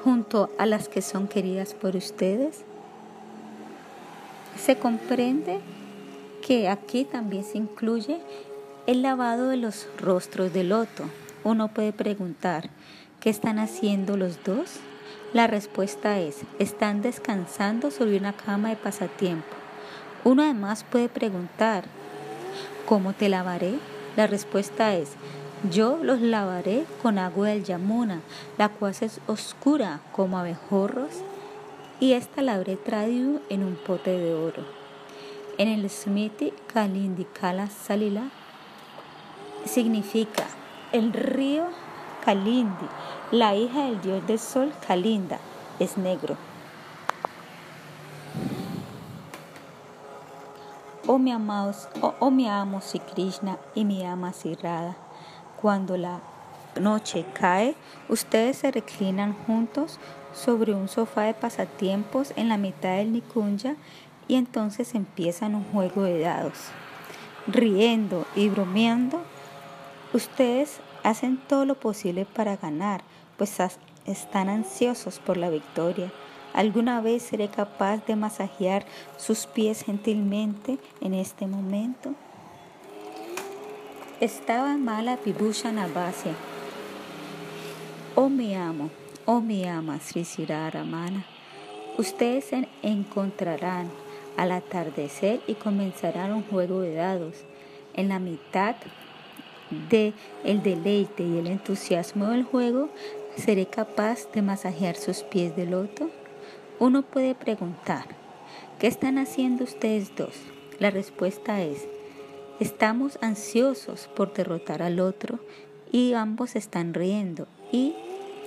[0.03, 2.61] junto a las que son queridas por ustedes?
[4.57, 5.59] Se comprende
[6.41, 8.19] que aquí también se incluye
[8.87, 11.03] el lavado de los rostros de loto.
[11.43, 12.71] Uno puede preguntar,
[13.19, 14.79] ¿qué están haciendo los dos?
[15.33, 19.47] La respuesta es, están descansando sobre una cama de pasatiempo.
[20.23, 21.85] Uno además puede preguntar,
[22.85, 23.79] ¿cómo te lavaré?
[24.17, 25.11] La respuesta es,
[25.69, 28.21] yo los lavaré con agua del Yamuna,
[28.57, 31.11] la cual es oscura como abejorros,
[31.99, 34.63] y esta la habré traído en un pote de oro.
[35.57, 38.23] En el Smiti Kalindikala Salila
[39.65, 40.45] significa
[40.91, 41.65] el río
[42.25, 42.87] Kalindi,
[43.31, 45.39] la hija del dios del sol Kalinda,
[45.79, 46.35] es negro.
[51.07, 54.97] Oh mi amados, oh, oh mi amo Sri Krishna y mi ama Radha.
[55.61, 56.19] Cuando la
[56.79, 57.75] noche cae,
[58.09, 59.97] ustedes se reclinan juntos
[60.33, 63.75] sobre un sofá de pasatiempos en la mitad del Nikunja
[64.27, 66.57] y entonces empiezan un juego de dados.
[67.47, 69.21] Riendo y bromeando,
[70.13, 73.01] ustedes hacen todo lo posible para ganar,
[73.41, 73.57] pues
[74.05, 76.11] están ansiosos por la victoria.
[76.53, 78.85] ¿Alguna vez seré capaz de masajear
[79.17, 82.13] sus pies gentilmente en este momento?
[84.19, 86.35] Estaba mala Vibhushan Abhasya.
[88.13, 88.91] Oh mi amo,
[89.25, 91.25] oh mi ama Sri Ramana,
[91.97, 93.89] ustedes se encontrarán
[94.37, 97.37] al atardecer y comenzarán un juego de dados.
[97.95, 98.75] En la mitad
[99.89, 100.13] de
[100.43, 102.89] el deleite y el entusiasmo del juego,
[103.37, 106.09] ¿seré capaz de masajear sus pies de loto?
[106.79, 108.05] Uno puede preguntar,
[108.79, 110.35] ¿qué están haciendo ustedes dos?
[110.79, 111.87] La respuesta es,
[112.61, 115.39] Estamos ansiosos por derrotar al otro
[115.91, 117.95] y ambos están riendo y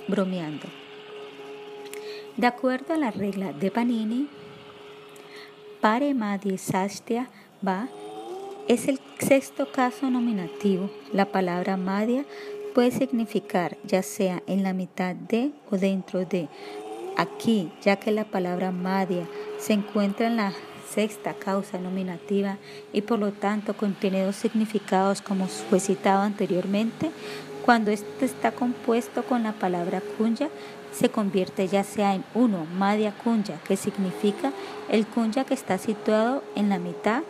[0.07, 0.67] bromeando.
[2.37, 4.29] De acuerdo a la regla de Panini,
[5.81, 7.29] Pare Madhya Sastya
[7.67, 7.89] Va
[8.69, 10.89] es el sexto caso nominativo.
[11.11, 12.23] La palabra Madhya
[12.75, 16.49] puede significar ya sea en la mitad de o dentro de.
[17.17, 19.25] Aquí, ya que la palabra Madhya
[19.57, 20.51] se encuentra en la
[20.93, 22.57] sexta causa nominativa
[22.91, 27.11] y por lo tanto contiene dos significados como fue citado anteriormente.
[27.63, 30.49] Cuando este está compuesto con la palabra kunya,
[30.91, 34.51] se convierte ya sea en uno, madhya kunya, que significa
[34.89, 37.23] el kunya que está situado en la mitad,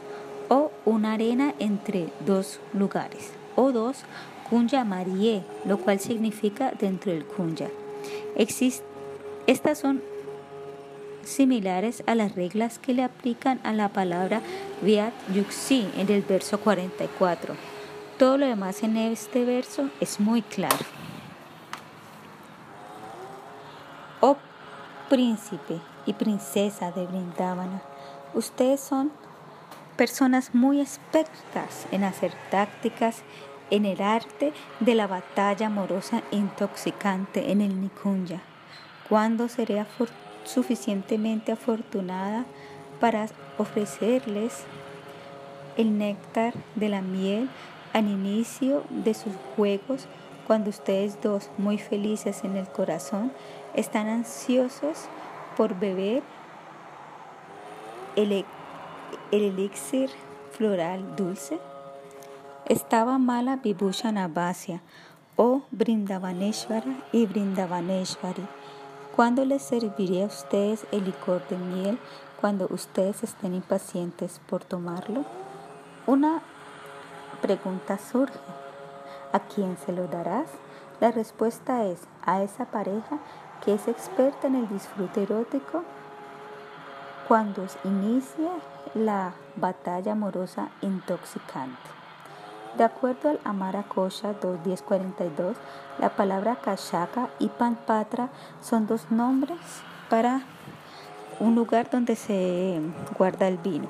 [0.50, 4.04] o una arena entre dos lugares, o dos,
[4.50, 7.70] kunya marie, lo cual significa dentro del kunya.
[9.48, 10.02] estas son
[11.24, 14.42] similares a las reglas que le aplican a la palabra
[14.82, 17.56] Viat Yuxi en el verso 44.
[18.18, 20.86] Todo lo demás en este verso es muy claro.
[24.22, 24.38] Oh
[25.10, 27.82] príncipe y princesa de Brindavana,
[28.34, 29.12] ustedes son
[29.98, 33.24] personas muy expertas en hacer tácticas
[33.72, 38.42] en el arte de la batalla amorosa intoxicante en el Nikunja.
[39.10, 39.86] ¿Cuándo seré
[40.44, 42.46] suficientemente afortunada
[43.00, 43.28] para
[43.58, 44.64] ofrecerles
[45.78, 47.50] el néctar de la miel
[47.94, 50.08] al inicio de sus juegos
[50.48, 53.32] cuando ustedes dos, muy felices en el corazón,
[53.74, 55.06] están ansiosos
[55.58, 56.22] por beber
[58.16, 58.46] el, e,
[59.32, 60.12] el elixir
[60.52, 61.60] floral dulce?
[62.68, 64.82] Estaba mala Vibhushan Abhasya
[65.36, 68.48] o Brindavaneshvara y Brindavaneshvari
[69.16, 72.00] ¿Cuándo les serviré a ustedes el licor de miel
[72.42, 75.26] cuando ustedes estén impacientes por tomarlo?
[76.08, 76.42] Una
[77.44, 78.40] pregunta surge.
[79.32, 80.50] ¿A quién se lo darás?
[81.00, 83.20] La respuesta es a esa pareja
[83.64, 85.84] que es experta en el disfrute erótico
[87.28, 88.50] cuando inicie
[88.96, 92.05] la batalla amorosa intoxicante.
[92.77, 95.56] De acuerdo al Amara Kosha 2.1042,
[95.97, 98.30] la palabra Kashaka y Panpatra
[98.61, 99.60] son dos nombres
[100.10, 100.41] para
[101.39, 102.81] un lugar donde se
[103.18, 103.88] guarda el vino.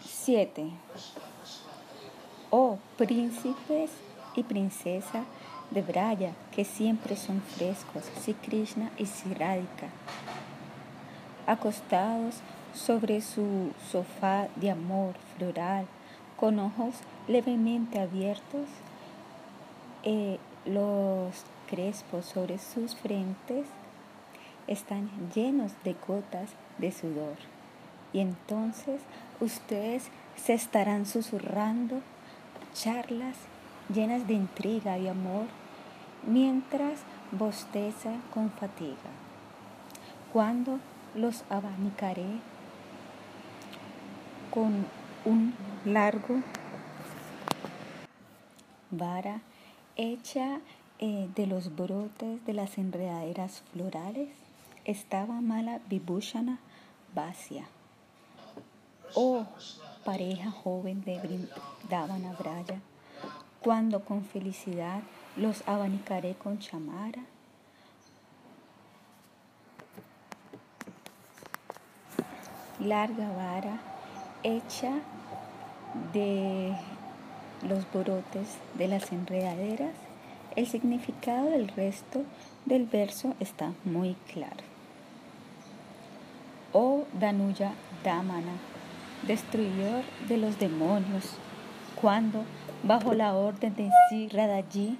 [0.00, 0.72] Siete.
[2.50, 3.90] Oh príncipes
[4.34, 5.24] y princesa
[5.70, 9.88] de Braya, que siempre son frescos, si Krishna y si Radhika,
[11.46, 12.36] acostados
[12.74, 15.86] sobre su sofá de amor floral,
[16.36, 16.94] con ojos
[17.28, 18.66] levemente abiertos,
[20.02, 23.66] eh, los crespos sobre sus frentes
[24.66, 27.36] están llenos de gotas de sudor.
[28.12, 29.00] Y entonces
[29.40, 32.00] ustedes se estarán susurrando
[32.74, 33.36] charlas
[33.92, 35.46] llenas de intriga y amor,
[36.26, 37.00] mientras
[37.32, 39.10] bosteza con fatiga.
[40.32, 40.78] Cuando
[41.14, 42.40] los abanicaré
[44.50, 44.86] con
[45.24, 45.54] un
[45.84, 46.40] largo
[48.90, 49.40] vara
[49.96, 50.60] hecha
[50.98, 54.28] eh, de los brotes de las enredaderas florales,
[54.84, 56.58] estaba mala Vibhushana
[57.14, 57.66] Vasya.
[59.14, 59.44] Oh,
[60.04, 62.80] pareja joven de Brindavana Braya
[63.60, 65.00] cuando con felicidad
[65.36, 67.24] los abanicaré con chamara.
[72.80, 73.78] Larga vara
[74.42, 74.92] hecha
[76.12, 76.74] de
[77.62, 79.92] los borotes de las enredaderas.
[80.56, 82.22] El significado del resto
[82.64, 84.64] del verso está muy claro.
[86.72, 87.72] Oh Danuya
[88.02, 88.52] Damana,
[89.26, 91.36] destruidor de los demonios,
[92.00, 92.44] cuando
[92.82, 94.98] bajo la orden de Sri Radhaji,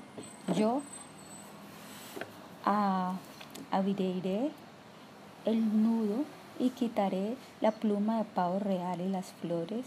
[0.56, 0.82] yo
[3.70, 4.50] abriré
[5.44, 6.24] el nudo
[6.58, 9.86] y quitaré la pluma de pavo real y las flores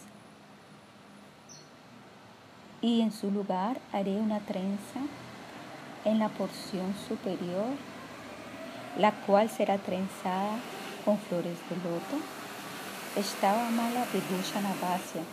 [2.82, 5.00] y en su lugar haré una trenza
[6.06, 7.66] en la porción superior,
[8.98, 10.58] la cual será trenzada
[11.04, 12.24] con flores de loto.
[13.16, 15.24] Estaba mala Vibhushana Navasia,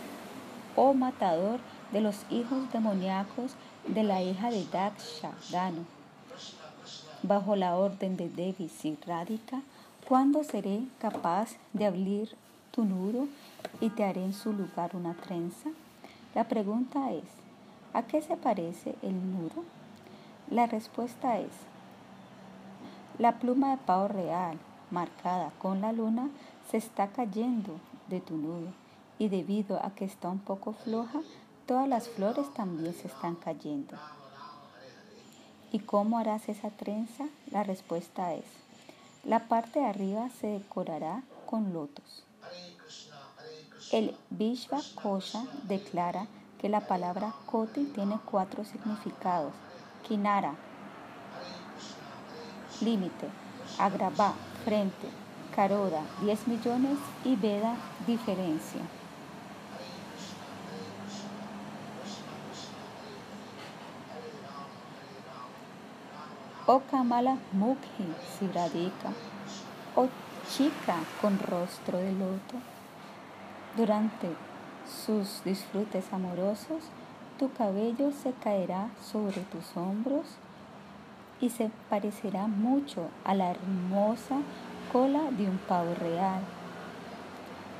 [0.75, 1.59] oh matador
[1.91, 3.51] de los hijos demoníacos
[3.87, 5.85] de la hija de Daksha, Dano.
[7.21, 8.69] Bajo la orden de Devi
[9.05, 9.61] Radhika,
[10.07, 12.35] ¿cuándo seré capaz de abrir
[12.71, 13.27] tu nudo
[13.81, 15.69] y te haré en su lugar una trenza?
[16.33, 17.25] La pregunta es,
[17.93, 19.63] ¿a qué se parece el nudo?
[20.49, 21.51] La respuesta es,
[23.17, 24.57] la pluma de pavo real,
[24.91, 26.29] marcada con la luna,
[26.69, 27.79] se está cayendo
[28.09, 28.67] de tu nudo
[29.17, 31.21] y debido a que está un poco floja,
[31.65, 33.97] Todas las flores también se están cayendo.
[35.71, 37.25] ¿Y cómo harás esa trenza?
[37.49, 38.45] La respuesta es,
[39.25, 42.23] la parte de arriba se decorará con lotos.
[43.91, 46.27] El Vishva Kosha declara
[46.59, 49.53] que la palabra Koti tiene cuatro significados.
[50.07, 50.53] Kinara,
[52.81, 53.27] límite,
[53.79, 54.33] Agrava,
[54.63, 55.07] frente,
[55.55, 57.75] Karoda, 10 millones y Veda,
[58.05, 58.81] diferencia.
[66.67, 69.13] Oh Kamala Mukhi Siradika,
[69.95, 70.09] oh
[70.49, 72.55] chica con rostro de loto.
[73.77, 74.29] Durante
[74.87, 76.85] sus disfrutes amorosos,
[77.37, 80.25] tu cabello se caerá sobre tus hombros
[81.39, 84.37] y se parecerá mucho a la hermosa
[84.91, 86.41] cola de un pavo real.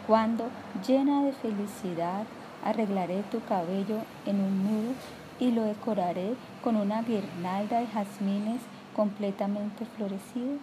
[0.05, 0.49] Cuando,
[0.85, 2.25] llena de felicidad,
[2.63, 3.97] arreglaré tu cabello
[4.27, 4.93] en un nudo
[5.39, 8.61] y lo decoraré con una guirnalda de jazmines
[8.95, 10.61] completamente florecidos.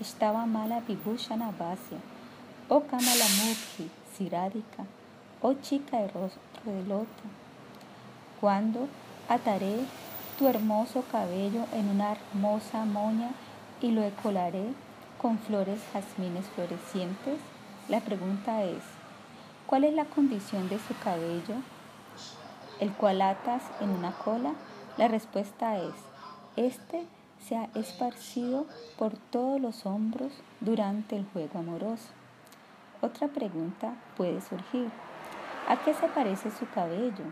[0.00, 1.98] Estaba mala Vibhushana Vasya,
[2.68, 4.84] oh Kamalamukhi, Siradika,
[5.42, 7.24] oh chica de rostro de loto.
[8.40, 8.88] Cuando
[9.28, 9.76] ataré
[10.38, 13.30] tu hermoso cabello en una hermosa moña
[13.80, 14.72] y lo decolaré
[15.20, 17.38] con flores jazmines florecientes,
[17.88, 18.82] la pregunta es,
[19.66, 21.56] ¿cuál es la condición de su cabello,
[22.80, 24.54] el cual atas en una cola?
[24.96, 25.94] La respuesta es,
[26.56, 27.06] este
[27.46, 28.66] se ha esparcido
[28.98, 32.08] por todos los hombros durante el juego amoroso.
[33.00, 34.90] Otra pregunta puede surgir.
[35.68, 37.24] ¿A qué se parece su cabello?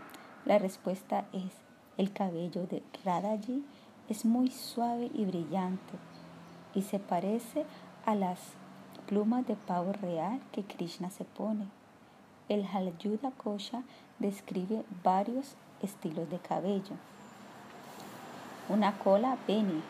[0.45, 1.51] La respuesta es,
[1.97, 3.63] el cabello de Radhaji
[4.09, 5.93] es muy suave y brillante
[6.73, 7.65] y se parece
[8.05, 8.39] a las
[9.07, 11.67] plumas de pavo real que Krishna se pone.
[12.49, 13.83] El Halayuda Kosha
[14.19, 16.95] describe varios estilos de cabello.
[18.69, 19.81] Una cola Beni,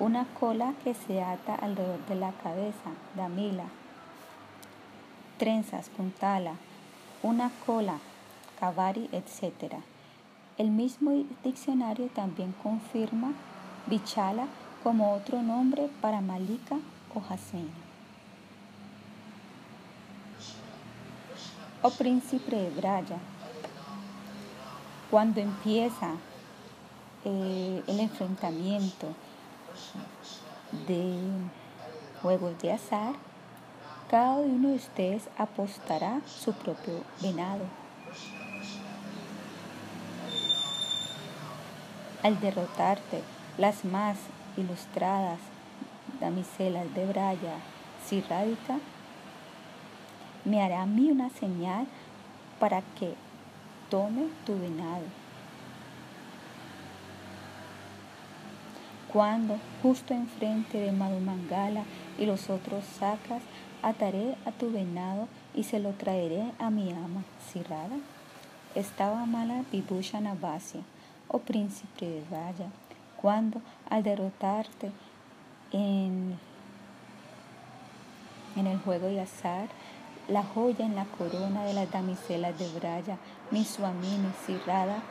[0.00, 3.66] una cola que se ata alrededor de la cabeza, Damila.
[5.38, 6.54] Trenzas, puntala,
[7.22, 7.98] una cola,
[8.58, 9.74] Kavari, etc.
[10.56, 11.12] El mismo
[11.44, 13.32] diccionario también confirma
[13.86, 14.46] Bichala
[14.82, 16.76] como otro nombre para Malika
[17.14, 17.68] o Hasena.
[21.82, 23.18] O príncipe de Braya.
[25.10, 26.12] Cuando empieza
[27.24, 29.08] eh, el enfrentamiento
[30.86, 31.18] de
[32.22, 33.14] juegos de azar,
[34.10, 37.64] cada uno de ustedes apostará su propio venado.
[42.22, 43.22] Al derrotarte,
[43.56, 44.18] las más
[44.56, 45.38] ilustradas
[46.20, 47.54] damiselas de Braya
[48.06, 48.78] Sirrádica
[50.44, 51.86] me hará a mí una señal
[52.58, 53.14] para que
[53.90, 55.19] tome tu venado.
[59.12, 61.82] Cuando, justo enfrente de Madhumangala
[62.16, 63.42] y los otros sacas,
[63.82, 67.96] ataré a tu venado y se lo traeré a mi ama, Sirrada.
[68.76, 70.80] Estaba mala Vibhusha Navasya
[71.32, 72.66] oh príncipe de Raya,
[73.16, 74.90] cuando al derrotarte
[75.72, 76.36] en,
[78.56, 79.68] en el juego de azar,
[80.28, 83.16] la joya en la corona de las damiselas de Braya,
[83.50, 85.02] mi suamini Sirrada,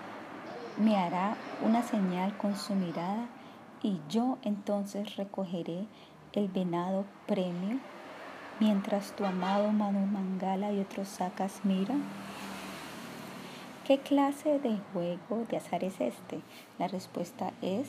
[0.77, 1.35] me hará
[1.65, 3.27] una señal con su mirada
[3.81, 5.85] y yo entonces recogeré
[6.33, 7.79] el venado premio
[8.59, 12.03] mientras tu amado Manu Mangala y otros sacas miran.
[13.85, 16.41] ¿Qué clase de juego de azar es este?
[16.77, 17.87] La respuesta es,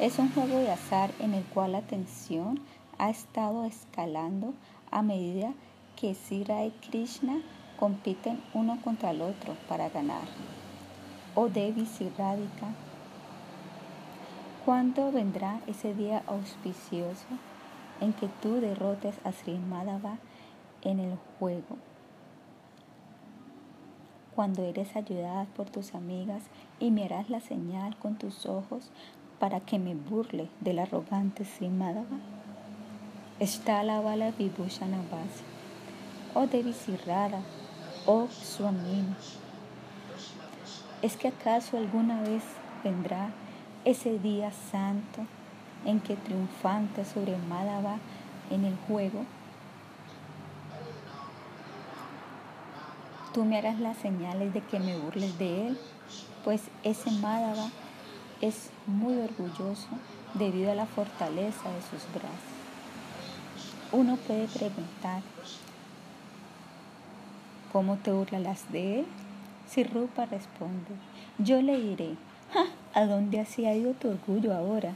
[0.00, 2.60] es un juego de azar en el cual la tensión
[2.98, 4.54] ha estado escalando
[4.90, 5.52] a medida
[5.96, 7.40] que Sira y Krishna
[7.78, 10.24] compiten uno contra el otro para ganar.
[11.34, 11.86] Oh Devi
[12.16, 12.68] Radhika,
[14.64, 17.26] ¿cuándo vendrá ese día auspicioso
[18.00, 20.18] en que tú derrotes a Sri Madhava
[20.82, 21.76] en el juego?
[24.34, 26.42] cuando eres ayudada por tus amigas
[26.80, 28.90] y me harás la señal con tus ojos
[29.38, 32.18] para que me burle del arrogante Simadava.
[33.40, 35.44] Está la bala Vibhushanavasi,
[36.34, 37.40] oh Devi Sirrada,
[38.06, 39.14] oh Swamini.
[41.02, 42.42] ¿Es que acaso alguna vez
[42.82, 43.30] vendrá
[43.84, 45.26] ese día santo
[45.84, 47.98] en que triunfante sobre Madhava
[48.50, 49.24] en el juego
[53.34, 55.78] tú me harás las señales de que me burles de él,
[56.44, 57.68] pues ese Madhava
[58.40, 59.88] es muy orgulloso
[60.34, 62.54] debido a la fortaleza de sus brazos.
[63.90, 65.22] Uno puede preguntar,
[67.72, 69.06] ¿cómo te burlarás de él?
[69.68, 70.94] Si Rupa responde,
[71.38, 72.14] yo le diré,
[72.94, 74.94] ¿a dónde has ido tu orgullo ahora?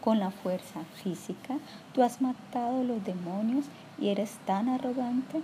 [0.00, 1.58] Con la fuerza física,
[1.92, 3.64] tú has matado los demonios
[3.98, 5.40] y eres tan arrogante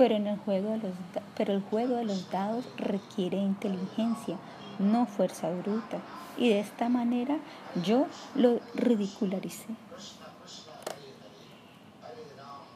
[0.00, 4.38] pero, el juego de los, dados requiere inteligencia,
[4.78, 5.98] no fuerza bruta.
[6.38, 7.36] Y de esta manera
[7.84, 9.66] yo lo ridicularicé.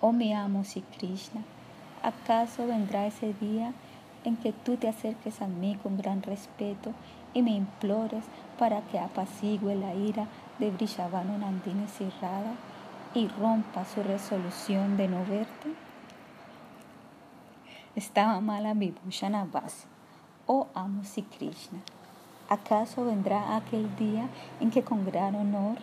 [0.02, 1.40] Oh mi amo Sri Krishna,
[2.02, 3.72] ¿acaso vendrá ese día
[4.24, 6.92] en que tú te acerques a mí con gran respeto
[7.34, 8.24] y me implores
[8.58, 10.28] para que apacigüe la ira
[10.58, 12.54] de Brishavano Nandini Sirrada
[13.12, 15.74] y rompa su resolución de no verte?
[17.94, 19.86] Estaba mala Vibhushana Vasi,
[20.46, 21.02] oh amo
[21.36, 21.80] Krishna.
[22.48, 24.28] ¿Acaso vendrá aquel día
[24.60, 25.78] en que con gran honor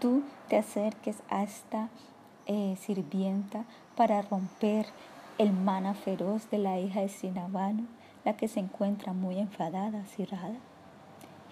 [0.00, 1.88] tú te acerques a esta
[2.46, 3.64] eh, sirvienta
[3.96, 4.86] para romper
[5.38, 7.84] el mana feroz de la hija de Sinavano,
[8.24, 10.04] la que se encuentra muy enfadada,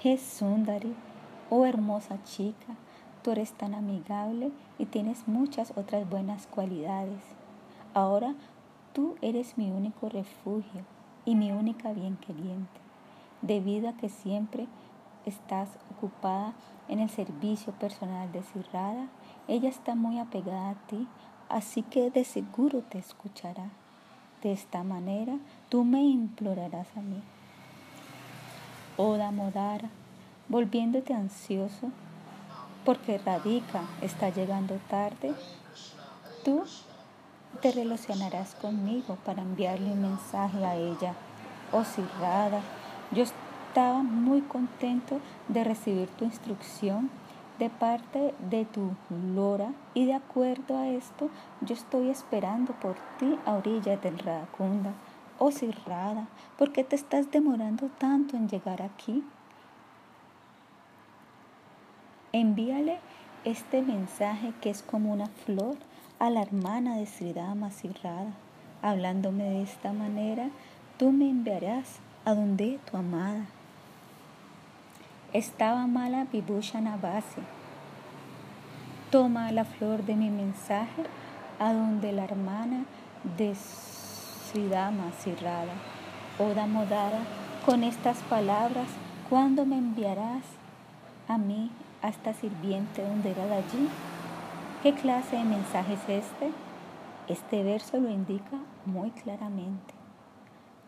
[0.05, 0.17] Sirada?
[0.17, 0.95] Jesundari,
[1.51, 2.77] oh hermosa chica,
[3.23, 7.23] tú eres tan amigable y tienes muchas otras buenas cualidades.
[7.95, 8.35] Ahora
[8.95, 10.85] Tú eres mi único refugio
[11.25, 12.81] y mi única bien queriente,
[13.43, 14.69] debido a que siempre
[15.27, 16.53] estás ocupada
[16.87, 19.09] en el servicio personal de Sirrada,
[19.49, 21.09] ella está muy apegada a ti,
[21.49, 23.71] así que de seguro te escuchará.
[24.45, 25.39] De esta manera
[25.71, 27.21] tú me implorarás a mí.
[28.97, 29.91] Oh Damodara,
[30.49, 31.91] volviéndote ansioso
[32.85, 35.35] porque Radhika está llegando tarde,
[36.45, 36.63] tú
[37.61, 41.15] te relacionarás conmigo para enviarle un mensaje a ella.
[41.73, 42.61] oh Sirrada,
[43.11, 45.19] yo estaba muy contento
[45.49, 47.11] de recibir tu instrucción
[47.59, 48.93] de parte de tu
[49.35, 51.31] Lora y de acuerdo a esto
[51.63, 54.93] yo estoy esperando por ti a orillas del Radacunda.
[55.39, 59.25] Oh Sirrada, ¿por qué te estás demorando tanto en llegar aquí?
[62.33, 62.99] Envíale
[63.45, 65.77] este mensaje que es como una flor
[66.19, 68.33] a la hermana de Sridama Sirrada.
[68.81, 70.51] Hablándome de esta manera,
[70.99, 73.47] tú me enviarás a donde tu amada.
[75.33, 77.43] Estaba mala Vibhushana Base.
[79.11, 81.05] Toma la flor de mi mensaje
[81.59, 82.85] a donde la hermana
[83.37, 83.55] de
[84.55, 85.73] Sridama Sirrada.
[86.39, 87.19] Oda Modara,
[87.67, 88.87] con estas palabras,
[89.29, 90.45] ¿cuándo me enviarás
[91.27, 91.73] a mí,
[92.03, 93.89] a esta sirviente donde de allí?
[94.85, 96.53] ¿Qué clase de mensaje es este?
[97.27, 99.93] Este verso lo indica muy claramente.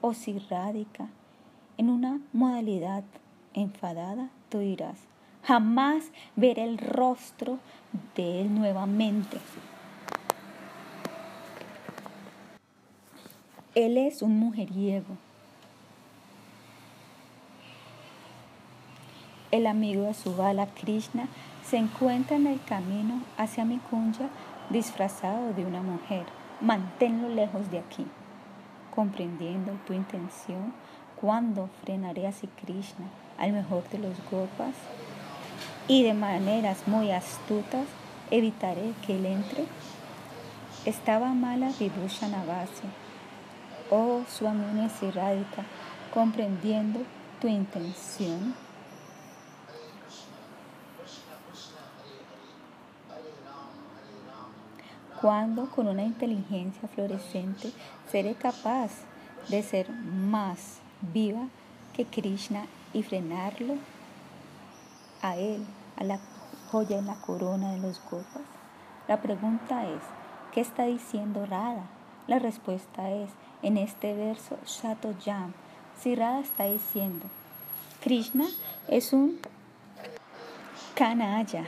[0.00, 1.08] O si radica
[1.76, 3.02] en una modalidad
[3.52, 4.98] enfadada, tú dirás,
[5.42, 7.58] jamás veré el rostro
[8.14, 9.38] de él nuevamente.
[13.76, 15.18] Él es un mujeriego.
[19.50, 21.28] El amigo de su bala Krishna
[21.62, 24.30] se encuentra en el camino hacia mi kunya
[24.70, 26.24] disfrazado de una mujer.
[26.62, 28.06] Manténlo lejos de aquí.
[28.94, 30.72] Comprendiendo tu intención,
[31.20, 33.04] ¿cuándo frenaré a Krishna
[33.36, 34.74] al mejor de los gopas
[35.86, 37.84] y de maneras muy astutas
[38.30, 39.66] evitaré que él entre.
[40.86, 42.42] Estaba mala Vibhushana
[43.90, 45.64] Oh Swami Siradika,
[46.12, 47.00] comprendiendo
[47.40, 48.54] tu intención.
[55.20, 57.72] Cuando con una inteligencia florescente
[58.10, 58.90] seré capaz
[59.48, 61.46] de ser más viva
[61.94, 63.74] que Krishna y frenarlo
[65.22, 65.64] a él,
[65.96, 66.18] a la
[66.72, 68.42] joya en la corona de los gopas?
[69.06, 70.02] La pregunta es,
[70.52, 71.86] ¿qué está diciendo Radha?
[72.26, 73.30] La respuesta es,
[73.62, 75.52] en este verso, Shato Jam,
[76.00, 77.26] si Radha está diciendo,
[78.02, 78.46] Krishna
[78.88, 79.38] es un
[80.94, 81.64] canalla.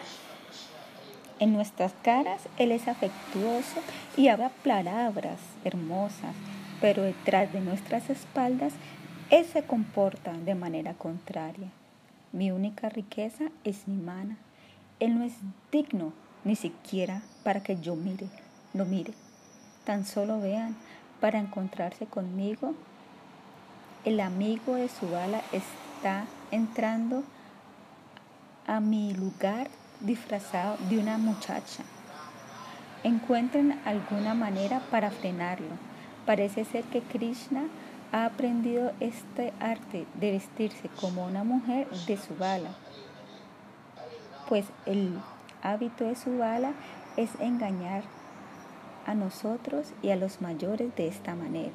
[1.40, 3.80] En nuestras caras Él es afectuoso
[4.16, 6.34] y habla palabras hermosas,
[6.80, 8.72] pero detrás de nuestras espaldas
[9.30, 11.68] él se comporta de manera contraria.
[12.32, 14.38] Mi única riqueza es mi mana.
[15.00, 15.34] Él no es
[15.70, 18.26] digno ni siquiera para que yo mire,
[18.72, 19.12] lo mire.
[19.84, 20.76] Tan solo vean,
[21.20, 22.74] para encontrarse conmigo,
[24.04, 27.24] el amigo de su bala está entrando
[28.66, 29.68] a mi lugar
[30.00, 31.82] disfrazado de una muchacha.
[33.02, 35.74] Encuentren alguna manera para frenarlo.
[36.26, 37.64] Parece ser que Krishna
[38.12, 42.70] ha aprendido este arte de vestirse como una mujer de su bala,
[44.48, 45.18] pues el
[45.62, 46.72] hábito de su bala
[47.16, 48.04] es engañar
[49.08, 51.72] a nosotros y a los mayores de esta manera.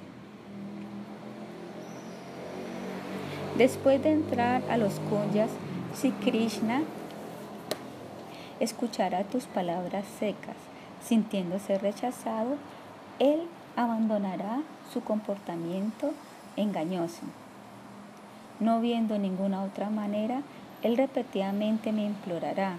[3.57, 5.49] Después de entrar a los kunyas,
[5.93, 6.83] si Krishna
[8.59, 10.55] escuchará tus palabras secas,
[11.03, 12.55] sintiéndose rechazado,
[13.19, 13.41] él
[13.75, 14.61] abandonará
[14.91, 16.13] su comportamiento
[16.55, 17.23] engañoso.
[18.59, 20.41] No viendo ninguna otra manera,
[20.83, 22.77] él repetidamente me implorará.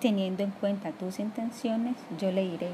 [0.00, 2.70] Teniendo en cuenta tus intenciones, yo le diré,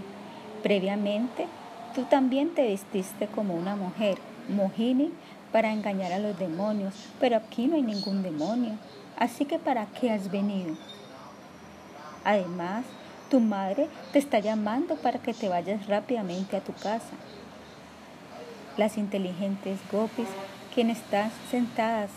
[0.63, 1.47] previamente,
[1.95, 5.11] tú también te vestiste como una mujer, Mohini,
[5.51, 8.75] para engañar a los demonios, pero aquí no hay ningún demonio,
[9.17, 10.77] así que ¿para qué has venido?
[12.25, 12.85] Además,
[13.31, 17.15] tu madre te está llamando para que te vayas rápidamente a tu casa.
[18.77, 20.29] Las inteligentes gopis,
[20.75, 22.11] quienes están sentadas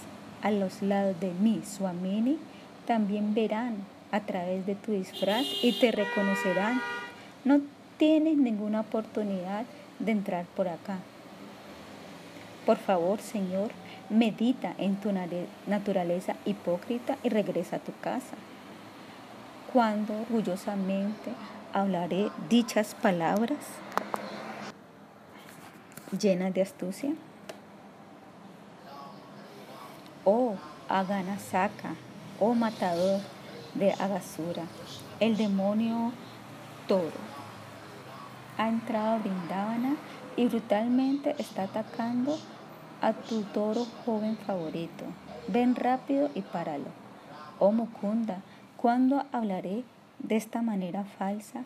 [0.44, 2.38] a los lados de mi Swamini,
[2.86, 3.78] también verán
[4.12, 6.82] a través de tu disfraz y te reconocerán.
[7.46, 7.62] No
[7.98, 9.66] tienes ninguna oportunidad
[10.00, 11.00] de entrar por acá.
[12.66, 13.72] Por favor, Señor,
[14.10, 15.12] medita en tu
[15.68, 18.36] naturaleza hipócrita y regresa a tu casa
[19.72, 21.32] cuando orgullosamente
[21.74, 23.60] hablaré dichas palabras
[26.18, 27.14] llenas de astucia?
[30.26, 30.56] Oh
[30.88, 31.96] Aganasaka,
[32.40, 33.22] oh matador
[33.74, 34.64] de Agasura,
[35.20, 36.12] el demonio
[36.88, 37.12] toro,
[38.58, 39.96] ha entrado a Brindavana
[40.36, 42.38] y brutalmente está atacando
[43.02, 45.06] a tu toro joven favorito.
[45.48, 46.88] Ven rápido y páralo.
[47.60, 48.42] Oh Mukunda,
[48.82, 49.84] ¿Cuándo hablaré
[50.20, 51.64] de esta manera falsa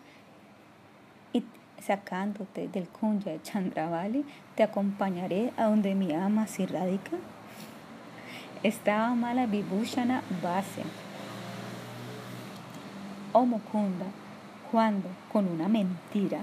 [1.31, 1.43] y
[1.79, 4.25] sacándote del kunya de Chandravali,
[4.55, 7.11] te acompañaré a donde mi ama si radica.
[8.63, 10.81] Estaba mala Vibhushana base.
[13.35, 14.05] Oh Mukunda,
[14.71, 16.41] cuando con una mentira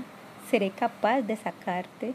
[0.51, 2.15] seré capaz de sacarte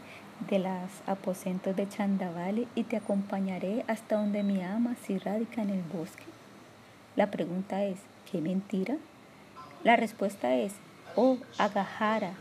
[0.50, 5.70] de los aposentos de Chandavali y te acompañaré hasta donde mi ama si radica en
[5.70, 6.24] el bosque.
[7.16, 7.96] La pregunta es,
[8.30, 8.96] ¿qué mentira?
[9.82, 10.74] La respuesta es,
[11.14, 12.34] oh Agahara,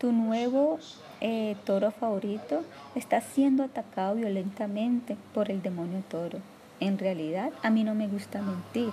[0.00, 0.78] tu nuevo
[1.20, 2.62] eh, toro favorito
[2.94, 6.38] está siendo atacado violentamente por el demonio toro.
[6.80, 8.90] En realidad, a mí no me gusta mentir,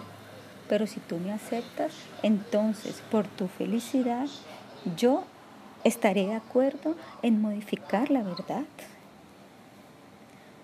[0.68, 1.92] pero si tú me aceptas,
[2.24, 4.28] entonces por tu felicidad,
[4.98, 5.24] yo
[5.84, 8.66] estaré de acuerdo en modificar la verdad.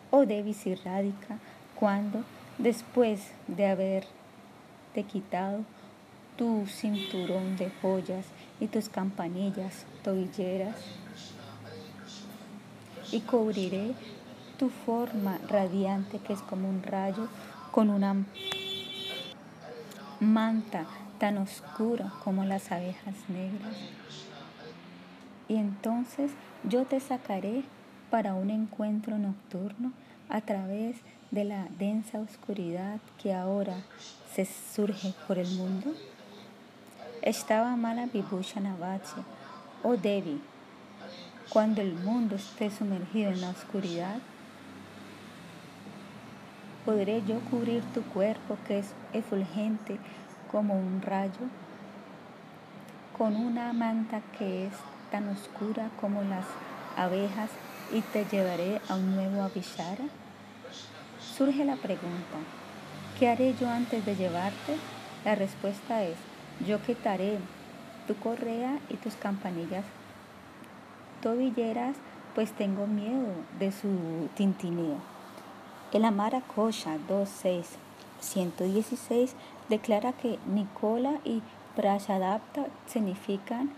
[0.09, 1.37] O Devis y Radica,
[1.75, 2.23] cuando
[2.57, 5.61] después de haberte quitado
[6.37, 8.25] tu cinturón de joyas
[8.59, 10.75] y tus campanillas tobilleras,
[13.11, 13.91] y cubriré
[14.57, 17.27] tu forma radiante que es como un rayo
[17.71, 18.15] con una
[20.21, 20.85] manta
[21.19, 23.75] tan oscura como las abejas negras.
[25.49, 26.31] Y entonces
[26.63, 27.63] yo te sacaré
[28.11, 29.91] para un encuentro nocturno
[30.29, 30.95] a través
[31.31, 33.77] de la densa oscuridad que ahora
[34.33, 35.91] se surge por el mundo.
[37.23, 38.75] Estaba mala Vibhushana
[39.83, 40.39] oh Devi,
[41.49, 44.19] cuando el mundo esté sumergido en la oscuridad,
[46.85, 49.99] ¿Podré yo cubrir tu cuerpo que es efulgente
[50.51, 51.45] como un rayo,
[53.15, 54.73] con una manta que es
[55.11, 56.45] tan oscura como las
[56.97, 57.51] abejas
[57.93, 60.05] y te llevaré a un nuevo Abhishara?
[61.37, 62.37] Surge la pregunta,
[63.19, 64.75] ¿qué haré yo antes de llevarte?
[65.23, 66.17] La respuesta es,
[66.65, 67.37] yo quitaré
[68.07, 69.85] tu correa y tus campanillas
[71.21, 71.95] tobilleras,
[72.33, 73.27] pues tengo miedo
[73.59, 75.10] de su tintineo.
[75.93, 79.31] El Amara Kosha 2.6.116
[79.67, 81.43] declara que Nicola y
[81.75, 83.73] Prashadapta significan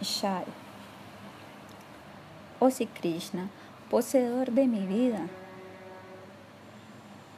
[0.00, 0.44] Shai.
[2.60, 3.48] Oh si Krishna,
[3.90, 5.26] poseedor de mi vida,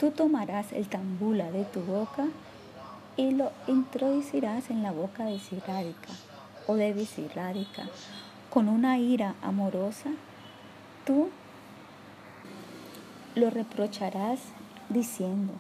[0.02, 2.26] Tú tomarás el tambula de tu boca
[3.16, 6.08] y lo introducirás en la boca de Sirádika
[6.66, 7.84] o de Visirádika
[8.50, 10.10] con una ira amorosa.
[11.06, 11.28] Tú
[13.36, 14.40] lo reprocharás
[14.88, 15.52] diciendo,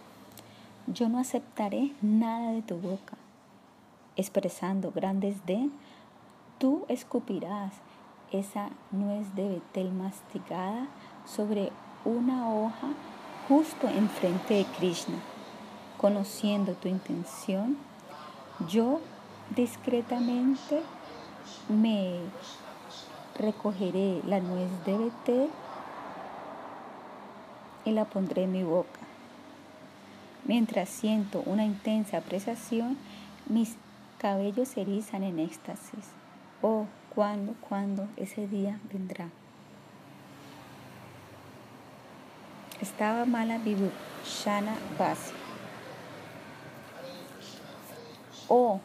[0.88, 3.16] yo no aceptaré nada de tu boca.
[4.16, 5.70] Expresando grandes de,
[6.58, 7.74] tú escupirás
[8.32, 10.88] esa nuez de betel masticada
[11.26, 11.70] sobre
[12.04, 12.88] una hoja
[13.48, 15.16] justo enfrente de Krishna.
[15.98, 17.76] Conociendo tu intención,
[18.68, 19.00] yo
[19.54, 20.82] discretamente
[21.68, 22.20] me
[23.38, 25.50] recogeré la nuez de betel
[27.84, 29.00] y la pondré en mi boca.
[30.44, 32.98] Mientras siento una intensa apreciación,
[33.48, 33.76] mis
[34.18, 36.10] cabellos se erizan en éxtasis.
[36.62, 39.30] Oh, ¿cuándo, cuándo ese día vendrá?
[42.82, 43.60] Estaba mala
[44.24, 45.32] Shana Basi.
[48.48, 48.80] Oh,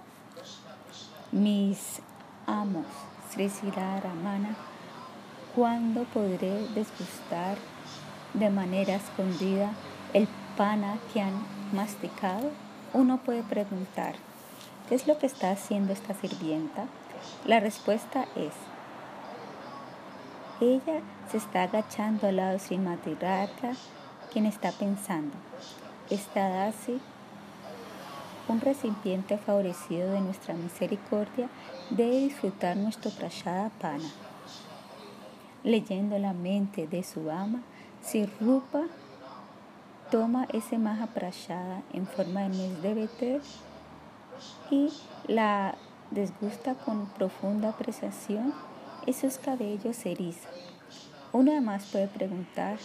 [1.31, 1.99] mis
[2.45, 2.85] amos,
[3.31, 4.55] Sri Ramana,
[5.55, 7.57] ¿cuándo podré desgustar
[8.35, 9.71] de manera escondida
[10.13, 11.33] el pana que han
[11.73, 12.51] masticado?
[12.93, 14.13] Uno puede preguntar,
[14.87, 16.85] ¿qué es lo que está haciendo esta sirvienta?
[17.45, 18.53] La respuesta es,
[20.61, 23.17] ella se está agachando al lado de Srimati
[24.31, 25.35] quien está pensando,
[26.09, 26.99] está así
[28.47, 31.49] un recipiente favorecido de nuestra misericordia
[31.89, 34.09] debe disfrutar nuestro prashada pana.
[35.63, 37.61] Leyendo la mente de su ama,
[38.01, 38.83] si Rupa
[40.11, 43.41] toma ese maha prashada en forma de mes de betel
[44.71, 44.93] y
[45.27, 45.75] la
[46.11, 48.53] desgusta con profunda apreciación,
[49.05, 50.66] esos cabellos erizan.
[51.33, 52.77] Uno además puede preguntar,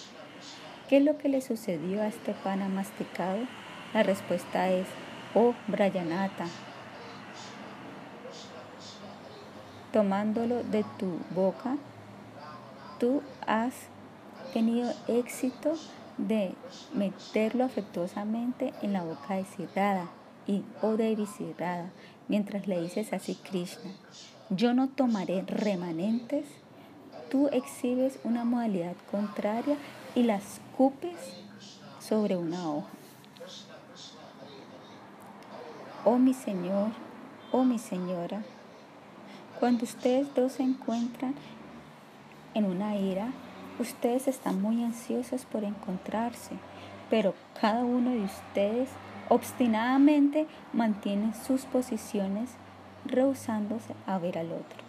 [0.89, 3.39] ¿qué es lo que le sucedió a este pana masticado?
[3.95, 4.87] La respuesta es,
[5.35, 6.47] oh Brayanata,
[9.93, 11.77] tomándolo de tu boca,
[12.99, 13.75] tú has
[14.53, 15.75] tenido éxito
[16.19, 16.55] de
[16.93, 20.09] meterlo afectuosamente en la boca de Sirrada
[20.47, 21.91] y oh Devi Sirrada,
[22.29, 23.93] mientras le dices así Krishna.
[24.51, 26.45] Yo no tomaré remanentes
[27.33, 29.79] tú exhibes una modalidad contraria
[30.15, 31.17] y la escupes
[31.99, 32.91] sobre una hoja.
[36.05, 36.91] Oh mi Señor,
[37.51, 38.43] oh mi Señora,
[39.59, 41.35] cuando ustedes dos se encuentran
[42.53, 43.33] en una ira,
[43.79, 46.59] ustedes están muy ansiosos por encontrarse,
[47.09, 48.91] pero cada uno de ustedes
[49.31, 52.51] obstinadamente mantiene sus posiciones
[53.07, 54.83] rehusándose a ver al otro.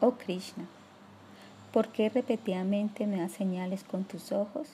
[0.00, 0.66] Oh Krishna,
[1.74, 4.68] ¿por qué repetidamente me das señales con tus ojos?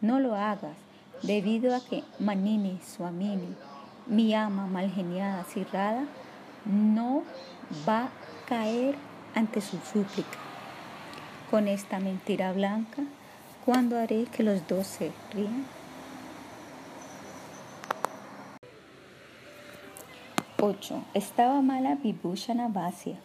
[0.00, 0.78] No lo hagas,
[1.22, 3.54] debido a que Manini, Swamini,
[4.06, 6.06] mi ama malgeniada, cirrada,
[6.64, 7.24] no
[7.86, 8.10] va a
[8.48, 8.94] caer
[9.34, 10.38] ante su súplica.
[11.50, 13.02] Con esta mentira blanca,
[13.66, 15.66] ¿cuándo haré que los dos se rían?
[20.58, 21.04] 8.
[21.12, 23.18] Estaba mala Vibhushana Vasya,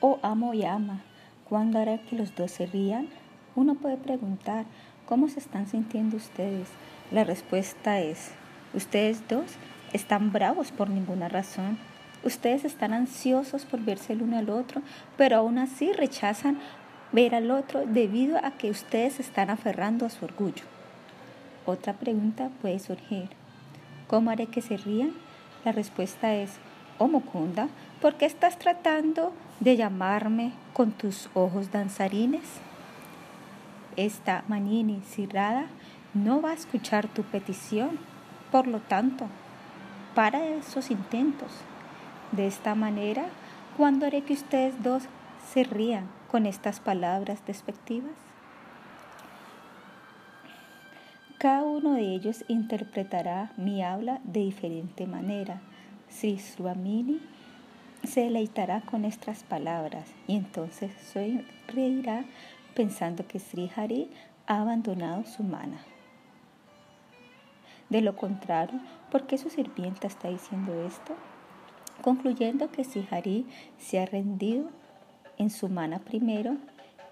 [0.00, 1.02] oh amo y ama,
[1.48, 3.08] ¿cuándo hará que los dos se rían?
[3.54, 4.66] Uno puede preguntar,
[5.06, 6.68] ¿cómo se están sintiendo ustedes?
[7.10, 8.32] La respuesta es,
[8.74, 9.44] ustedes dos
[9.92, 11.78] están bravos por ninguna razón.
[12.24, 14.82] Ustedes están ansiosos por verse el uno al otro,
[15.16, 16.58] pero aún así rechazan
[17.12, 20.64] ver al otro debido a que ustedes están aferrando a su orgullo.
[21.64, 23.28] Otra pregunta puede surgir.
[24.08, 25.12] ¿Cómo haré que se rían?
[25.64, 26.58] La respuesta es,
[26.98, 27.68] oh Mukunda,
[28.00, 32.60] ¿por qué estás tratando de llamarme con tus ojos danzarines?
[33.96, 35.66] Esta Manini Cirrada
[36.12, 37.98] no va a escuchar tu petición,
[38.52, 39.26] por lo tanto,
[40.14, 41.50] para esos intentos.
[42.32, 43.26] De esta manera,
[43.76, 45.04] ¿cuándo haré que ustedes dos
[45.52, 48.12] se rían con estas palabras despectivas?
[51.38, 55.60] Cada uno de ellos interpretará mi habla de diferente manera.
[56.08, 57.20] Si Swamini
[58.06, 62.24] se deleitará con estas palabras y entonces se reirá
[62.74, 64.10] pensando que Sri Hari
[64.46, 65.78] ha abandonado su mana.
[67.88, 68.80] De lo contrario,
[69.10, 71.14] ¿por qué su sirvienta está diciendo esto?
[72.02, 73.46] Concluyendo que si Hari
[73.78, 74.68] se ha rendido
[75.38, 76.56] en su mana primero,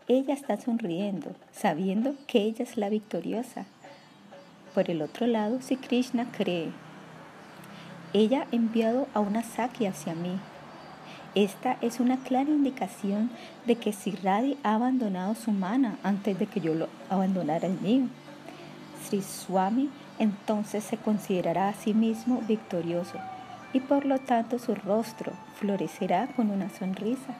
[0.08, 3.66] ella está sonriendo, sabiendo que ella es la victoriosa.
[4.74, 6.70] Por el otro lado, si Krishna cree,
[8.12, 10.38] ella ha enviado a una Saki hacia mí.
[11.34, 13.28] Esta es una clara indicación
[13.66, 17.80] de que si Radhi ha abandonado su mana antes de que yo lo abandonara el
[17.80, 18.06] mío.
[19.04, 19.90] Sri Swami
[20.20, 23.18] entonces se considerará a sí mismo victorioso
[23.72, 27.34] y por lo tanto su rostro florecerá con una sonrisa.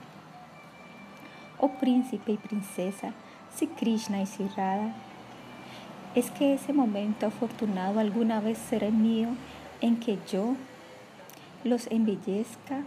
[1.60, 3.12] Oh príncipe y princesa,
[3.54, 4.92] si Krishna y si Radha,
[6.16, 9.28] es que ese momento afortunado alguna vez será mío
[9.80, 10.56] en que yo
[11.62, 12.82] los embellezca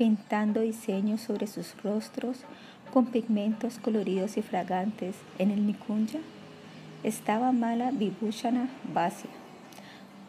[0.00, 2.38] pintando diseños sobre sus rostros
[2.90, 6.20] con pigmentos coloridos y fragantes en el Nikunja?
[7.02, 9.28] estaba mala Vibhushana Vasya.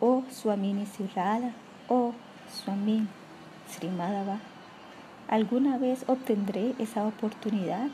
[0.01, 1.53] Oh Swamini Sirada,
[1.87, 2.11] oh
[2.49, 3.07] Swami
[3.69, 4.39] Srimadava,
[5.29, 7.87] ¿alguna vez obtendré esa oportunidad?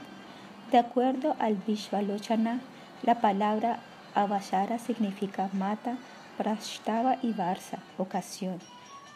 [0.71, 2.59] De acuerdo al Vishvalochana,
[3.03, 3.81] la palabra
[4.15, 5.97] Avashara significa mata,
[6.39, 8.57] prashtava y varsa, ocasión.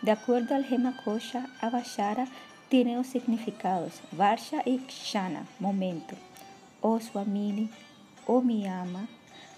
[0.04, 2.28] De acuerdo al Hemakosha, Avashara
[2.72, 6.16] tiene dos significados, Varsha y Kshana, momento.
[6.80, 7.70] Oh Swamini,
[8.26, 9.10] oh mi ama,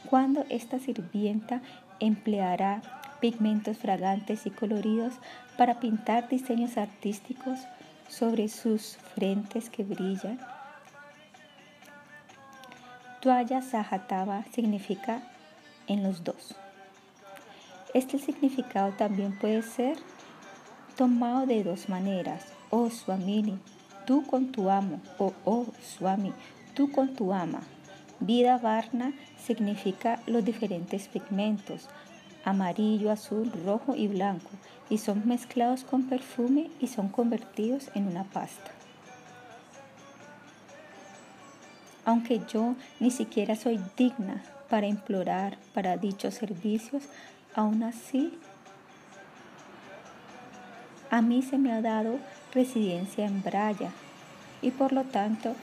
[0.10, 1.61] cuando esta sirvienta
[1.99, 2.81] empleará
[3.22, 5.14] pigmentos fragantes y coloridos
[5.60, 7.60] para pintar diseños artísticos
[8.10, 10.40] sobre sus frentes que brillan.
[13.22, 15.22] Tuaya Sahatava significa
[15.85, 16.56] en los dos.
[17.94, 19.98] Este significado también puede ser
[20.98, 22.53] tomado de dos maneras.
[22.76, 23.60] Oh Swamini,
[24.08, 25.00] tú con tu amo.
[25.20, 26.34] O oh Swami,
[26.74, 27.62] tú con tu ama.
[28.20, 31.88] Vida Varna significa los diferentes pigmentos,
[32.44, 34.50] amarillo, azul, rojo y blanco,
[34.90, 38.72] y son mezclados con perfume y son convertidos en una pasta.
[42.06, 47.04] Aunque yo ni siquiera soy digna para implorar para dichos servicios,
[47.54, 48.34] aún así
[51.12, 52.18] a mí se me ha dado
[52.54, 53.92] residencia en Braya
[54.62, 55.56] y por lo tanto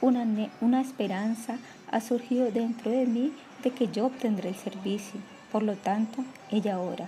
[0.00, 0.26] una,
[0.60, 1.58] una esperanza
[1.90, 3.32] ha surgido dentro de mí
[3.62, 5.20] de que yo obtendré el servicio.
[5.52, 7.06] Por lo tanto, ella ora.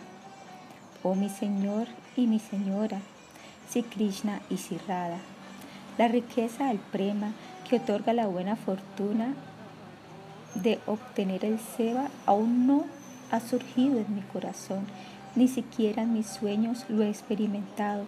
[1.02, 3.00] Oh mi Señor y mi Señora,
[3.68, 5.18] si Krishna y si Radha,
[5.98, 7.32] la riqueza al prema
[7.68, 9.34] que otorga la buena fortuna
[10.54, 12.84] de obtener el seva aún no
[13.30, 14.86] ha surgido en mi corazón,
[15.34, 18.04] ni siquiera en mis sueños lo he experimentado.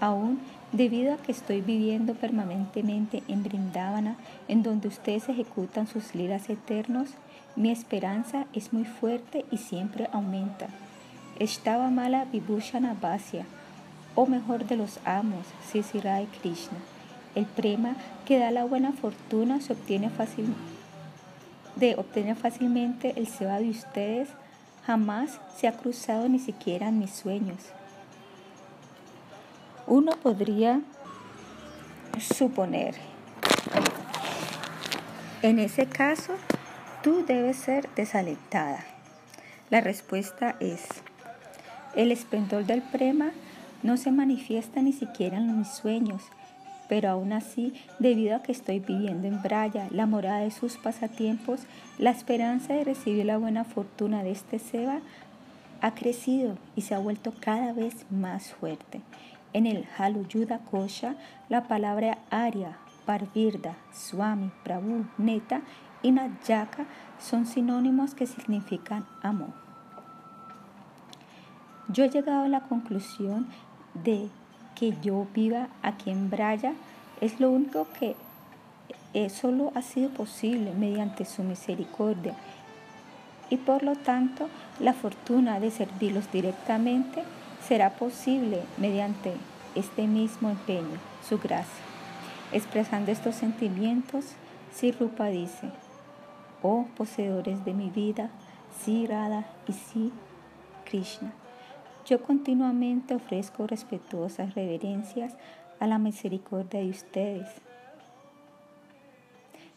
[0.00, 0.40] Aún
[0.72, 4.16] debido a que estoy viviendo permanentemente en Brindavana,
[4.46, 7.10] en donde ustedes ejecutan sus liras eternos,
[7.56, 10.68] mi esperanza es muy fuerte y siempre aumenta.
[11.38, 13.44] Estaba mala Vibhushana Bhasya,
[14.14, 16.78] o mejor de los amos, Sisirai Krishna.
[17.34, 17.94] El prema
[18.26, 20.54] que da la buena fortuna se obtiene fácil,
[21.76, 24.28] de obtener fácilmente el seva de ustedes
[24.84, 27.58] jamás se ha cruzado ni siquiera en mis sueños.
[29.90, 30.82] Uno podría
[32.20, 32.94] suponer,
[35.40, 36.34] en ese caso,
[37.02, 38.84] tú debes ser desalentada.
[39.70, 40.84] La respuesta es,
[41.96, 43.30] el esplendor del prema
[43.82, 46.22] no se manifiesta ni siquiera en mis sueños,
[46.90, 51.60] pero aún así, debido a que estoy viviendo en Braya, la morada de sus pasatiempos,
[51.96, 55.00] la esperanza de recibir la buena fortuna de este Seba
[55.80, 59.00] ha crecido y se ha vuelto cada vez más fuerte.
[59.58, 61.16] En el Haluyuda Kosha,
[61.48, 65.62] la palabra Arya, Parvirda, Swami, Prabhu, Neta
[66.00, 66.86] y Nayaka
[67.18, 69.48] son sinónimos que significan amor.
[71.88, 73.48] Yo he llegado a la conclusión
[73.94, 74.28] de
[74.76, 76.74] que yo viva aquí en Braya
[77.20, 78.14] es lo único que
[79.12, 82.36] eh, solo ha sido posible mediante su misericordia
[83.50, 84.48] y por lo tanto
[84.78, 87.24] la fortuna de servirlos directamente
[87.68, 89.34] será posible mediante
[89.74, 91.84] este mismo empeño, su gracia.
[92.50, 94.24] Expresando estos sentimientos,
[94.74, 95.68] Sri Rupa dice,
[96.62, 98.30] oh poseedores de mi vida,
[98.80, 100.12] Sri Radha y Sri
[100.86, 101.34] Krishna,
[102.06, 105.34] yo continuamente ofrezco respetuosas reverencias
[105.78, 107.48] a la misericordia de ustedes.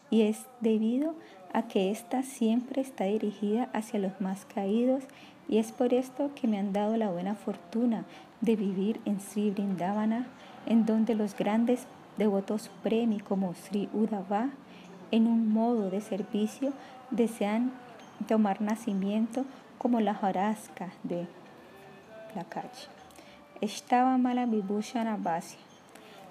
[0.08, 1.14] Y es debido
[1.52, 5.04] a que ésta siempre está dirigida hacia los más caídos
[5.48, 8.04] y es por esto que me han dado la buena fortuna
[8.40, 10.26] de vivir en Sri Vrindavana,
[10.66, 11.86] en donde los grandes
[12.16, 14.50] devotos premi como Sri Udava,
[15.10, 16.72] en un modo de servicio,
[17.10, 17.72] desean
[18.26, 19.44] tomar nacimiento
[19.78, 21.26] como la jarasca de
[22.34, 22.88] la calle.
[23.60, 25.18] Estaba mala Vibhushana.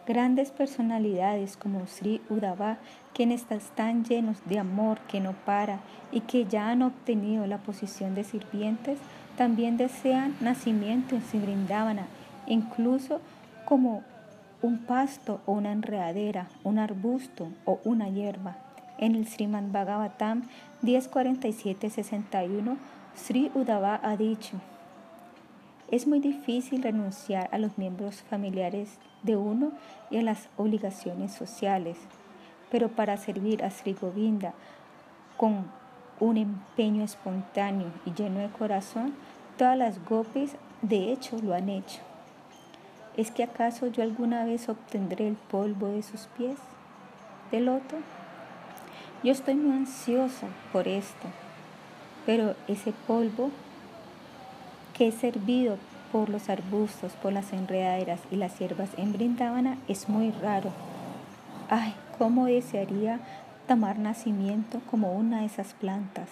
[0.08, 2.78] Grandes personalidades como Sri Udava,
[3.14, 5.80] quienes están llenos de amor que no para
[6.12, 9.00] y que ya han obtenido la posición de sirvientes,
[9.38, 12.06] también desean nacimiento en Sibrindavana,
[12.48, 13.22] incluso
[13.66, 14.04] como
[14.62, 18.58] un pasto o una enredadera, un arbusto o una hierba.
[18.98, 20.44] En el Sriman Bhagavatam
[20.84, 22.78] 1047-61,
[23.16, 24.58] Sri Udava ha dicho,
[25.90, 29.72] es muy difícil renunciar a los miembros familiares de uno
[30.10, 31.98] y a las obligaciones sociales,
[32.72, 34.54] pero para servir a Sri Govinda
[35.38, 35.66] con
[36.20, 39.14] un empeño espontáneo y lleno de corazón,
[39.58, 42.00] todas las gopis de hecho lo han hecho.
[43.18, 46.58] ¿Es que acaso yo alguna vez obtendré el polvo de sus pies
[47.52, 47.98] de loto?
[49.24, 51.28] Yo estoy muy ansiosa por esto,
[52.26, 53.52] pero ese polvo
[54.98, 55.78] que es servido
[56.12, 60.72] por los arbustos, por las enredaderas y las hierbas en Brindavana es muy raro.
[61.70, 63.20] Ay, cómo desearía
[63.68, 66.30] tomar nacimiento como una de esas plantas.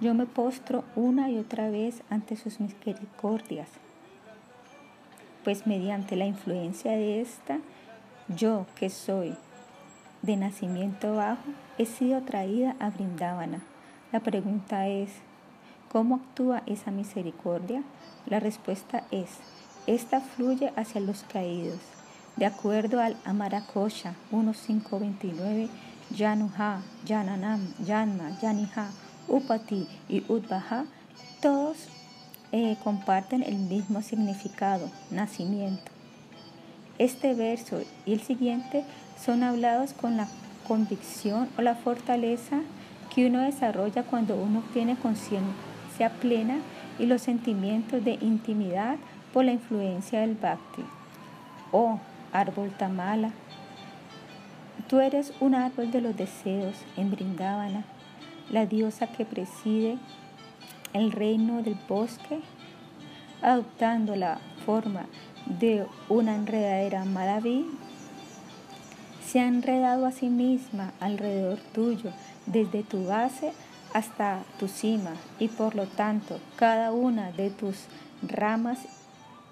[0.00, 3.68] Yo me postro una y otra vez ante sus misericordias,
[5.44, 7.58] pues mediante la influencia de esta,
[8.34, 9.36] yo que soy
[10.22, 11.42] de nacimiento bajo,
[11.76, 13.60] he sido traída a Brindavana.
[14.12, 15.10] La pregunta es,
[15.90, 17.82] ¿Cómo actúa esa misericordia?
[18.24, 19.28] La respuesta es,
[19.86, 22.01] esta fluye hacia los caídos.
[22.36, 25.68] De acuerdo al Amarakosha 1529,
[26.16, 28.90] Yanuha, Yananam, Yanma, Yaniha,
[29.28, 30.84] Upati y Udvaha,
[31.40, 31.76] todos
[32.50, 35.90] eh, comparten el mismo significado, nacimiento.
[36.98, 38.84] Este verso y el siguiente
[39.22, 40.28] son hablados con la
[40.66, 42.60] convicción o la fortaleza
[43.14, 46.58] que uno desarrolla cuando uno tiene conciencia plena
[46.98, 48.96] y los sentimientos de intimidad
[49.32, 50.82] por la influencia del bhakti.
[51.72, 51.98] Oh,
[52.32, 53.30] árbol tamala,
[54.88, 57.84] tú eres un árbol de los deseos en Brindavana,
[58.50, 59.98] la diosa que preside
[60.92, 62.40] el reino del bosque,
[63.40, 65.06] adoptando la forma
[65.46, 67.66] de una enredadera madaví,
[69.26, 72.10] se ha enredado a sí misma alrededor tuyo,
[72.46, 73.52] desde tu base
[73.94, 77.86] hasta tu cima y por lo tanto cada una de tus
[78.22, 78.78] ramas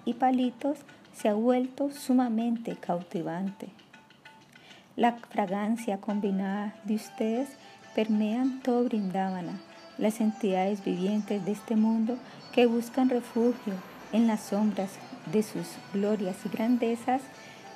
[0.05, 0.77] y palitos
[1.13, 3.69] se ha vuelto sumamente cautivante.
[4.95, 7.49] La fragancia combinada de ustedes
[7.95, 9.59] permean todo Brindavana,
[9.97, 12.17] las entidades vivientes de este mundo
[12.53, 13.73] que buscan refugio
[14.11, 14.91] en las sombras
[15.31, 17.21] de sus glorias y grandezas,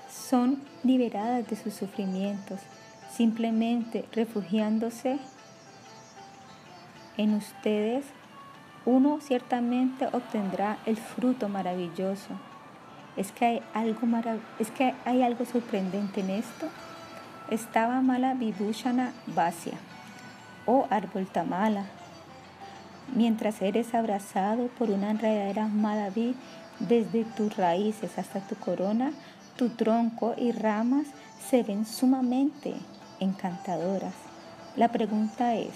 [0.10, 2.60] son liberadas de sus sufrimientos,
[3.12, 5.20] simplemente refugiándose
[7.18, 8.06] en ustedes,
[8.86, 12.30] uno ciertamente obtendrá el fruto maravilloso.
[13.18, 14.08] Es que hay algo,
[14.60, 16.68] es que hay algo sorprendente en esto.
[17.50, 19.78] Estaba mala Vibhushana Vasya,
[20.66, 21.86] o árbol tamala,
[23.14, 26.36] mientras eres abrazado por una enredadera Madhavi
[26.80, 29.12] desde tus raíces hasta tu corona,
[29.58, 31.08] tu tronco y ramas
[31.50, 32.74] se ven sumamente
[33.20, 34.14] encantadoras.
[34.76, 35.72] La pregunta es,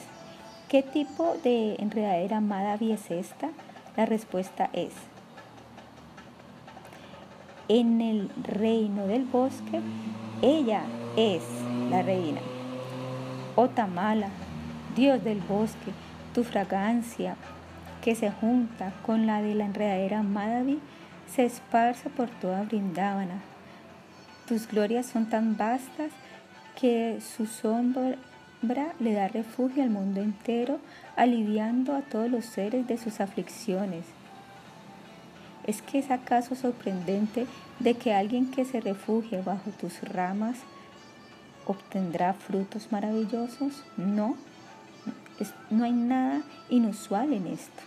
[0.68, 3.50] ¿qué tipo de enredadera Madhavi es esta?
[3.96, 4.94] La respuesta es,
[7.70, 9.80] en el reino del bosque,
[10.42, 10.82] ella
[11.16, 11.44] es
[11.90, 12.42] la reina.
[13.56, 14.30] Otamala,
[14.96, 15.92] Dios del bosque,
[16.34, 17.36] tu fragancia,
[18.04, 20.80] que se junta con la de la enredadera Madhavi,
[21.28, 23.42] se esparce por toda Brindávana.
[24.48, 26.12] Tus glorias son tan vastas
[26.80, 28.16] que su sombra
[29.00, 30.80] le da refugio al mundo entero,
[31.16, 34.06] aliviando a todos los seres de sus aflicciones.
[35.66, 37.46] ¿Es que es acaso sorprendente
[37.80, 40.58] de que alguien que se refugie bajo tus ramas
[41.66, 43.84] obtendrá frutos maravillosos?
[43.98, 44.36] No,
[45.70, 47.84] no hay nada inusual en esto.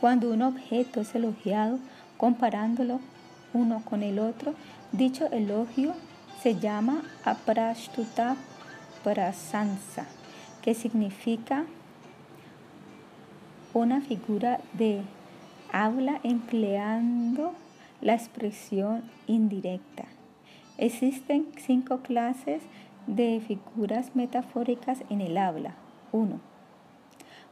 [0.00, 1.78] Cuando un objeto es elogiado
[2.16, 3.00] comparándolo
[3.52, 4.54] uno con el otro,
[4.92, 5.94] dicho elogio
[6.42, 8.36] se llama aprashtuta
[9.04, 10.06] prasansa,
[10.62, 11.64] que significa
[13.74, 15.02] una figura de
[15.72, 17.52] habla empleando
[18.00, 20.04] la expresión indirecta.
[20.78, 22.62] Existen cinco clases
[23.06, 25.74] de figuras metafóricas en el habla.
[26.12, 26.40] 1.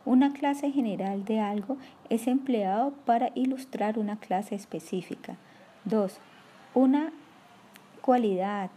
[0.05, 1.77] Una clase general de algo
[2.09, 5.37] es empleado para ilustrar una clase específica.
[5.85, 6.19] 2.
[6.75, 7.13] Una
[8.01, 8.71] cualidad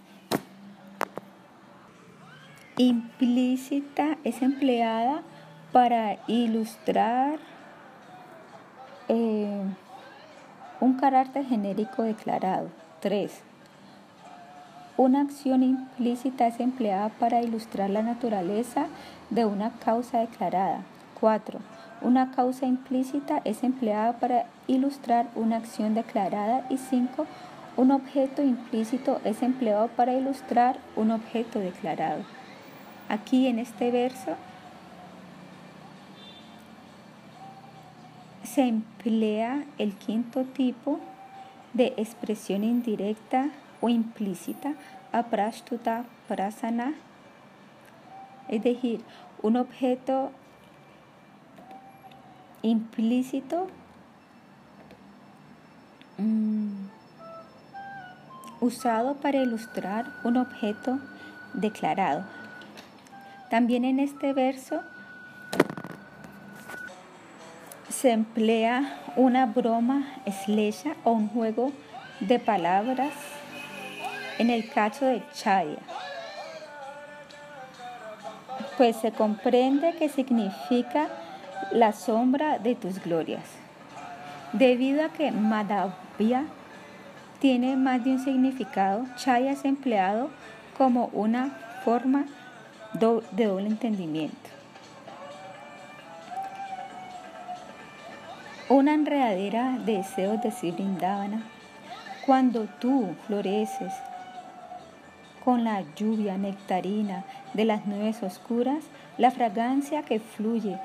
[2.77, 5.23] implícita es empleada
[5.71, 7.39] para ilustrar
[9.07, 9.63] eh,
[10.79, 12.69] un carácter genérico declarado.
[13.01, 13.31] 3.
[14.97, 18.87] Una acción implícita es empleada para ilustrar la naturaleza
[19.29, 20.81] de una causa declarada.
[21.19, 21.59] 4.
[22.01, 26.65] Una causa implícita es empleada para ilustrar una acción declarada.
[26.69, 27.25] Y 5.
[27.77, 32.23] Un objeto implícito es empleado para ilustrar un objeto declarado.
[33.07, 34.35] Aquí en este verso
[38.53, 40.99] se emplea el quinto tipo
[41.73, 43.49] de expresión indirecta
[43.79, 44.73] o implícita
[45.13, 46.93] aprashtuta prasana,
[48.49, 49.01] es decir,
[49.41, 50.31] un objeto
[52.61, 53.67] implícito
[56.17, 56.87] mm,
[58.59, 60.99] usado para ilustrar un objeto
[61.53, 62.25] declarado.
[63.49, 64.81] También en este verso
[68.01, 71.71] se emplea una broma eslecha o un juego
[72.19, 73.13] de palabras
[74.39, 75.77] en el cacho de Chaya,
[78.75, 81.09] pues se comprende que significa
[81.71, 83.45] la sombra de tus glorias.
[84.51, 86.45] Debido a que Madhavya
[87.39, 90.31] tiene más de un significado, Chaya es empleado
[90.75, 91.51] como una
[91.85, 92.25] forma
[92.93, 94.50] de doble entendimiento.
[98.71, 100.73] Una enredadera de deseos de Sri
[102.25, 103.91] Cuando tú floreces
[105.43, 108.85] con la lluvia nectarina de las nubes oscuras,
[109.17, 110.77] la fragancia que fluye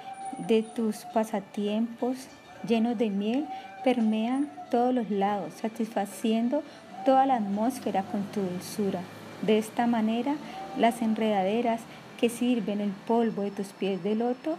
[0.48, 2.26] de tus pasatiempos
[2.66, 3.46] llenos de miel
[3.84, 6.64] permea todos los lados, satisfaciendo
[7.04, 8.98] toda la atmósfera con tu dulzura.
[9.42, 10.34] De esta manera,
[10.76, 11.82] las enredaderas
[12.18, 14.56] que sirven el polvo de tus pies de loto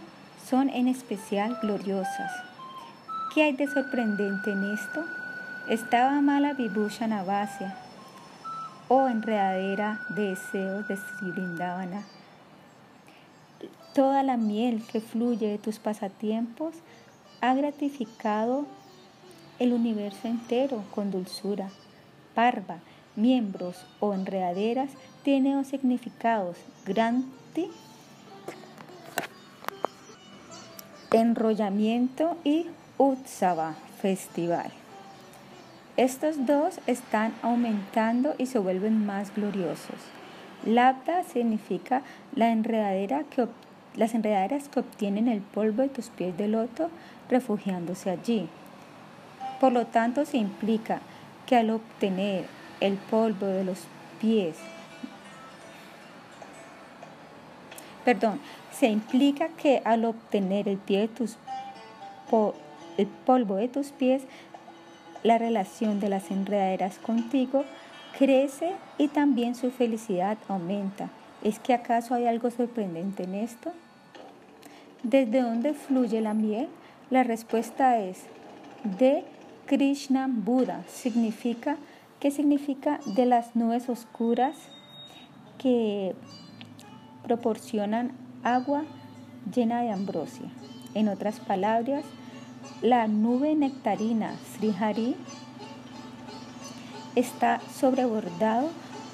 [0.48, 2.47] son en especial gloriosas.
[3.38, 5.04] ¿Qué hay de sorprendente en esto?
[5.68, 7.72] Estaba mala Vibhusha Navasia,
[8.88, 11.32] oh enredadera de deseos de Sri
[13.94, 16.74] Toda la miel que fluye de tus pasatiempos
[17.40, 18.66] ha gratificado
[19.60, 21.70] el universo entero con dulzura.
[22.34, 22.78] Parva,
[23.14, 24.90] miembros o enredaderas
[25.22, 27.70] tienen significados granti,
[31.12, 32.66] enrollamiento y
[32.98, 34.70] utsava, festival.
[35.96, 39.96] Estos dos están aumentando y se vuelven más gloriosos.
[40.64, 42.02] Labda significa
[42.34, 43.48] la enredadera que,
[43.96, 46.90] las enredaderas que obtienen el polvo de tus pies de loto
[47.30, 48.48] refugiándose allí.
[49.60, 51.00] Por lo tanto, se implica
[51.46, 52.44] que al obtener
[52.80, 53.84] el polvo de los
[54.20, 54.56] pies,
[58.04, 58.40] perdón,
[58.72, 61.36] se implica que al obtener el, pie de tus,
[62.98, 64.22] el polvo de tus pies,
[65.22, 67.64] la relación de las enredaderas contigo
[68.18, 71.08] crece y también su felicidad aumenta.
[71.42, 73.72] ¿Es que acaso hay algo sorprendente en esto?
[75.02, 76.68] ¿Desde dónde fluye la miel?
[77.10, 78.24] La respuesta es
[78.98, 79.24] de
[79.66, 80.84] Krishna Buda.
[80.88, 81.78] Significa,
[82.20, 84.56] ¿Qué significa de las nubes oscuras
[85.56, 86.16] que
[87.22, 88.10] proporcionan
[88.42, 88.82] agua
[89.54, 90.50] llena de ambrosia?
[90.94, 92.04] En otras palabras,
[92.82, 95.16] la nube nectarina Srihari
[97.16, 98.70] está sobrebordado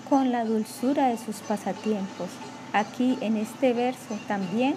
[0.08, 2.28] con la dulzura de sus pasatiempos.
[2.74, 4.74] Aquí en este verso también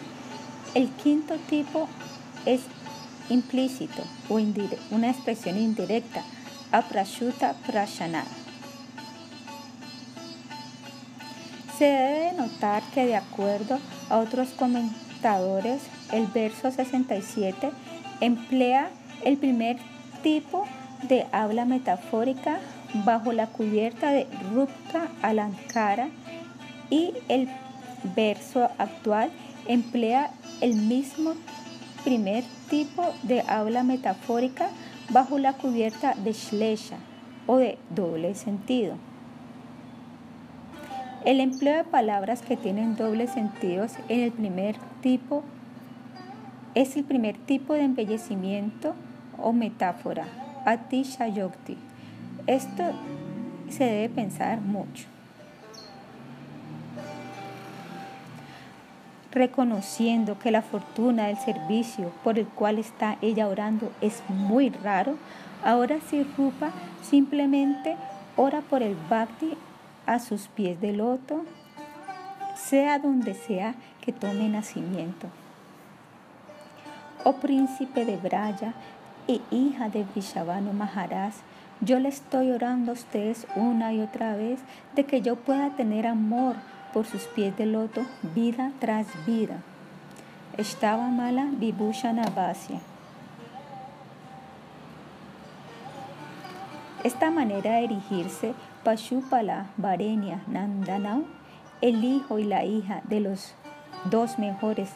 [0.73, 1.89] el quinto tipo
[2.45, 2.61] es
[3.29, 4.35] implícito o
[4.91, 6.23] una expresión indirecta,
[6.71, 8.23] aprashuta prashana.
[11.77, 15.81] Se debe notar que de acuerdo a otros comentadores,
[16.11, 17.69] el verso 67
[18.21, 18.89] emplea
[19.23, 19.77] el primer
[20.23, 20.65] tipo
[21.07, 22.59] de habla metafórica
[23.05, 26.09] bajo la cubierta de Rupka Alankara
[26.89, 27.47] y el
[28.15, 29.31] verso actual
[29.67, 30.31] emplea
[30.61, 31.33] el mismo
[32.03, 34.69] primer tipo de habla metafórica
[35.09, 36.97] bajo la cubierta de Shlesha
[37.47, 38.95] o de doble sentido.
[41.25, 45.43] El empleo de palabras que tienen dobles sentidos en el primer tipo
[46.77, 48.93] es el primer tipo de embellecimiento
[49.39, 50.27] o metáfora,
[50.63, 51.75] Atishayokti.
[52.45, 52.83] Esto
[53.67, 55.07] se debe pensar mucho.
[59.31, 65.15] Reconociendo que la fortuna del servicio por el cual está ella orando es muy raro,
[65.65, 65.97] ahora
[66.37, 66.69] Rupa
[67.01, 67.95] simplemente
[68.35, 69.57] ora por el bhakti
[70.05, 71.43] a sus pies de loto,
[72.55, 75.27] sea donde sea que tome nacimiento.
[77.29, 78.71] Oh príncipe de Braya
[79.27, 81.33] y hija de Vishavano Maharaj,
[81.81, 84.61] yo le estoy orando a ustedes una y otra vez
[84.95, 86.55] de que yo pueda tener amor
[86.93, 89.57] por sus pies de loto vida tras vida.
[90.55, 92.79] Estaba mala Vibhusha Navasia.
[97.03, 98.53] Esta manera de erigirse,
[98.85, 101.25] Pashupala Varenya Nandanau,
[101.81, 103.53] el hijo y la hija de los
[104.05, 104.91] dos mejores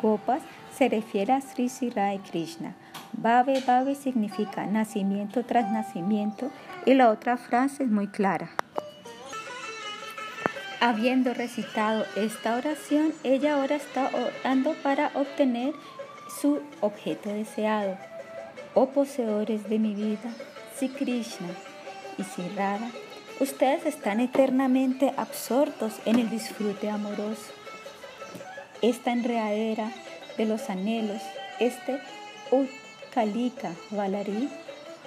[0.00, 0.40] gopas,
[0.76, 2.74] se refiere a Sri Sirai Krishna
[3.12, 6.50] Bave, Bave significa nacimiento tras nacimiento
[6.84, 8.50] y la otra frase es muy clara.
[10.80, 14.10] Habiendo recitado esta oración, ella ahora está
[14.44, 15.72] orando para obtener
[16.40, 17.96] su objeto deseado.
[18.74, 20.30] Oh poseedores de mi vida,
[20.78, 21.48] si Krishna
[22.18, 22.90] y si Radha,
[23.40, 27.52] ustedes están eternamente absortos en el disfrute amoroso.
[28.82, 29.90] Esta enredadera
[30.36, 31.22] de los anhelos,
[31.58, 32.00] este
[33.12, 34.48] Kalika Valari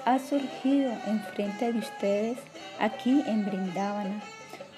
[0.06, 2.38] ha surgido enfrente de ustedes
[2.80, 4.22] aquí en Brindavana.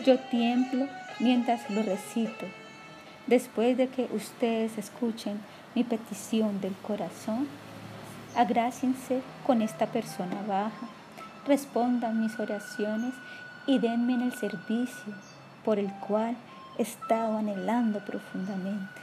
[0.06, 0.88] Yo tiemblo
[1.20, 2.46] mientras lo recito.
[3.28, 5.40] Después de que ustedes escuchen
[5.76, 7.48] mi petición del corazón,
[8.36, 10.88] agráciense con esta persona baja,
[11.48, 13.14] respondan mis oraciones
[13.66, 15.14] y denme en el servicio
[15.64, 16.36] por el cual
[16.78, 19.01] estaba anhelando profundamente.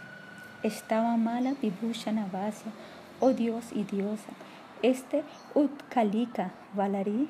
[0.62, 2.72] Estaba mala Vibhusha Navasya
[3.20, 4.30] oh Dios y diosa,
[4.82, 5.24] este
[5.55, 7.28] Utkalika Valari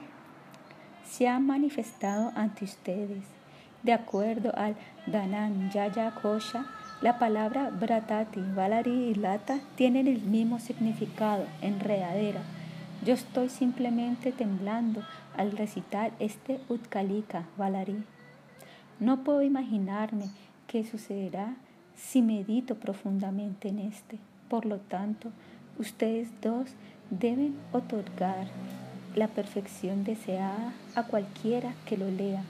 [1.04, 3.24] se ha manifestado ante ustedes.
[3.82, 4.76] De acuerdo al
[5.72, 6.66] Yaya Kosha,
[7.00, 12.40] la palabra Bratati, Valari y Lata tienen el mismo significado, enredadera.
[13.04, 15.04] Yo estoy simplemente temblando
[15.36, 18.02] al recitar este Utkalika Valari.
[18.98, 20.24] No puedo imaginarme
[20.66, 21.54] qué sucederá
[21.98, 24.18] si medito profundamente en este.
[24.48, 25.30] Por lo tanto,
[25.78, 26.66] Ustedes dos
[27.08, 28.48] deben otorgar
[29.14, 32.42] la perfección deseada a cualquiera que lo lea.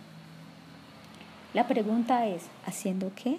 [1.52, 3.36] La pregunta es, ¿haciendo qué?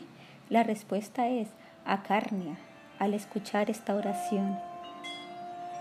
[0.51, 1.47] La respuesta es,
[1.85, 2.55] Akarnia,
[2.99, 4.59] al escuchar esta oración.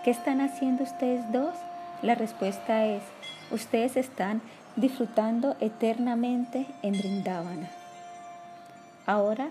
[0.04, 1.54] ¿Qué están haciendo ustedes dos?
[2.00, 3.02] La respuesta es,
[3.50, 4.40] ustedes están
[4.76, 7.68] disfrutando eternamente en Brindavana.
[9.04, 9.48] Ahora,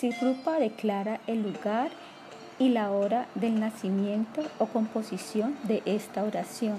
[0.00, 1.90] si Rupa declara el lugar
[2.58, 6.76] y la hora del nacimiento o composición de esta oración.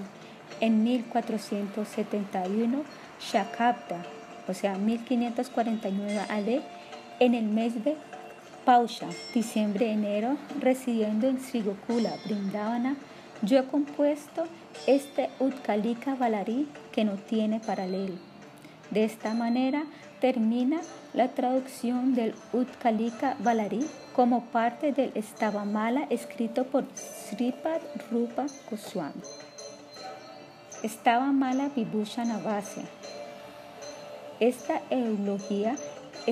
[0.60, 2.82] En 1471,
[3.20, 4.02] Shakabda,
[4.48, 6.62] o sea, 1549 AD,
[7.20, 7.94] en el mes de
[8.64, 12.96] Pausha, diciembre-enero, residiendo en Srigokula, Brindavana,
[13.42, 14.46] Yo he compuesto
[14.86, 18.14] este Utkalika Valari que no tiene paralelo.
[18.90, 19.84] De esta manera
[20.22, 20.80] termina
[21.14, 23.84] la traducción del Utkalika Valari
[24.14, 29.20] como parte del Stavamala escrito por Sripad Rupa Goswami.
[30.84, 32.84] Stavamala Vibhushana Vasya.
[34.38, 35.74] Esta eulogía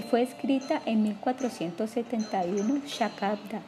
[0.09, 3.61] fue escrita en 1471 Shakabda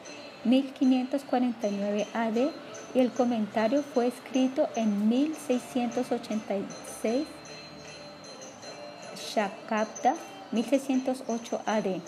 [0.45, 2.37] 1549 AD
[2.95, 7.25] y el comentario fue escrito en 1686
[9.33, 10.15] Shakabda
[10.51, 12.01] 1608 AD.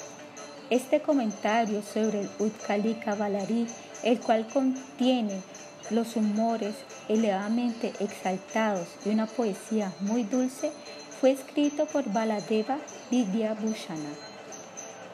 [0.69, 3.65] Este comentario sobre el Utkalika Valari,
[4.03, 5.41] el cual contiene
[5.89, 6.76] los humores
[7.07, 10.72] elevadamente exaltados y una poesía muy dulce,
[11.19, 12.77] fue escrito por Baladeva
[13.10, 14.10] Vidyabhushana.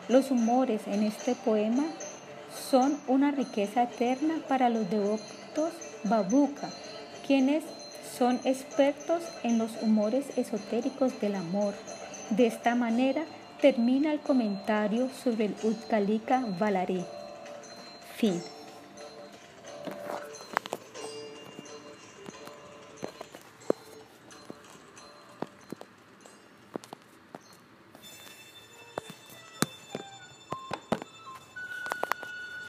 [0.10, 1.86] Los humores en este poema
[2.70, 5.72] son una riqueza eterna para los devotos
[6.04, 6.70] babuka,
[7.26, 7.64] quienes
[8.18, 11.74] son expertos en los humores esotéricos del amor.
[12.32, 13.24] De esta manera
[13.60, 17.04] termina el comentario sobre el Utkalika Valari.
[18.16, 18.42] Fin.